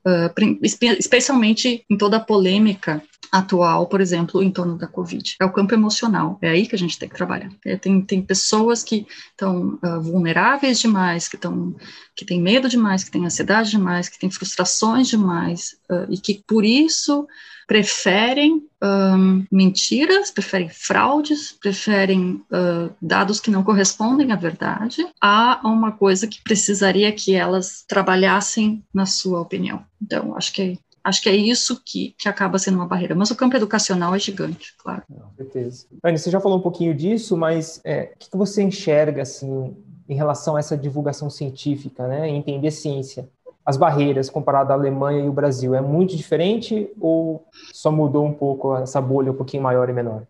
Uh, 0.05 0.59
especialmente 0.61 1.83
em 1.89 1.97
toda 1.97 2.17
a 2.17 2.19
polêmica 2.19 3.01
atual, 3.31 3.87
por 3.87 3.99
exemplo, 3.99 4.41
em 4.41 4.51
torno 4.51 4.77
da 4.77 4.87
Covid. 4.87 5.35
É 5.41 5.45
o 5.45 5.51
campo 5.51 5.73
emocional, 5.73 6.37
é 6.41 6.49
aí 6.49 6.67
que 6.67 6.75
a 6.75 6.77
gente 6.77 6.97
tem 6.97 7.09
que 7.09 7.15
trabalhar. 7.15 7.49
É, 7.65 7.75
tem, 7.75 8.01
tem 8.01 8.21
pessoas 8.21 8.83
que 8.83 9.05
estão 9.31 9.79
uh, 9.83 10.01
vulneráveis 10.01 10.79
demais, 10.79 11.27
que, 11.27 11.35
estão 11.35 11.75
que 12.15 12.23
têm 12.23 12.41
medo 12.41 12.69
demais, 12.69 13.03
que 13.03 13.11
têm 13.11 13.25
ansiedade 13.25 13.71
demais, 13.71 14.07
que 14.07 14.19
têm 14.19 14.31
frustrações 14.31 15.07
demais, 15.07 15.75
uh, 15.89 16.05
e 16.09 16.17
que 16.17 16.43
por 16.47 16.63
isso 16.63 17.27
preferem 17.67 18.63
um, 18.81 19.45
mentiras, 19.51 20.31
preferem 20.31 20.69
fraudes, 20.69 21.51
preferem 21.51 22.43
uh, 22.51 22.93
dados 23.01 23.39
que 23.39 23.51
não 23.51 23.63
correspondem 23.63 24.31
à 24.31 24.35
verdade, 24.35 25.05
a 25.19 25.61
uma 25.63 25.91
coisa 25.91 26.27
que 26.27 26.41
precisaria 26.43 27.11
que 27.11 27.33
elas 27.33 27.83
trabalhassem 27.87 28.83
na 28.93 29.05
sua 29.05 29.41
opinião. 29.41 29.83
Então, 30.01 30.35
acho 30.35 30.53
que 30.53 30.79
Acho 31.05 31.21
que 31.21 31.29
é 31.29 31.35
isso 31.35 31.79
que, 31.85 32.15
que 32.17 32.27
acaba 32.27 32.57
sendo 32.57 32.77
uma 32.77 32.87
barreira. 32.87 33.13
Mas 33.13 33.29
o 33.29 33.35
campo 33.35 33.55
educacional 33.55 34.15
é 34.15 34.17
gigante, 34.17 34.73
claro. 34.75 35.03
Com 35.07 35.35
certeza. 35.37 35.85
Anne, 36.03 36.17
você 36.17 36.31
já 36.31 36.39
falou 36.39 36.57
um 36.57 36.61
pouquinho 36.63 36.95
disso, 36.95 37.37
mas 37.37 37.79
é, 37.85 38.13
o 38.15 38.17
que 38.17 38.35
você 38.35 38.63
enxerga 38.63 39.21
assim, 39.21 39.77
em 40.09 40.15
relação 40.15 40.55
a 40.55 40.59
essa 40.59 40.75
divulgação 40.75 41.29
científica, 41.29 42.07
né? 42.07 42.27
Entender 42.27 42.71
ciência? 42.71 43.29
As 43.65 43.77
barreiras 43.77 44.29
comparado 44.29 44.71
à 44.71 44.75
Alemanha 44.75 45.25
e 45.25 45.29
o 45.29 45.33
Brasil, 45.33 45.73
é 45.73 45.81
muito 45.81 46.15
diferente 46.15 46.87
ou 46.99 47.47
só 47.73 47.91
mudou 47.91 48.25
um 48.25 48.33
pouco 48.33 48.75
essa 48.77 49.01
bolha 49.01 49.31
um 49.31 49.35
pouquinho 49.35 49.63
maior 49.63 49.89
e 49.89 49.93
menor? 49.93 50.23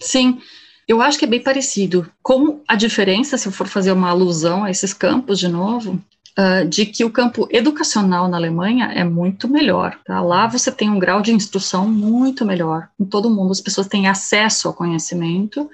Sim. 0.00 0.38
Eu 0.86 1.02
acho 1.02 1.18
que 1.18 1.24
é 1.24 1.28
bem 1.28 1.42
parecido. 1.42 2.08
Como 2.22 2.60
a 2.68 2.76
diferença, 2.76 3.36
se 3.36 3.48
eu 3.48 3.52
for 3.52 3.66
fazer 3.66 3.90
uma 3.90 4.10
alusão 4.10 4.62
a 4.62 4.70
esses 4.70 4.94
campos 4.94 5.36
de 5.38 5.48
novo, 5.48 6.00
uh, 6.38 6.68
de 6.68 6.86
que 6.86 7.04
o 7.04 7.10
campo 7.10 7.48
educacional 7.50 8.28
na 8.28 8.36
Alemanha 8.36 8.92
é 8.94 9.02
muito 9.02 9.48
melhor. 9.48 9.98
Tá? 10.04 10.20
Lá 10.20 10.46
você 10.46 10.70
tem 10.70 10.90
um 10.90 10.98
grau 10.98 11.22
de 11.22 11.32
instrução 11.32 11.88
muito 11.88 12.44
melhor. 12.44 12.88
Em 13.00 13.04
todo 13.04 13.30
mundo 13.30 13.52
as 13.52 13.60
pessoas 13.60 13.86
têm 13.86 14.06
acesso 14.06 14.68
ao 14.68 14.74
conhecimento 14.74 15.68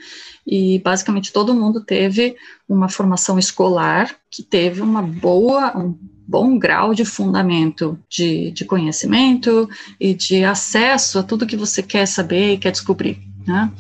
e 0.47 0.79
basicamente 0.79 1.33
todo 1.33 1.55
mundo 1.55 1.85
teve 1.85 2.37
uma 2.69 2.89
formação 2.89 3.39
escolar 3.39 4.15
que 4.31 4.43
teve 4.43 4.81
uma 4.81 5.03
boa, 5.03 5.77
um 5.77 5.97
bom 6.33 6.59
grau 6.59 6.95
de 6.95 7.05
fundamento 7.05 7.99
de, 8.09 8.51
de 8.53 8.65
conhecimento 8.65 9.69
e 10.01 10.15
de 10.15 10.43
acesso 10.43 11.19
a 11.19 11.23
tudo 11.23 11.47
que 11.47 11.59
você 11.59 11.83
quer 11.83 12.07
saber 12.07 12.55
e 12.55 12.59
quer 12.59 12.73
descobrir. 12.73 13.19
Né? 13.47 13.71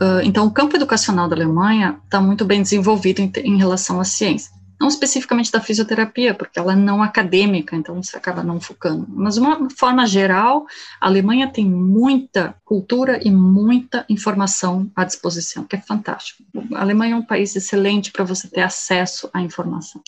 Uh, 0.00 0.24
então, 0.24 0.46
o 0.46 0.50
campo 0.50 0.74
educacional 0.74 1.28
da 1.28 1.36
Alemanha 1.36 1.98
está 2.02 2.22
muito 2.22 2.42
bem 2.46 2.62
desenvolvido 2.62 3.20
em, 3.20 3.30
em 3.44 3.58
relação 3.58 4.00
à 4.00 4.04
ciência 4.04 4.50
não 4.80 4.88
especificamente 4.88 5.50
da 5.50 5.60
fisioterapia, 5.60 6.34
porque 6.34 6.58
ela 6.58 6.72
é 6.72 6.76
não 6.76 7.02
acadêmica, 7.02 7.74
então 7.74 8.02
você 8.02 8.16
acaba 8.16 8.42
não 8.42 8.60
focando. 8.60 9.06
Mas, 9.08 9.34
de 9.34 9.40
uma 9.40 9.70
forma 9.70 10.06
geral, 10.06 10.66
a 11.00 11.06
Alemanha 11.06 11.48
tem 11.48 11.64
muita 11.64 12.54
cultura 12.64 13.18
e 13.26 13.30
muita 13.30 14.04
informação 14.10 14.90
à 14.94 15.04
disposição, 15.04 15.64
que 15.64 15.76
é 15.76 15.80
fantástico. 15.80 16.42
A 16.74 16.82
Alemanha 16.82 17.14
é 17.14 17.16
um 17.16 17.24
país 17.24 17.54
excelente 17.56 18.12
para 18.12 18.24
você 18.24 18.46
ter 18.48 18.62
acesso 18.62 19.30
à 19.32 19.40
informação. 19.40 20.02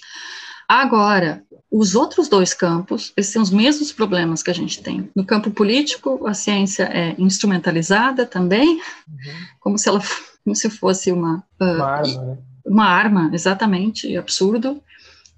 Agora, 0.68 1.42
os 1.70 1.94
outros 1.94 2.28
dois 2.28 2.54
campos, 2.54 3.12
eles 3.16 3.32
têm 3.32 3.42
os 3.42 3.50
mesmos 3.50 3.92
problemas 3.92 4.42
que 4.42 4.50
a 4.50 4.54
gente 4.54 4.82
tem. 4.82 5.10
No 5.14 5.24
campo 5.24 5.50
político, 5.50 6.26
a 6.26 6.34
ciência 6.34 6.84
é 6.84 7.14
instrumentalizada 7.18 8.24
também, 8.24 8.76
uhum. 8.76 9.46
como 9.60 9.78
se 9.78 9.88
ela 9.88 10.00
como 10.46 10.54
se 10.54 10.70
fosse 10.70 11.10
uma, 11.10 11.42
uh, 11.60 11.64
uma 11.64 11.86
arma, 11.90 12.22
né? 12.22 12.38
uma 12.64 12.84
arma, 12.84 13.30
exatamente, 13.32 14.16
absurdo, 14.16 14.80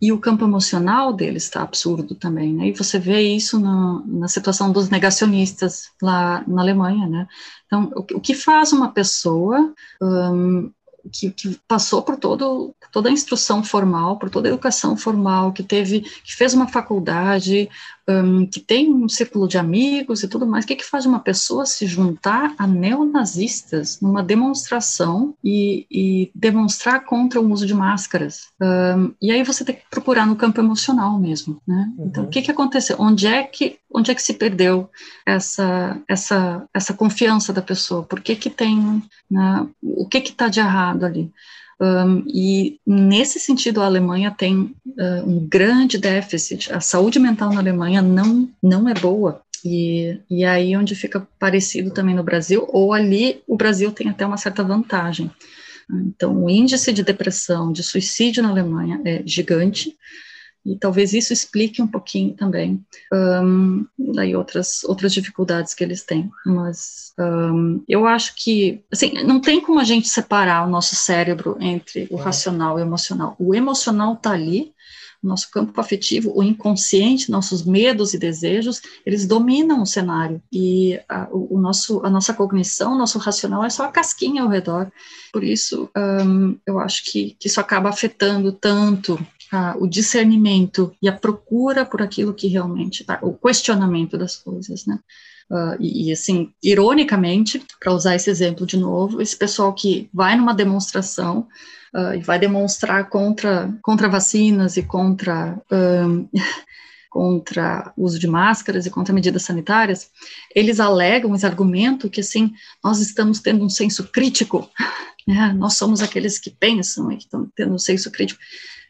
e 0.00 0.12
o 0.12 0.18
campo 0.18 0.44
emocional 0.44 1.14
deles 1.14 1.44
está 1.44 1.62
absurdo 1.62 2.14
também, 2.14 2.52
né? 2.52 2.68
E 2.68 2.72
você 2.72 2.98
vê 2.98 3.20
isso 3.22 3.58
na, 3.58 4.02
na 4.06 4.28
situação 4.28 4.70
dos 4.70 4.90
negacionistas 4.90 5.90
lá 6.00 6.44
na 6.46 6.60
Alemanha, 6.60 7.08
né? 7.08 7.26
Então, 7.66 7.90
o, 7.96 8.00
o 8.00 8.20
que 8.20 8.34
faz 8.34 8.72
uma 8.72 8.92
pessoa 8.92 9.72
um, 10.00 10.70
que, 11.12 11.30
que, 11.30 11.60
passou 11.66 12.02
por 12.02 12.16
todo, 12.16 12.74
toda 12.92 13.08
a 13.08 13.12
instrução 13.12 13.62
formal, 13.62 14.18
por 14.18 14.30
toda 14.30 14.48
a 14.48 14.52
educação 14.52 14.96
formal, 14.96 15.52
que 15.52 15.62
teve, 15.62 16.00
que 16.00 16.34
fez 16.34 16.54
uma 16.54 16.68
faculdade, 16.68 17.68
um, 18.08 18.46
que 18.46 18.58
tem 18.58 18.92
um 18.92 19.08
círculo 19.08 19.46
de 19.46 19.58
amigos 19.58 20.22
e 20.22 20.28
tudo 20.28 20.46
mais, 20.46 20.64
o 20.64 20.68
que, 20.68 20.76
que 20.76 20.84
faz 20.84 21.04
uma 21.04 21.20
pessoa 21.20 21.66
se 21.66 21.86
juntar 21.86 22.54
a 22.56 22.66
neonazistas 22.66 24.00
numa 24.00 24.22
demonstração 24.22 25.34
e, 25.44 25.86
e 25.90 26.30
demonstrar 26.34 27.04
contra 27.04 27.40
o 27.40 27.52
uso 27.52 27.66
de 27.66 27.74
máscaras? 27.74 28.48
Um, 28.60 29.12
e 29.20 29.30
aí 29.30 29.42
você 29.42 29.64
tem 29.64 29.74
que 29.74 29.82
procurar 29.90 30.26
no 30.26 30.36
campo 30.36 30.60
emocional 30.60 31.18
mesmo, 31.18 31.60
né? 31.66 31.92
Uhum. 31.98 32.06
Então, 32.06 32.24
o 32.24 32.28
que, 32.28 32.40
que 32.40 32.50
aconteceu? 32.50 32.96
Onde 32.98 33.26
é 33.26 33.42
que, 33.42 33.78
onde 33.92 34.10
é 34.10 34.14
que 34.14 34.22
se 34.22 34.34
perdeu 34.34 34.88
essa, 35.26 36.00
essa, 36.08 36.66
essa 36.72 36.94
confiança 36.94 37.52
da 37.52 37.60
pessoa? 37.60 38.02
Por 38.02 38.20
que 38.20 38.34
que 38.34 38.48
tem, 38.48 39.02
né, 39.30 39.66
o 39.82 40.08
que 40.08 40.20
que 40.20 40.30
está 40.30 40.48
de 40.48 40.60
errado 40.60 41.04
ali? 41.04 41.30
Um, 41.80 42.24
e 42.26 42.80
nesse 42.86 43.38
sentido, 43.38 43.80
a 43.80 43.86
Alemanha 43.86 44.30
tem 44.30 44.74
uh, 44.86 45.24
um 45.24 45.46
grande 45.46 45.96
déficit. 45.96 46.72
A 46.72 46.80
saúde 46.80 47.18
mental 47.18 47.52
na 47.52 47.60
Alemanha 47.60 48.02
não, 48.02 48.48
não 48.62 48.88
é 48.88 48.94
boa. 48.94 49.40
E, 49.64 50.18
e 50.30 50.44
aí 50.44 50.76
onde 50.76 50.94
fica 50.94 51.26
parecido 51.38 51.90
também 51.90 52.14
no 52.14 52.22
Brasil, 52.22 52.66
ou 52.68 52.92
ali 52.92 53.42
o 53.46 53.56
Brasil 53.56 53.92
tem 53.92 54.08
até 54.08 54.26
uma 54.26 54.36
certa 54.36 54.62
vantagem. 54.62 55.30
Então, 55.90 56.44
o 56.44 56.50
índice 56.50 56.92
de 56.92 57.02
depressão, 57.02 57.72
de 57.72 57.82
suicídio 57.82 58.42
na 58.42 58.50
Alemanha 58.50 59.00
é 59.04 59.22
gigante, 59.24 59.96
e 60.64 60.76
talvez 60.76 61.12
isso 61.12 61.32
explique 61.32 61.80
um 61.80 61.86
pouquinho 61.86 62.34
também 62.34 62.84
um, 63.12 63.86
daí 64.14 64.36
outras 64.36 64.84
outras 64.84 65.12
dificuldades 65.12 65.74
que 65.74 65.82
eles 65.82 66.02
têm. 66.04 66.30
Mas 66.44 67.12
um, 67.18 67.82
eu 67.88 68.06
acho 68.06 68.34
que 68.36 68.82
assim 68.92 69.12
não 69.24 69.40
tem 69.40 69.60
como 69.60 69.80
a 69.80 69.84
gente 69.84 70.08
separar 70.08 70.66
o 70.66 70.70
nosso 70.70 70.94
cérebro 70.94 71.56
entre 71.60 72.06
o 72.10 72.16
racional 72.16 72.78
e 72.78 72.82
o 72.82 72.84
emocional. 72.84 73.36
O 73.38 73.54
emocional 73.54 74.14
está 74.14 74.32
ali 74.32 74.72
nosso 75.22 75.50
campo 75.50 75.80
afetivo, 75.80 76.32
o 76.34 76.42
inconsciente, 76.42 77.30
nossos 77.30 77.64
medos 77.64 78.14
e 78.14 78.18
desejos, 78.18 78.80
eles 79.04 79.26
dominam 79.26 79.82
o 79.82 79.86
cenário. 79.86 80.40
E 80.52 81.00
a, 81.08 81.28
o, 81.30 81.58
nosso, 81.58 82.04
a 82.04 82.10
nossa 82.10 82.32
cognição, 82.32 82.92
o 82.92 82.98
nosso 82.98 83.18
racional 83.18 83.64
é 83.64 83.70
só 83.70 83.84
a 83.84 83.92
casquinha 83.92 84.42
ao 84.42 84.48
redor. 84.48 84.90
Por 85.32 85.42
isso, 85.42 85.90
eu 86.66 86.78
acho 86.78 87.04
que, 87.10 87.36
que 87.38 87.48
isso 87.48 87.60
acaba 87.60 87.88
afetando 87.88 88.52
tanto 88.52 89.18
o 89.78 89.86
discernimento 89.86 90.94
e 91.00 91.08
a 91.08 91.12
procura 91.12 91.84
por 91.84 92.02
aquilo 92.02 92.34
que 92.34 92.48
realmente 92.48 93.04
tá, 93.04 93.18
o 93.22 93.32
questionamento 93.32 94.18
das 94.18 94.36
coisas, 94.36 94.84
né? 94.86 94.98
Uh, 95.50 95.80
e, 95.80 96.08
e, 96.08 96.12
assim, 96.12 96.52
ironicamente, 96.62 97.62
para 97.80 97.92
usar 97.92 98.14
esse 98.14 98.28
exemplo 98.28 98.66
de 98.66 98.76
novo, 98.76 99.22
esse 99.22 99.34
pessoal 99.34 99.72
que 99.72 100.10
vai 100.12 100.36
numa 100.36 100.52
demonstração 100.52 101.48
uh, 101.94 102.14
e 102.14 102.20
vai 102.20 102.38
demonstrar 102.38 103.08
contra, 103.08 103.74
contra 103.82 104.10
vacinas 104.10 104.76
e 104.76 104.82
contra. 104.82 105.58
Um, 105.72 106.28
contra 107.10 107.90
uso 107.96 108.18
de 108.18 108.28
máscaras 108.28 108.84
e 108.84 108.90
contra 108.90 109.14
medidas 109.14 109.42
sanitárias, 109.42 110.10
eles 110.54 110.78
alegam, 110.78 111.30
eles 111.30 111.42
argumentam 111.42 112.08
que, 112.08 112.20
assim, 112.20 112.52
nós 112.84 113.00
estamos 113.00 113.40
tendo 113.40 113.64
um 113.64 113.68
senso 113.70 114.04
crítico, 114.12 114.68
né? 115.26 115.54
nós 115.56 115.74
somos 115.74 116.02
aqueles 116.02 116.38
que 116.38 116.50
pensam 116.50 117.10
e 117.10 117.16
que 117.16 117.24
estão 117.24 117.50
tendo 117.56 117.74
um 117.74 117.78
senso 117.78 118.10
crítico. 118.10 118.38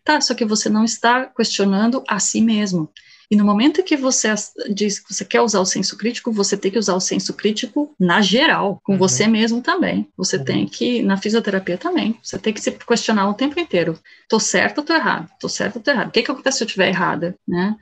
Tá, 0.09 0.22
só 0.22 0.32
que 0.32 0.46
você 0.46 0.70
não 0.70 0.84
está 0.84 1.26
questionando 1.26 2.02
a 2.09 2.18
si 2.18 2.40
mesmo. 2.40 2.90
E 3.30 3.36
no 3.36 3.44
momento 3.44 3.82
que 3.82 3.94
você 3.94 4.32
diz 4.74 4.98
que 4.98 5.12
você 5.12 5.22
quer 5.22 5.42
usar 5.42 5.61
o 5.61 5.66
senso 5.66 5.98
crítico, 5.98 6.32
você 6.32 6.56
tem 6.56 6.70
que 6.70 6.78
usar 6.78 6.94
o 6.94 7.00
senso 7.00 7.34
crítico 7.34 7.94
na 8.00 8.22
geral, 8.22 8.80
com 8.82 8.92
uhum. 8.92 8.98
você 8.98 9.26
mesmo 9.26 9.61
também. 9.61 10.09
Você 10.16 10.38
uhum. 10.38 10.44
tem 10.44 10.66
que, 10.66 11.02
na 11.02 11.18
fisioterapia 11.18 11.76
também, 11.76 12.18
você 12.22 12.38
tem 12.38 12.54
que 12.54 12.61
se 12.62 12.70
questionar 12.70 13.28
o 13.28 13.34
tempo 13.34 13.61
inteiro. 13.61 14.00
Tô 14.30 14.40
certo 14.40 14.78
ou 14.78 14.84
tô 14.84 14.94
errado? 14.94 15.28
Tô 15.38 15.46
certo 15.46 15.76
ou 15.76 15.82
tô 15.82 15.90
errado? 15.90 16.09
O 16.09 16.11
que, 16.11 16.22
que 16.22 16.30
acontece 16.30 16.56
se 16.56 16.64
eu 16.64 16.66
estiver 16.66 16.88
errada? 16.88 17.36
Né? 17.46 17.76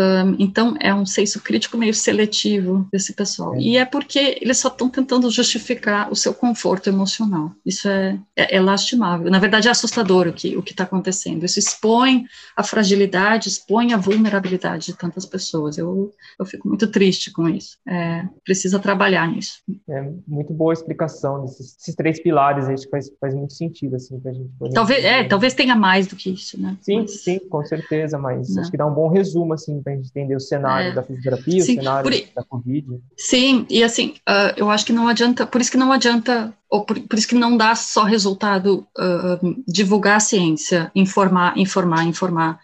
Um, 0.00 0.36
então, 0.38 0.74
é 0.80 0.94
um 0.94 1.04
senso 1.04 1.40
crítico 1.40 1.76
meio 1.76 1.92
seletivo 1.92 2.88
desse 2.90 3.12
pessoal. 3.12 3.54
É. 3.54 3.60
E 3.60 3.76
é 3.76 3.84
porque 3.84 4.38
eles 4.40 4.58
só 4.58 4.68
estão 4.68 4.88
tentando 4.88 5.30
justificar 5.30 6.10
o 6.10 6.16
seu 6.16 6.32
conforto 6.32 6.88
emocional. 6.88 7.52
Isso 7.64 7.88
é, 7.88 8.18
é, 8.36 8.56
é 8.56 8.60
lastimável. 8.60 9.30
Na 9.30 9.38
verdade, 9.38 9.68
é 9.68 9.70
assustador 9.70 10.26
o 10.26 10.32
que 10.32 10.56
o 10.56 10.62
está 10.70 10.84
acontecendo. 10.84 11.44
Isso 11.44 11.58
expõe 11.58 12.24
a 12.56 12.62
fragilidade, 12.62 13.48
expõe 13.48 13.92
a 13.92 13.96
vulnerabilidade 13.96 14.86
de 14.86 14.96
tantas 14.96 15.26
pessoas. 15.26 15.76
Eu, 15.76 16.10
eu 16.38 16.46
fico 16.46 16.68
muito 16.68 16.86
triste 16.86 17.30
com 17.30 17.48
isso. 17.48 17.76
É, 17.86 18.24
precisa 18.44 18.78
trabalhar 18.78 19.28
nisso. 19.28 19.58
É 19.88 20.10
muito 20.26 20.54
boa 20.54 20.72
a 20.72 20.74
explicação 20.74 21.42
desses 21.42 21.94
três 21.94 22.22
pilares. 22.22 22.68
Acho 22.68 22.84
que 22.84 22.90
faz, 22.90 23.10
faz 23.20 23.34
muito 23.34 23.52
sentido 23.52 23.96
assim 23.96 24.18
para 24.18 24.32
gente. 24.32 24.50
Talvez, 24.72 25.04
é, 25.04 25.24
talvez 25.24 25.54
tenha 25.54 25.76
mais 25.76 26.06
do 26.06 26.16
que 26.16 26.30
isso, 26.30 26.60
né? 26.60 26.76
Sim, 26.80 27.00
mas, 27.00 27.22
sim, 27.22 27.38
com 27.38 27.64
certeza. 27.64 28.18
Mas 28.18 28.54
não. 28.54 28.62
acho 28.62 28.70
que 28.70 28.76
dá 28.76 28.86
um 28.86 28.94
bom 28.94 29.08
resumo 29.08 29.52
assim 29.52 29.82
para 29.90 29.94
a 29.94 29.96
gente 29.96 30.10
entender 30.10 30.36
o 30.36 30.40
cenário 30.40 30.90
é. 30.90 30.94
da 30.94 31.02
fisioterapia, 31.02 31.62
sim, 31.62 31.72
o 31.72 31.82
cenário 31.82 32.10
por, 32.10 32.34
da 32.34 32.44
Covid. 32.44 32.86
Sim, 33.16 33.66
e 33.68 33.82
assim, 33.82 34.14
uh, 34.28 34.54
eu 34.56 34.70
acho 34.70 34.86
que 34.86 34.92
não 34.92 35.08
adianta, 35.08 35.46
por 35.46 35.60
isso 35.60 35.70
que 35.70 35.76
não 35.76 35.92
adianta, 35.92 36.52
ou 36.68 36.84
por, 36.84 36.98
por 37.00 37.18
isso 37.18 37.28
que 37.28 37.34
não 37.34 37.56
dá 37.56 37.74
só 37.74 38.04
resultado 38.04 38.86
uh, 38.98 39.62
divulgar 39.66 40.16
a 40.16 40.20
ciência, 40.20 40.90
informar, 40.94 41.56
informar, 41.58 42.04
informar. 42.04 42.60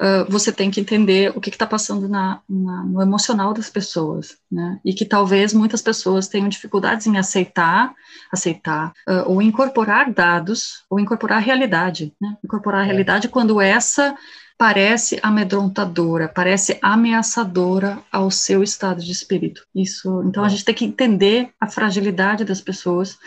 Uh, 0.00 0.24
você 0.30 0.50
tem 0.50 0.70
que 0.70 0.80
entender 0.80 1.30
o 1.36 1.40
que 1.40 1.50
está 1.50 1.66
passando 1.66 2.08
na, 2.08 2.40
na, 2.48 2.84
no 2.84 3.02
emocional 3.02 3.52
das 3.52 3.68
pessoas, 3.68 4.38
né? 4.50 4.80
E 4.82 4.94
que 4.94 5.04
talvez 5.04 5.52
muitas 5.52 5.82
pessoas 5.82 6.26
tenham 6.26 6.48
dificuldades 6.48 7.06
em 7.06 7.18
aceitar, 7.18 7.92
aceitar, 8.32 8.94
uh, 9.06 9.30
ou 9.30 9.42
incorporar 9.42 10.10
dados, 10.10 10.84
ou 10.88 10.98
incorporar 10.98 11.36
a 11.36 11.42
realidade, 11.42 12.14
né? 12.18 12.34
Incorporar 12.42 12.80
a 12.80 12.84
é. 12.84 12.86
realidade 12.86 13.28
quando 13.28 13.60
essa 13.60 14.16
parece 14.56 15.18
amedrontadora, 15.22 16.28
parece 16.28 16.78
ameaçadora 16.82 17.98
ao 18.12 18.30
seu 18.30 18.62
estado 18.62 19.02
de 19.02 19.10
espírito. 19.10 19.66
Isso, 19.74 20.22
então 20.26 20.44
a 20.44 20.46
é. 20.46 20.50
gente 20.50 20.64
tem 20.66 20.74
que 20.74 20.84
entender 20.84 21.50
a 21.58 21.66
fragilidade 21.66 22.44
das 22.44 22.60
pessoas 22.60 23.18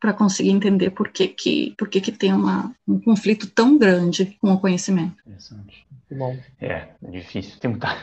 para 0.00 0.12
conseguir 0.12 0.50
entender 0.50 0.90
por 0.90 1.08
que 1.08 1.28
que, 1.28 1.74
por 1.76 1.88
que, 1.88 2.00
que 2.00 2.12
tem 2.12 2.32
uma, 2.32 2.74
um 2.86 3.00
conflito 3.00 3.46
tão 3.48 3.78
grande 3.78 4.36
com 4.40 4.52
o 4.52 4.60
conhecimento. 4.60 5.16
Interessante. 5.26 5.86
Bom. 6.10 6.38
É, 6.60 6.88
é 7.02 7.10
difícil, 7.10 7.58
tem 7.58 7.70
muita, 7.70 7.96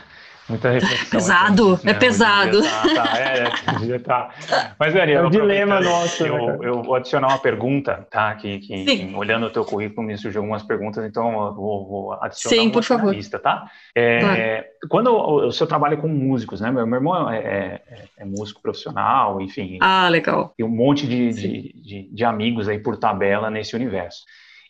muita 0.48 0.70
reflexão. 0.70 1.10
Pesado, 1.10 1.74
aqui, 1.74 1.88
é 1.88 1.92
né? 1.92 1.98
pesado. 1.98 2.62
Tá, 2.62 2.94
tá, 2.94 3.18
é, 3.18 3.98
tá. 3.98 4.30
Mas, 4.78 4.94
Dani, 4.94 5.12
é 5.12 5.22
um 5.22 5.30
dilema 5.30 5.80
nosso. 5.80 6.24
Eu, 6.24 6.46
né, 6.46 6.58
eu, 6.62 6.82
vou 6.82 6.94
adicionar 6.94 7.28
uma 7.28 7.38
pergunta, 7.38 8.06
tá? 8.10 8.34
Que, 8.34 8.58
que, 8.58 8.84
que, 8.84 9.14
olhando 9.14 9.46
o 9.46 9.50
teu 9.50 9.64
currículo 9.64 10.06
me 10.06 10.16
surgiu 10.16 10.42
algumas 10.42 10.62
perguntas, 10.62 11.04
então 11.04 11.46
eu 11.46 11.54
vou, 11.54 11.88
vou 11.88 12.12
adicionar 12.20 12.62
Sim, 12.62 12.70
por 12.70 12.82
favor. 12.82 13.14
lista, 13.14 13.38
tá? 13.38 13.64
É, 13.94 14.20
claro. 14.20 14.64
Quando 14.88 15.10
o, 15.12 15.46
o 15.46 15.52
seu 15.52 15.66
trabalho 15.66 15.98
com 15.98 16.08
músicos, 16.08 16.60
né? 16.60 16.70
Meu, 16.70 16.86
meu 16.86 16.96
irmão 16.96 17.30
é, 17.30 17.38
é, 17.38 17.82
é, 18.18 18.24
músico 18.24 18.60
profissional, 18.60 19.40
enfim. 19.40 19.78
Ah, 19.80 20.08
legal. 20.08 20.52
Tem 20.56 20.66
um 20.66 20.70
monte 20.70 21.06
de, 21.06 21.32
de, 21.32 21.72
de, 21.74 22.08
de 22.12 22.24
amigos 22.24 22.68
aí 22.68 22.78
por 22.78 22.96
tabela 22.96 23.50
nesse 23.50 23.74
universo. 23.74 24.24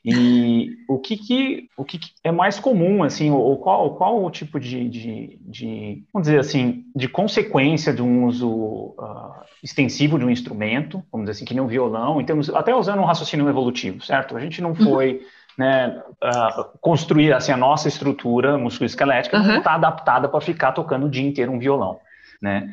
E 0.04 0.76
o 0.86 0.98
que, 0.98 1.16
que 1.16 1.68
o 1.78 1.84
que, 1.84 1.98
que, 1.98 2.10
é 2.22 2.30
mais 2.30 2.60
comum, 2.60 3.02
assim, 3.02 3.30
ou 3.30 3.56
qual, 3.56 3.96
qual 3.96 4.22
o 4.22 4.30
tipo 4.30 4.60
de, 4.60 4.86
de, 4.86 5.38
de, 5.40 6.04
vamos 6.12 6.26
dizer 6.26 6.38
assim, 6.38 6.84
de 6.94 7.08
consequência 7.08 7.90
de 7.90 8.02
um 8.02 8.26
uso 8.26 8.50
uh, 8.50 9.32
extensivo 9.62 10.18
de 10.18 10.24
um 10.26 10.30
instrumento, 10.30 11.02
vamos 11.10 11.24
dizer 11.24 11.38
assim, 11.38 11.46
que 11.46 11.54
nem 11.54 11.62
um 11.62 11.66
violão, 11.66 12.20
em 12.20 12.24
termos, 12.24 12.50
até 12.50 12.74
usando 12.74 13.00
um 13.00 13.06
raciocínio 13.06 13.48
evolutivo, 13.48 14.04
certo? 14.04 14.36
A 14.36 14.40
gente 14.40 14.60
não 14.60 14.74
foi 14.74 15.22
né, 15.56 16.02
uh, 16.22 16.78
construir 16.82 17.32
assim 17.32 17.52
a 17.52 17.56
nossa 17.56 17.88
estrutura 17.88 18.58
musculoesquelética 18.58 19.38
uhum. 19.38 19.46
não 19.46 19.58
está 19.58 19.74
adaptada 19.74 20.28
para 20.28 20.40
ficar 20.40 20.72
tocando 20.72 21.06
o 21.06 21.10
dia 21.10 21.26
inteiro 21.26 21.50
um 21.50 21.58
violão. 21.58 21.98
Né? 22.40 22.70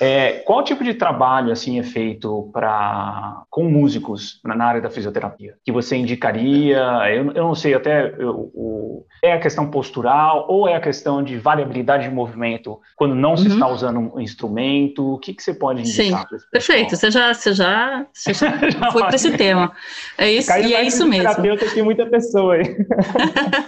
É, 0.00 0.42
qual 0.46 0.64
tipo 0.64 0.82
de 0.82 0.94
trabalho 0.94 1.52
assim 1.52 1.78
é 1.78 1.82
feito 1.82 2.50
para 2.52 3.42
com 3.50 3.64
músicos 3.64 4.40
na 4.44 4.64
área 4.64 4.80
da 4.80 4.90
fisioterapia 4.90 5.54
que 5.64 5.72
você 5.72 5.96
indicaria? 5.96 6.78
Eu, 7.08 7.32
eu 7.32 7.44
não 7.44 7.54
sei 7.54 7.74
até 7.74 8.14
eu, 8.18 8.50
o, 8.54 9.04
é 9.22 9.32
a 9.32 9.40
questão 9.40 9.70
postural 9.70 10.46
ou 10.48 10.68
é 10.68 10.74
a 10.74 10.80
questão 10.80 11.22
de 11.22 11.36
variabilidade 11.36 12.08
de 12.08 12.14
movimento 12.14 12.80
quando 12.96 13.14
não 13.14 13.30
uhum. 13.30 13.36
se 13.36 13.48
está 13.48 13.68
usando 13.68 13.98
um 14.14 14.20
instrumento? 14.20 15.14
O 15.14 15.18
que, 15.18 15.34
que 15.34 15.42
você 15.42 15.54
pode 15.54 15.80
indicar? 15.80 16.26
Sim, 16.28 16.36
perfeito. 16.50 16.96
Você 16.96 17.10
já, 17.10 17.34
você 17.34 17.52
já, 17.52 18.06
você 18.12 18.34
já, 18.34 18.56
já 18.70 18.90
foi 18.90 19.02
para 19.02 19.16
esse 19.16 19.36
tema. 19.36 19.72
É 20.16 20.30
isso 20.30 20.48
Caiu 20.48 20.68
e 20.68 20.74
é 20.74 20.82
isso 20.82 21.06
mesmo. 21.06 21.30
Tem 21.74 21.82
muita 21.82 22.06
pessoa 22.06 22.54
aí. 22.54 22.76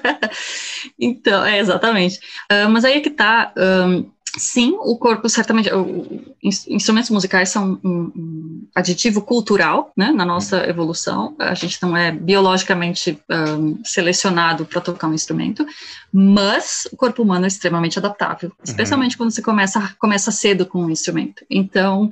então, 0.98 1.44
é 1.44 1.58
exatamente. 1.58 2.18
Uh, 2.50 2.68
mas 2.70 2.84
aí 2.84 2.94
é 2.94 3.00
que 3.00 3.08
está. 3.08 3.52
Um, 3.56 4.10
Sim, 4.36 4.76
o 4.80 4.96
corpo 4.96 5.28
certamente. 5.28 5.72
O, 5.72 6.32
instrumentos 6.42 7.10
musicais 7.10 7.50
são 7.50 7.78
um, 7.84 7.88
um, 7.90 8.66
aditivo 8.74 9.20
cultural, 9.20 9.92
né, 9.96 10.10
na 10.10 10.24
nossa 10.24 10.56
uhum. 10.58 10.70
evolução. 10.70 11.36
A 11.38 11.54
gente 11.54 11.80
não 11.82 11.96
é 11.96 12.10
biologicamente 12.10 13.18
um, 13.30 13.78
selecionado 13.84 14.64
para 14.64 14.80
tocar 14.80 15.06
um 15.06 15.14
instrumento, 15.14 15.66
mas 16.10 16.88
o 16.90 16.96
corpo 16.96 17.22
humano 17.22 17.44
é 17.44 17.48
extremamente 17.48 17.98
adaptável, 17.98 18.48
uhum. 18.48 18.56
especialmente 18.64 19.12
uhum. 19.12 19.18
quando 19.18 19.30
você 19.32 19.42
começa 19.42 19.94
começa 19.98 20.30
cedo 20.30 20.64
com 20.64 20.82
um 20.82 20.90
instrumento. 20.90 21.44
Então, 21.50 22.10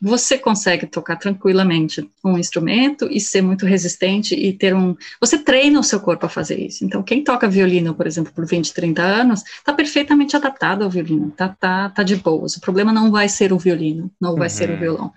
você 0.00 0.38
consegue 0.38 0.86
tocar 0.86 1.16
tranquilamente 1.16 2.08
um 2.24 2.38
instrumento 2.38 3.06
e 3.10 3.20
ser 3.20 3.42
muito 3.42 3.66
resistente 3.66 4.34
e 4.34 4.52
ter 4.52 4.74
um. 4.74 4.96
Você 5.20 5.38
treina 5.38 5.78
o 5.78 5.84
seu 5.84 6.00
corpo 6.00 6.24
a 6.24 6.28
fazer 6.28 6.58
isso. 6.58 6.84
Então, 6.84 7.02
quem 7.02 7.22
toca 7.22 7.48
violino, 7.48 7.94
por 7.94 8.06
exemplo, 8.06 8.32
por 8.32 8.46
20, 8.46 8.72
30 8.72 9.02
anos, 9.02 9.42
está 9.44 9.72
perfeitamente 9.72 10.34
adaptado 10.34 10.85
ao 10.86 10.90
violino, 10.90 11.30
tá, 11.30 11.48
tá, 11.48 11.90
tá 11.90 12.02
de 12.02 12.16
boas. 12.16 12.56
O 12.56 12.60
problema 12.60 12.92
não 12.92 13.10
vai 13.10 13.28
ser 13.28 13.52
o 13.52 13.58
violino, 13.58 14.10
não 14.20 14.34
vai 14.34 14.48
uhum. 14.48 14.54
ser 14.54 14.70
o 14.70 14.72
uhum. 14.72 14.78
violão. 14.78 15.12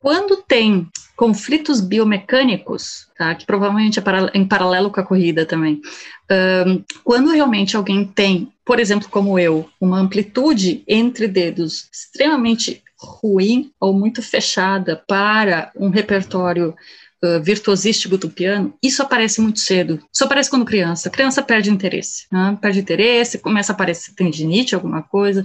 Quando 0.00 0.36
tem 0.42 0.86
conflitos 1.16 1.80
biomecânicos, 1.80 3.08
tá, 3.16 3.34
que 3.34 3.46
provavelmente 3.46 3.98
é 3.98 4.02
para, 4.02 4.30
em 4.34 4.44
paralelo 4.44 4.90
com 4.90 5.00
a 5.00 5.04
corrida 5.04 5.46
também, 5.46 5.80
um, 6.66 6.82
quando 7.02 7.30
realmente 7.30 7.76
alguém 7.76 8.04
tem, 8.04 8.52
por 8.64 8.78
exemplo, 8.80 9.08
como 9.08 9.38
eu, 9.38 9.68
uma 9.80 9.98
amplitude 9.98 10.82
entre 10.86 11.28
dedos 11.28 11.88
extremamente 11.92 12.82
ruim 12.98 13.70
ou 13.78 13.92
muito 13.92 14.22
fechada 14.22 15.02
para 15.06 15.70
um 15.76 15.88
repertório 15.88 16.74
virtuosístico 17.42 18.16
do 18.16 18.30
piano, 18.30 18.74
isso 18.82 19.02
aparece 19.02 19.40
muito 19.40 19.60
cedo. 19.60 20.00
Isso 20.12 20.24
aparece 20.24 20.50
quando 20.50 20.64
criança. 20.64 21.08
A 21.08 21.12
criança 21.12 21.42
perde 21.42 21.70
interesse, 21.70 22.26
né? 22.30 22.56
perde 22.60 22.80
interesse, 22.80 23.38
começa 23.38 23.72
a 23.72 23.74
aparecer 23.74 24.14
tendinite, 24.14 24.74
alguma 24.74 25.02
coisa. 25.02 25.44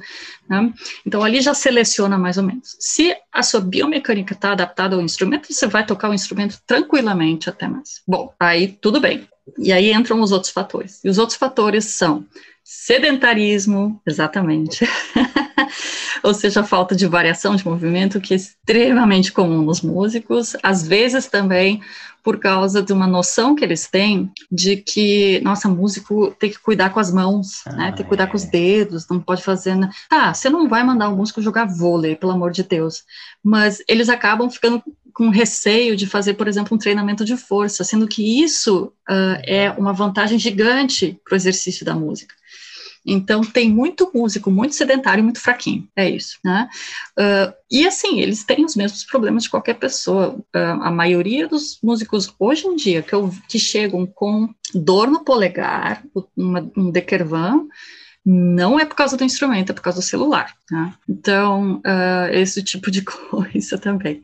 Né? 0.50 0.74
Então, 1.06 1.24
ali 1.24 1.42
já 1.42 1.54
seleciona 1.54 2.18
mais 2.18 2.38
ou 2.38 2.44
menos. 2.44 2.76
Se 2.80 3.16
a 3.32 3.44
sua 3.44 3.62
biomecânica 3.62 4.34
está 4.34 4.52
adaptada 4.52 4.96
ao 4.96 5.02
instrumento, 5.02 5.52
você 5.52 5.68
vai 5.68 5.86
tocar 5.86 6.10
o 6.10 6.14
instrumento 6.14 6.60
tranquilamente 6.66 7.50
até 7.50 7.68
mais. 7.68 8.02
Bom, 8.08 8.34
aí 8.40 8.68
tudo 8.82 9.00
bem. 9.00 9.28
E 9.58 9.72
aí 9.72 9.92
entram 9.92 10.22
os 10.22 10.32
outros 10.32 10.52
fatores. 10.52 11.00
E 11.04 11.10
os 11.10 11.18
outros 11.18 11.38
fatores 11.38 11.86
são 11.86 12.26
sedentarismo, 12.64 14.00
exatamente. 14.06 14.86
ou 16.24 16.34
seja, 16.34 16.62
a 16.62 16.64
falta 16.64 16.96
de 16.96 17.08
variação 17.08 17.56
de 17.56 17.66
movimento, 17.66 18.22
que 18.22 18.34
é 18.34 18.38
extremamente 18.38 19.32
comum 19.32 19.62
nos 19.62 19.82
músicos, 19.82 20.56
às 20.64 20.88
vezes 20.88 21.28
também 21.28 21.82
por 22.24 22.38
causa 22.38 22.82
de 22.82 22.92
uma 22.92 23.08
noção 23.08 23.56
que 23.56 23.64
eles 23.64 23.88
têm 23.88 24.32
de 24.52 24.78
que, 24.78 25.40
nossa, 25.42 25.70
músico 25.70 26.36
tem 26.38 26.50
que 26.50 26.60
cuidar 26.60 26.90
com 26.90 27.00
as 27.00 27.12
mãos, 27.12 27.66
ah, 27.66 27.74
né? 27.74 27.86
Tem 27.92 28.04
que 28.04 28.10
cuidar 28.10 28.26
é. 28.26 28.28
com 28.28 28.36
os 28.36 28.44
dedos, 28.44 29.08
não 29.10 29.20
pode 29.20 29.42
fazer. 29.42 29.78
Ah, 30.10 30.34
você 30.34 30.50
não 30.50 30.68
vai 30.68 30.84
mandar 30.84 31.10
o 31.10 31.16
músico 31.16 31.42
jogar 31.42 31.66
vôlei, 31.66 32.16
pelo 32.16 32.34
amor 32.34 32.52
de 32.52 32.64
Deus. 32.64 33.04
Mas 33.44 33.82
eles 33.88 34.10
acabam 34.10 34.50
ficando 34.50 34.84
com 35.14 35.30
receio 35.30 35.96
de 35.96 36.08
fazer, 36.08 36.36
por 36.36 36.48
exemplo, 36.48 36.76
um 36.76 36.80
treinamento 36.80 37.26
de 37.26 37.36
força, 37.36 37.84
sendo 37.84 38.08
que 38.08 38.42
isso 38.42 38.94
uh, 39.10 39.42
é 39.44 39.72
uma 39.72 39.92
vantagem 39.92 40.38
gigante 40.38 41.20
para 41.26 41.34
o 41.34 41.36
exercício 41.36 41.86
da 41.86 41.96
música. 41.96 42.36
Então, 43.06 43.42
tem 43.42 43.70
muito 43.70 44.12
músico, 44.14 44.52
muito 44.52 44.76
sedentário, 44.76 45.24
muito 45.24 45.40
fraquinho, 45.40 45.88
é 45.96 46.10
isso, 46.10 46.38
né? 46.44 46.68
Uh, 47.18 47.54
e 47.72 47.88
assim, 47.88 48.20
eles 48.20 48.44
têm 48.44 48.66
os 48.66 48.76
mesmos 48.76 49.04
problemas 49.04 49.44
de 49.44 49.50
qualquer 49.50 49.76
pessoa. 49.76 50.36
Uh, 50.56 50.82
a 50.82 50.92
maioria 50.92 51.48
dos 51.48 51.80
músicos 51.82 52.34
hoje 52.40 52.68
em 52.68 52.76
dia 52.76 53.02
que, 53.02 53.14
eu, 53.14 53.34
que 53.48 53.58
chegam 53.58 54.06
com 54.06 54.50
dor 54.74 55.08
no 55.08 55.24
polegar, 55.24 56.04
uma, 56.36 56.70
um 56.76 56.92
Dekervan, 56.92 57.68
não 58.26 58.80
é 58.80 58.86
por 58.86 58.96
causa 58.96 59.18
do 59.18 59.24
instrumento, 59.24 59.72
é 59.72 59.74
por 59.74 59.82
causa 59.82 60.00
do 60.00 60.06
celular. 60.06 60.54
Né? 60.70 60.94
Então, 61.08 61.78
uh, 61.78 62.32
esse 62.32 62.62
tipo 62.62 62.92
de 62.92 63.02
coisa 63.30 63.78
também. 63.78 64.22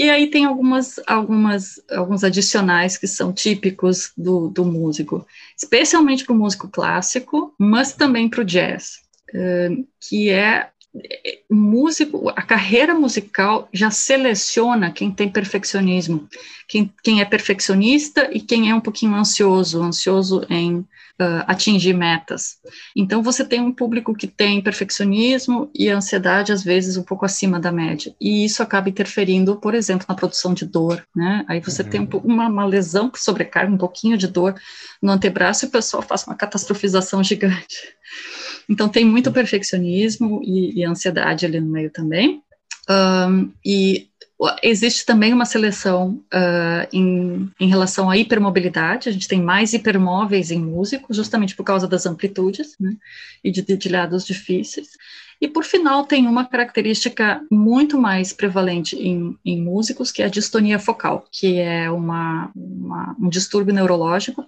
E 0.00 0.08
aí 0.08 0.28
tem 0.28 0.46
algumas, 0.46 0.98
algumas, 1.06 1.78
alguns 1.90 2.24
adicionais 2.24 2.96
que 2.96 3.06
são 3.06 3.34
típicos 3.34 4.12
do, 4.16 4.48
do 4.48 4.64
músico, 4.64 5.26
especialmente 5.54 6.24
para 6.24 6.32
o 6.32 6.38
músico 6.38 6.68
clássico, 6.68 7.54
mas 7.58 7.92
também 7.92 8.26
para 8.26 8.40
o 8.40 8.44
jazz, 8.44 9.00
que 10.00 10.30
é 10.30 10.70
músico, 11.50 12.30
a 12.30 12.40
carreira 12.40 12.94
musical 12.94 13.68
já 13.74 13.90
seleciona 13.90 14.90
quem 14.90 15.10
tem 15.10 15.28
perfeccionismo, 15.28 16.26
quem, 16.66 16.90
quem 17.04 17.20
é 17.20 17.26
perfeccionista 17.26 18.30
e 18.32 18.40
quem 18.40 18.70
é 18.70 18.74
um 18.74 18.80
pouquinho 18.80 19.14
ansioso, 19.14 19.82
ansioso 19.82 20.46
em 20.48 20.82
uh, 21.20 21.44
atingir 21.46 21.92
metas. 21.92 22.56
Então, 22.96 23.22
você 23.22 23.44
tem 23.44 23.60
um 23.60 23.72
público 23.72 24.14
que 24.14 24.26
tem 24.26 24.60
perfeccionismo 24.60 25.70
e 25.74 25.88
ansiedade, 25.88 26.52
às 26.52 26.64
vezes, 26.64 26.96
um 26.96 27.02
pouco 27.02 27.24
acima 27.24 27.60
da 27.60 27.70
média. 27.70 28.14
E 28.20 28.44
isso 28.44 28.62
acaba 28.62 28.88
interferindo, 28.88 29.56
por 29.56 29.74
exemplo, 29.74 30.06
na 30.08 30.14
produção 30.14 30.54
de 30.54 30.64
dor, 30.64 31.06
né? 31.14 31.44
Aí 31.48 31.60
você 31.60 31.82
uhum. 31.82 31.88
tem 31.88 32.08
uma, 32.24 32.48
uma 32.48 32.64
lesão 32.64 33.10
que 33.10 33.20
sobrecarga 33.20 33.72
um 33.72 33.78
pouquinho 33.78 34.16
de 34.16 34.26
dor 34.26 34.54
no 35.02 35.12
antebraço 35.12 35.64
e 35.64 35.68
o 35.68 35.70
pessoal 35.70 36.02
faz 36.02 36.26
uma 36.26 36.36
catastrofização 36.36 37.22
gigante. 37.24 37.94
Então, 38.68 38.88
tem 38.88 39.04
muito 39.04 39.32
perfeccionismo 39.32 40.40
e, 40.44 40.80
e 40.80 40.84
ansiedade 40.84 41.46
ali 41.46 41.60
no 41.60 41.70
meio 41.70 41.90
também. 41.90 42.42
Um, 42.88 43.52
e 43.64 44.09
existe 44.62 45.04
também 45.04 45.32
uma 45.32 45.44
seleção 45.44 46.22
uh, 46.32 46.88
em, 46.92 47.50
em, 47.60 47.68
relação 47.68 48.08
à 48.08 48.16
hipermobilidade, 48.16 49.08
a 49.08 49.12
gente 49.12 49.28
tem 49.28 49.42
mais 49.42 49.74
hipermóveis 49.74 50.50
em 50.50 50.58
músicos, 50.58 51.16
justamente 51.16 51.54
por 51.54 51.64
causa 51.64 51.86
das 51.86 52.06
amplitudes 52.06 52.74
né, 52.80 52.96
e 53.44 53.50
de 53.50 53.60
dedilhados 53.60 54.24
difíceis. 54.24 54.90
E 55.40 55.48
por 55.48 55.64
final, 55.64 56.04
tem 56.04 56.26
uma 56.26 56.44
característica 56.44 57.42
muito 57.50 57.98
mais 57.98 58.32
prevalente 58.32 58.96
em, 58.96 59.38
em 59.44 59.62
músicos, 59.62 60.12
que 60.12 60.22
é 60.22 60.26
a 60.26 60.30
distonia 60.30 60.78
focal, 60.78 61.26
que 61.30 61.58
é 61.58 61.90
uma, 61.90 62.50
uma 62.54 63.16
um 63.18 63.28
distúrbio 63.28 63.74
neurológico. 63.74 64.46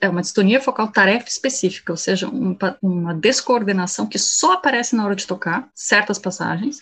É 0.00 0.08
uma 0.08 0.20
distonia 0.20 0.60
focal 0.60 0.86
tarefa 0.88 1.26
específica, 1.26 1.92
ou 1.92 1.96
seja, 1.96 2.28
um, 2.28 2.56
uma 2.80 3.12
descoordenação 3.12 4.06
que 4.06 4.18
só 4.18 4.52
aparece 4.52 4.94
na 4.94 5.04
hora 5.04 5.16
de 5.16 5.26
tocar 5.26 5.68
certas 5.74 6.16
passagens, 6.16 6.80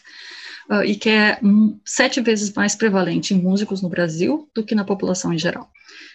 uh, 0.71 0.83
e 0.85 0.95
que 0.95 1.11
é 1.11 1.39
um, 1.43 1.79
sete 1.85 2.21
vezes 2.21 2.53
mais 2.53 2.75
prevalente 2.75 3.35
em 3.35 3.41
músicos 3.41 3.83
no 3.83 3.89
Brasil 3.89 4.49
do 4.55 4.63
que 4.63 4.75
na 4.75 4.85
população 4.85 5.33
em 5.33 5.39
geral. 5.39 5.69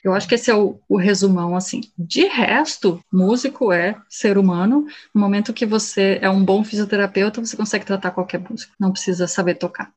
Eu 0.03 0.13
acho 0.13 0.27
que 0.27 0.35
esse 0.35 0.51
é 0.51 0.55
o, 0.55 0.79
o 0.87 0.97
resumão, 0.97 1.55
assim. 1.55 1.81
De 1.97 2.27
resto, 2.27 2.99
músico 3.11 3.71
é 3.71 3.95
ser 4.09 4.37
humano. 4.37 4.85
No 5.13 5.21
momento 5.21 5.53
que 5.53 5.65
você 5.65 6.19
é 6.21 6.29
um 6.29 6.43
bom 6.43 6.63
fisioterapeuta, 6.63 7.39
você 7.39 7.55
consegue 7.55 7.85
tratar 7.85 8.11
qualquer 8.11 8.39
músico. 8.39 8.73
Não 8.77 8.91
precisa 8.91 9.27
saber 9.27 9.55
tocar. 9.55 9.91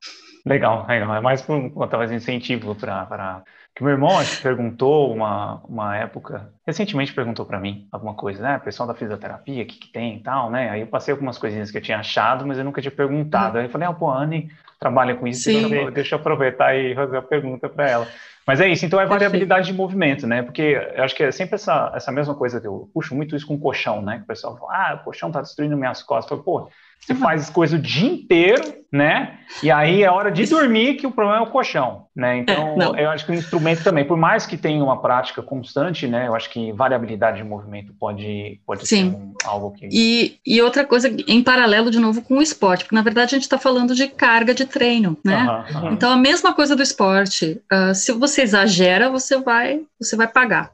Legal, 0.45 0.85
legal. 0.87 1.13
É 1.13 1.19
mais 1.19 1.41
por 1.41 1.87
talvez 1.89 2.11
incentivo 2.11 2.73
para 2.73 3.43
que 3.77 3.83
meu 3.83 3.91
irmão 3.91 4.17
acho, 4.17 4.41
perguntou 4.41 5.13
uma, 5.13 5.61
uma 5.69 5.95
época, 5.95 6.51
recentemente 6.65 7.13
perguntou 7.13 7.45
para 7.45 7.59
mim 7.59 7.87
alguma 7.91 8.15
coisa, 8.15 8.41
né? 8.41 8.57
Pessoal 8.57 8.87
da 8.87 8.95
fisioterapia, 8.95 9.63
o 9.63 9.67
que, 9.67 9.77
que 9.77 9.87
tem 9.89 10.15
e 10.15 10.19
tal, 10.19 10.49
né? 10.49 10.71
Aí 10.71 10.81
eu 10.81 10.87
passei 10.87 11.11
algumas 11.11 11.37
coisinhas 11.37 11.69
que 11.69 11.77
eu 11.77 11.81
tinha 11.81 11.99
achado, 11.99 12.43
mas 12.47 12.57
eu 12.57 12.63
nunca 12.63 12.81
tinha 12.81 12.91
perguntado. 12.91 13.53
Uhum. 13.53 13.59
Aí 13.59 13.67
eu 13.67 13.69
falei, 13.69 13.87
ah, 13.87 13.93
pô, 13.93 14.09
a 14.09 14.17
Anne 14.17 14.49
trabalha 14.79 15.13
com 15.13 15.27
isso, 15.27 15.51
então 15.51 15.91
deixa 15.91 16.15
eu 16.15 16.19
aproveitar 16.19 16.75
e 16.75 16.95
fazer 16.95 17.17
a 17.17 17.21
pergunta 17.21 17.69
para 17.69 17.87
ela. 17.87 18.07
Mas 18.47 18.59
é 18.59 18.67
isso, 18.67 18.83
então 18.83 18.99
é 18.99 19.05
variabilidade 19.05 19.67
de 19.67 19.73
movimento, 19.73 20.25
né? 20.25 20.41
Porque 20.41 20.81
eu 20.95 21.03
acho 21.03 21.13
que 21.13 21.21
é 21.21 21.31
sempre 21.31 21.53
essa, 21.53 21.91
essa 21.93 22.11
mesma 22.11 22.33
coisa 22.33 22.59
que 22.59 22.65
eu 22.65 22.89
puxo 22.91 23.13
muito 23.13 23.35
isso 23.35 23.45
com 23.45 23.59
colchão, 23.59 24.01
né? 24.01 24.17
Que 24.17 24.23
o 24.23 24.27
pessoal 24.27 24.57
fala, 24.57 24.73
ah, 24.73 24.95
o 24.95 25.03
colchão 25.03 25.31
tá 25.31 25.39
destruindo 25.39 25.77
minhas 25.77 26.01
costas. 26.01 26.31
Eu 26.31 26.43
falo, 26.43 26.61
pô, 26.65 26.71
você 26.99 27.15
faz 27.15 27.49
coisa 27.49 27.77
o 27.77 27.79
dia 27.79 28.11
inteiro, 28.11 28.75
né? 28.91 29.39
E 29.63 29.71
aí 29.71 30.03
é 30.03 30.11
hora 30.11 30.29
de 30.29 30.45
dormir 30.45 30.95
que 30.95 31.07
o 31.07 31.11
problema 31.11 31.39
é 31.39 31.47
o 31.47 31.51
colchão, 31.51 32.05
né? 32.13 32.37
Então, 32.37 32.77
é, 32.95 33.05
eu 33.05 33.09
acho 33.09 33.25
que 33.25 33.31
o 33.31 33.35
instrumento 33.35 33.81
também, 33.83 34.03
por 34.03 34.17
mais 34.17 34.45
que 34.45 34.57
tenha 34.57 34.83
uma 34.83 35.01
prática 35.01 35.41
constante, 35.41 36.05
né? 36.05 36.27
Eu 36.27 36.35
acho 36.35 36.49
que 36.49 36.71
variabilidade 36.73 37.37
de 37.37 37.43
movimento 37.45 37.93
pode, 37.97 38.59
pode 38.65 38.85
Sim. 38.85 39.11
ser 39.11 39.15
um, 39.15 39.33
algo 39.45 39.71
que... 39.71 39.87
E, 39.89 40.37
e 40.45 40.61
outra 40.61 40.85
coisa, 40.85 41.09
em 41.09 41.41
paralelo, 41.41 41.89
de 41.89 41.99
novo, 41.99 42.21
com 42.21 42.39
o 42.39 42.41
esporte, 42.41 42.83
porque, 42.83 42.95
na 42.95 43.01
verdade, 43.01 43.35
a 43.35 43.37
gente 43.37 43.43
está 43.43 43.57
falando 43.57 43.95
de 43.95 44.07
carga 44.09 44.53
de 44.53 44.65
treino, 44.65 45.17
né? 45.23 45.65
Então, 45.91 46.11
a 46.11 46.17
mesma 46.17 46.53
coisa 46.53 46.75
do 46.75 46.83
esporte. 46.83 47.61
Uh, 47.71 47.95
se 47.95 48.11
você 48.11 48.41
exagera, 48.41 49.09
você 49.09 49.37
vai, 49.37 49.81
você 49.99 50.15
vai 50.17 50.27
pagar. 50.27 50.71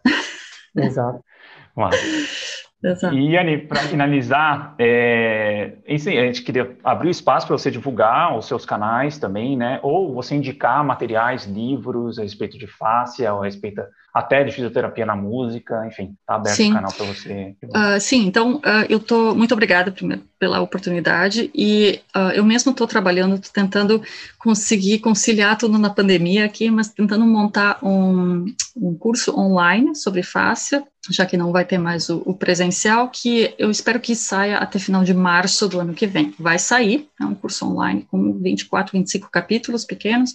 Exato. 0.76 1.24
Exato. 2.84 3.16
E, 3.16 3.38
Anny, 3.38 3.60
para 3.60 3.80
finalizar, 3.82 4.76
é, 4.78 5.78
a 5.88 6.26
gente 6.26 6.42
queria 6.42 6.76
abrir 6.84 7.12
espaço 7.12 7.48
para 7.48 7.58
você 7.58 7.72
divulgar 7.72 8.38
os 8.38 8.46
seus 8.46 8.66
canais 8.66 9.18
também, 9.18 9.56
né? 9.56 9.80
Ou 9.82 10.14
você 10.14 10.36
indicar 10.36 10.84
materiais, 10.84 11.46
livros 11.46 12.20
a 12.20 12.24
respeito 12.24 12.58
de 12.58 12.68
ou 13.34 13.42
a 13.42 13.46
respeito 13.46 13.82
até 14.14 14.44
de 14.44 14.52
fisioterapia 14.52 15.08
na 15.08 15.16
música, 15.16 15.88
enfim, 15.88 16.16
está 16.22 16.36
aberto 16.36 16.56
sim. 16.56 16.70
o 16.70 16.76
canal 16.76 16.92
para 16.92 17.06
você. 17.06 17.56
Uh, 17.64 18.00
sim, 18.00 18.28
então 18.28 18.58
uh, 18.58 18.86
eu 18.88 19.00
estou 19.00 19.34
muito 19.34 19.54
obrigada 19.54 19.92
primeiro, 19.92 20.22
pela 20.38 20.62
oportunidade 20.62 21.50
e 21.56 22.00
uh, 22.16 22.30
eu 22.36 22.46
mesmo 22.46 22.72
estou 22.72 22.86
trabalhando, 22.86 23.40
tô 23.40 23.50
tentando 23.52 24.04
conseguir 24.38 25.00
conciliar 25.00 25.58
tudo 25.58 25.80
na 25.80 25.90
pandemia 25.90 26.46
aqui, 26.46 26.70
mas 26.70 26.90
tentando 26.90 27.26
montar 27.26 27.80
um, 27.82 28.46
um 28.78 28.94
curso 28.94 29.36
online 29.36 29.96
sobre 29.96 30.22
fáscia, 30.22 30.84
já 31.10 31.26
que 31.26 31.36
não 31.36 31.52
vai 31.52 31.66
ter 31.66 31.80
mais 31.80 32.08
o, 32.08 32.22
o, 32.24 32.36
presencial, 32.36 33.10
que 33.10 33.56
eu 33.58 33.72
espero 33.72 34.00
que 34.00 34.16
saia 34.16 34.58
até 34.60 34.78
final 34.78 35.04
de 35.04 35.14
março 35.14 35.68
do 35.68 35.80
ano 35.80 35.94
que 35.94 36.06
vem. 36.06 36.36
Vai 36.38 36.60
sair, 36.60 37.10
é 37.20 37.26
um 37.26 37.34
curso 37.34 37.66
online 37.66 38.06
com 38.12 38.34
24, 38.34 38.96
25 38.96 39.32
capítulos 39.32 39.86
pequenos, 39.86 40.34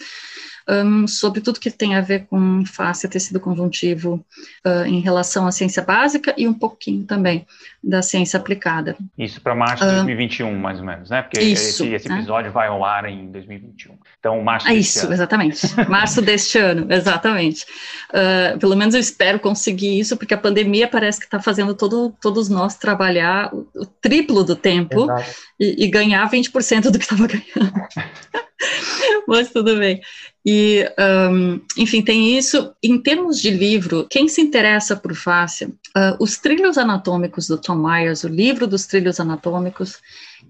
um, 0.68 1.06
sobre 1.06 1.40
tudo 1.40 1.58
que 1.58 1.70
tem 1.70 1.94
a 1.94 2.00
ver 2.00 2.26
com 2.26 2.64
face, 2.66 3.08
tecido 3.08 3.40
conjuntivo 3.40 4.24
uh, 4.66 4.84
em 4.86 5.00
relação 5.00 5.46
à 5.46 5.52
ciência 5.52 5.82
básica 5.82 6.34
e 6.36 6.46
um 6.46 6.52
pouquinho 6.52 7.04
também 7.04 7.46
da 7.82 8.02
ciência 8.02 8.38
aplicada. 8.38 8.96
Isso 9.16 9.40
para 9.40 9.54
março 9.54 9.84
de 9.84 9.94
2021, 9.94 10.58
mais 10.58 10.78
ou 10.78 10.84
menos, 10.84 11.08
né? 11.08 11.22
Porque 11.22 11.40
isso, 11.40 11.84
esse, 11.84 11.94
esse, 11.94 12.08
né? 12.08 12.16
episódio 12.16 12.50
né? 12.50 12.52
vai 12.52 12.68
ao 12.68 12.84
ar 12.84 13.06
em 13.06 13.30
2021. 13.30 13.96
Então, 14.18 14.42
março 14.42 14.68
ah, 14.68 14.74
Isso, 14.74 15.06
ano. 15.06 15.14
exatamente. 15.14 15.66
março 15.88 16.20
deste 16.20 16.58
ano, 16.58 16.86
exatamente. 16.92 17.64
Uh, 18.10 18.58
pelo 18.58 18.76
menos 18.76 18.94
eu 18.94 19.00
espero 19.00 19.38
conseguir 19.38 19.98
isso, 19.98 20.16
porque 20.16 20.34
a 20.34 20.38
pandemia 20.38 20.86
parece 20.88 21.18
que 21.18 21.24
está 21.26 21.40
fazendo 21.40 21.74
todo, 21.74 22.14
todos 22.20 22.48
nós 22.48 22.76
trabalhar 22.76 23.54
o, 23.54 23.66
o 23.74 23.86
triplo 23.86 24.44
do 24.44 24.56
tempo 24.56 25.06
e, 25.58 25.84
e 25.84 25.88
ganhar 25.88 26.28
20% 26.30 26.90
do 26.90 26.98
que 26.98 27.04
estava 27.04 27.26
ganhando. 27.28 27.72
Mas 29.26 29.50
tudo 29.50 29.78
bem. 29.78 30.00
E, 30.50 30.90
um, 31.30 31.60
enfim, 31.76 32.00
tem 32.00 32.38
isso. 32.38 32.72
Em 32.82 32.98
termos 32.98 33.38
de 33.38 33.50
livro, 33.50 34.06
quem 34.08 34.28
se 34.28 34.40
interessa 34.40 34.96
por 34.96 35.14
fáscia, 35.14 35.68
uh, 35.68 36.16
os 36.18 36.38
trilhos 36.38 36.78
anatômicos 36.78 37.46
do 37.46 37.58
Tom 37.58 37.74
Myers, 37.74 38.24
o 38.24 38.28
livro 38.28 38.66
dos 38.66 38.86
trilhos 38.86 39.20
anatômicos, 39.20 40.00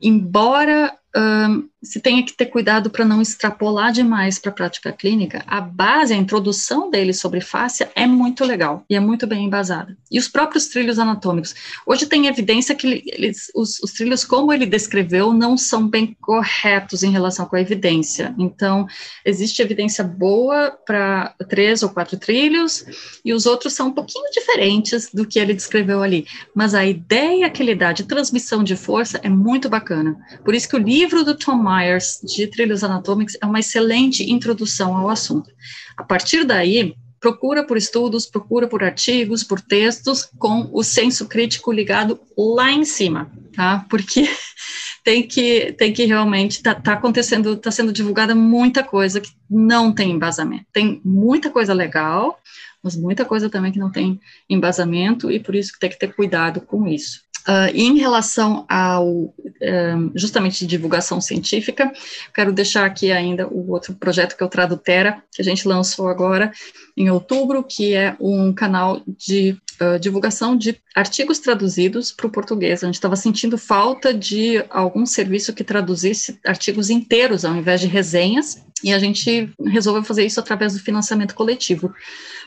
embora 0.01 0.97
um, 1.17 1.69
se 1.83 2.01
tenha 2.01 2.24
que 2.24 2.33
ter 2.33 2.47
cuidado 2.47 2.91
para 2.91 3.05
não 3.05 3.22
extrapolar 3.22 3.93
demais 3.93 4.39
para 4.39 4.51
a 4.51 4.55
prática 4.55 4.93
clínica, 4.93 5.45
a 5.47 5.61
base, 5.61 6.12
a 6.12 6.16
introdução 6.16 6.91
dele 6.91 7.12
sobre 7.12 7.41
fáscia 7.41 7.91
é 7.95 8.07
muito 8.07 8.45
legal 8.45 8.85
e 8.91 8.97
é 8.97 9.01
muito 9.01 9.26
bem 9.26 9.45
embasada. 9.45 9.97
E 10.11 10.18
os 10.18 10.29
próprios 10.29 10.66
trilhos 10.66 10.99
anatômicos. 10.99 11.55
Hoje 11.87 12.07
tem 12.07 12.26
evidência 12.26 12.74
que 12.74 13.05
eles, 13.07 13.51
os, 13.55 13.79
os 13.81 13.93
trilhos, 13.93 14.24
como 14.24 14.53
ele 14.53 14.66
descreveu, 14.66 15.33
não 15.33 15.57
são 15.57 15.87
bem 15.87 16.16
corretos 16.20 17.03
em 17.03 17.11
relação 17.11 17.47
com 17.47 17.55
a 17.55 17.61
evidência. 17.61 18.35
Então, 18.39 18.87
existe 19.24 19.62
evidência 19.62 20.03
boa 20.03 20.76
para 20.85 21.35
três 21.49 21.83
ou 21.83 21.91
quatro 21.91 22.16
trilhos 22.16 22.85
e 23.24 23.33
os 23.33 23.47
outros 23.47 23.74
são 23.74 23.89
um 23.89 23.93
pouquinho 23.93 24.29
diferentes 24.33 25.11
do 25.12 25.26
que 25.26 25.39
ele 25.39 25.55
descreveu 25.55 26.03
ali. 26.03 26.26
Mas 26.55 26.74
a 26.74 26.85
ideia 26.85 27.49
que 27.51 27.62
ele 27.62 27.74
dá 27.74 27.93
de 27.93 28.05
transmissão 28.05 28.64
de 28.64 28.74
força 28.74 29.20
é 29.22 29.29
muito 29.29 29.68
bacana. 29.68 30.16
Por 30.45 30.55
isso 30.55 30.68
que 30.68 30.76
o 30.76 30.81
livro 30.81 31.24
do 31.24 31.37
Tom 31.37 31.68
Myers 31.69 32.21
de 32.23 32.47
trilhos 32.47 32.83
anatômicos 32.83 33.37
é 33.41 33.45
uma 33.45 33.61
excelente 33.61 34.31
introdução 34.31 34.97
ao 34.97 35.11
assunto. 35.11 35.51
A 35.97 36.03
partir 36.03 36.45
daí, 36.45 36.95
procura 37.21 37.64
por 37.64 37.77
estudos, 37.77 38.27
procura 38.27 38.66
por 38.66 38.83
artigos, 38.83 39.45
por 39.45 39.61
textos, 39.61 40.29
com 40.39 40.71
o 40.73 40.83
senso 40.83 41.27
crítico 41.27 41.73
ligado 41.73 42.21
lá 42.37 42.71
em 42.71 42.85
cima, 42.85 43.31
tá? 43.55 43.85
Porque 43.91 44.29
tem 45.05 45.27
que, 45.27 45.73
tem 45.73 45.93
que 45.93 46.05
realmente, 46.05 46.62
tá, 46.62 46.75
tá 46.75 46.93
acontecendo, 46.95 47.57
tá 47.57 47.71
sendo 47.71 47.93
divulgada 47.93 48.35
muita 48.35 48.83
coisa 48.83 49.21
que 49.21 49.31
não 49.51 49.93
tem 49.93 50.12
embasamento. 50.12 50.66
Tem 50.73 51.01
muita 51.05 51.51
coisa 51.51 51.75
legal, 51.75 52.39
mas 52.83 52.97
muita 52.97 53.25
coisa 53.25 53.51
também 53.51 53.73
que 53.73 53.79
não 53.79 53.91
tem 53.91 54.21
embasamento, 54.49 55.31
e 55.31 55.41
por 55.41 55.55
isso 55.55 55.73
tem 55.81 55.91
que 55.91 55.99
ter 55.99 56.14
cuidado 56.14 56.61
com 56.61 56.87
isso. 56.87 57.23
Uh, 57.49 57.73
em 57.73 57.97
relação 57.97 58.67
ao 58.69 59.07
um, 59.09 60.13
justamente 60.15 60.67
divulgação 60.67 61.19
científica, 61.19 61.91
quero 62.35 62.53
deixar 62.53 62.85
aqui 62.85 63.11
ainda 63.11 63.49
o 63.49 63.71
outro 63.71 63.95
projeto 63.95 64.37
que 64.37 64.43
é 64.43 64.47
o 64.47 64.51
Tradutera, 64.51 65.23
que 65.33 65.41
a 65.41 65.45
gente 65.45 65.67
lançou 65.67 66.09
agora 66.09 66.53
em 66.95 67.09
outubro, 67.11 67.65
que 67.65 67.95
é 67.95 68.15
um 68.21 68.53
canal 68.53 69.01
de 69.07 69.57
uh, 69.81 69.99
divulgação 69.99 70.57
de 70.57 70.81
artigos 70.95 71.39
traduzidos 71.39 72.12
para 72.12 72.26
o 72.26 72.31
português. 72.31 72.83
A 72.83 72.87
gente 72.87 72.97
estava 72.97 73.16
sentindo 73.16 73.57
falta 73.59 74.12
de 74.12 74.64
algum 74.70 75.05
serviço 75.07 75.53
que 75.53 75.64
traduzisse 75.64 76.39
artigos 76.47 76.91
inteiros 76.91 77.45
ao 77.45 77.57
invés 77.57 77.81
de 77.81 77.87
resenhas, 77.87 78.62
e 78.83 78.93
a 78.93 78.99
gente 78.99 79.53
resolveu 79.66 80.05
fazer 80.05 80.24
isso 80.24 80.39
através 80.39 80.72
do 80.72 80.79
financiamento 80.79 81.35
coletivo. 81.35 81.93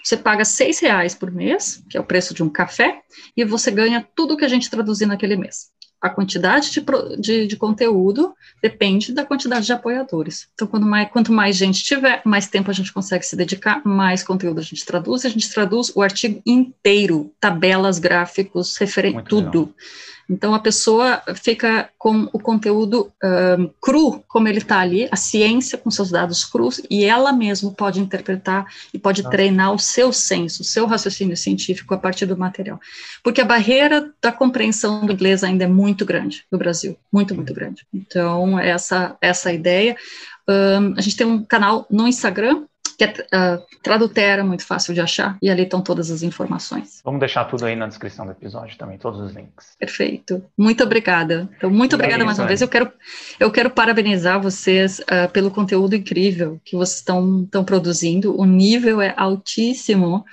Você 0.03 0.15
paga 0.15 0.45
seis 0.45 0.79
reais 0.79 1.13
por 1.13 1.29
mês, 1.31 1.83
que 1.89 1.97
é 1.97 1.99
o 1.99 2.05
preço 2.05 2.33
de 2.33 2.41
um 2.41 2.49
café, 2.49 3.01
e 3.35 3.43
você 3.43 3.69
ganha 3.69 4.07
tudo 4.15 4.37
que 4.37 4.45
a 4.45 4.47
gente 4.47 4.69
traduzir 4.69 5.05
naquele 5.05 5.35
mês. 5.35 5.71
A 6.01 6.09
quantidade 6.09 6.71
de, 6.71 6.83
de, 7.19 7.47
de, 7.47 7.55
conteúdo 7.55 8.33
depende 8.61 9.13
da 9.13 9.23
quantidade 9.23 9.67
de 9.67 9.71
apoiadores. 9.71 10.47
Então, 10.53 10.67
quanto 10.67 10.85
mais, 10.85 11.09
quanto 11.11 11.31
mais 11.31 11.55
gente 11.55 11.83
tiver, 11.83 12.21
mais 12.25 12.47
tempo 12.47 12.71
a 12.71 12.73
gente 12.73 12.91
consegue 12.91 13.23
se 13.23 13.35
dedicar, 13.35 13.81
mais 13.85 14.23
conteúdo 14.23 14.59
a 14.59 14.63
gente 14.63 14.83
traduz, 14.83 15.25
a 15.25 15.29
gente 15.29 15.49
traduz 15.51 15.91
o 15.95 16.01
artigo 16.01 16.41
inteiro, 16.45 17.31
tabelas, 17.39 17.99
gráficos, 17.99 18.75
referência, 18.77 19.21
tudo. 19.21 19.59
Legal. 19.59 19.75
Então, 20.31 20.55
a 20.55 20.59
pessoa 20.59 21.21
fica 21.35 21.89
com 21.97 22.29
o 22.31 22.39
conteúdo 22.39 23.11
um, 23.21 23.69
cru, 23.81 24.23
como 24.29 24.47
ele 24.47 24.59
está 24.59 24.79
ali, 24.79 25.09
a 25.11 25.17
ciência 25.17 25.77
com 25.77 25.91
seus 25.91 26.09
dados 26.09 26.45
crus, 26.45 26.81
e 26.89 27.03
ela 27.03 27.33
mesma 27.33 27.69
pode 27.71 27.99
interpretar 27.99 28.65
e 28.93 28.97
pode 28.97 29.21
ah. 29.25 29.29
treinar 29.29 29.73
o 29.73 29.79
seu 29.79 30.13
senso, 30.13 30.61
o 30.61 30.65
seu 30.65 30.85
raciocínio 30.85 31.35
científico 31.35 31.93
a 31.93 31.97
partir 31.97 32.25
do 32.25 32.37
material. 32.37 32.79
Porque 33.21 33.41
a 33.41 33.45
barreira 33.45 34.09
da 34.21 34.31
compreensão 34.31 35.05
do 35.05 35.11
inglês 35.11 35.43
ainda 35.43 35.65
é 35.65 35.67
muito 35.67 36.05
grande 36.05 36.45
no 36.49 36.57
Brasil, 36.57 36.97
muito, 37.11 37.35
muito 37.35 37.53
grande. 37.53 37.85
Então, 37.93 38.57
essa, 38.57 39.17
essa 39.21 39.51
é 39.51 39.55
ideia. 39.55 39.97
Um, 40.47 40.93
a 40.97 41.01
gente 41.01 41.17
tem 41.17 41.27
um 41.27 41.43
canal 41.43 41.85
no 41.89 42.07
Instagram, 42.07 42.63
que 43.01 43.05
é 43.05 43.55
uh, 43.55 43.63
Tradutera, 43.81 44.43
muito 44.43 44.65
fácil 44.65 44.93
de 44.93 45.01
achar, 45.01 45.37
e 45.41 45.49
ali 45.49 45.63
estão 45.63 45.81
todas 45.81 46.11
as 46.11 46.21
informações. 46.21 47.01
Vamos 47.03 47.19
deixar 47.19 47.45
tudo 47.45 47.65
aí 47.65 47.75
na 47.75 47.87
descrição 47.87 48.25
do 48.25 48.31
episódio 48.31 48.77
também, 48.77 48.97
todos 48.97 49.19
os 49.19 49.33
links. 49.33 49.75
Perfeito. 49.79 50.43
Muito 50.55 50.83
obrigada. 50.83 51.49
Então, 51.57 51.69
muito 51.69 51.95
obrigada 51.95 52.23
mais 52.23 52.37
uma 52.37 52.47
vez. 52.47 52.61
Eu 52.61 52.67
quero, 52.67 52.91
eu 53.39 53.51
quero 53.51 53.71
parabenizar 53.71 54.39
vocês 54.39 54.99
uh, 54.99 55.29
pelo 55.31 55.49
conteúdo 55.49 55.95
incrível 55.95 56.61
que 56.63 56.75
vocês 56.75 56.99
estão 56.99 57.63
produzindo. 57.65 58.39
O 58.39 58.45
nível 58.45 59.01
é 59.01 59.15
altíssimo 59.17 60.23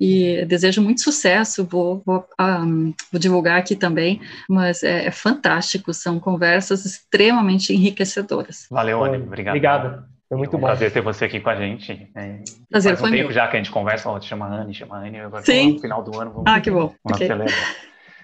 e 0.00 0.44
desejo 0.46 0.82
muito 0.82 1.02
sucesso. 1.02 1.64
Vou, 1.64 2.02
vou, 2.04 2.18
um, 2.18 2.22
ah, 2.38 2.64
vou 3.12 3.20
divulgar 3.20 3.58
aqui 3.58 3.76
também, 3.76 4.20
mas 4.48 4.82
é, 4.82 5.06
é, 5.06 5.10
fantástico. 5.12 5.94
São 5.94 6.18
conversas 6.18 6.84
extremamente 6.84 7.72
enriquecedoras. 7.72 8.66
Valeu, 8.68 9.04
Anny. 9.04 9.18
Obrigado. 9.18 9.54
Obrigado. 9.54 10.15
Foi 10.28 10.36
muito 10.36 10.54
é 10.54 10.56
um 10.56 10.60
bom. 10.60 10.66
Prazer 10.66 10.92
ter 10.92 11.00
você 11.00 11.24
aqui 11.26 11.40
com 11.40 11.50
a 11.50 11.56
gente. 11.56 12.10
É, 12.14 12.40
prazer 12.68 12.96
faz 12.96 13.08
um 13.08 13.12
tempo 13.12 13.24
meu. 13.24 13.32
já 13.32 13.46
que 13.46 13.56
a 13.56 13.58
gente 13.58 13.70
conversa, 13.70 14.10
ó, 14.10 14.18
te 14.18 14.26
chama 14.26 14.46
Anne, 14.46 14.74
chama 14.74 14.98
Anne, 14.98 15.20
agora 15.20 15.44
Sim. 15.44 15.74
no 15.74 15.80
final 15.80 16.02
do 16.02 16.20
ano 16.20 16.32
vamos, 16.32 16.44
ah, 16.46 16.60
que 16.60 16.70
bom. 16.70 16.92
vamos 17.04 17.16
okay. 17.16 17.26
acelerar. 17.26 17.76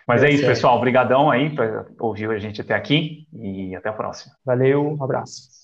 Mas 0.07 0.23
é 0.25 0.31
isso, 0.31 0.45
pessoal. 0.45 0.77
Obrigadão 0.77 1.31
aí 1.31 1.51
por 1.55 1.87
ouvir 2.01 2.29
a 2.31 2.39
gente 2.39 2.61
até 2.61 2.75
aqui 2.75 3.27
e 3.33 3.75
até 3.77 3.89
a 3.89 3.93
próxima. 3.93 4.35
Valeu, 4.45 4.97
um 4.99 5.03
abraço. 5.03 5.62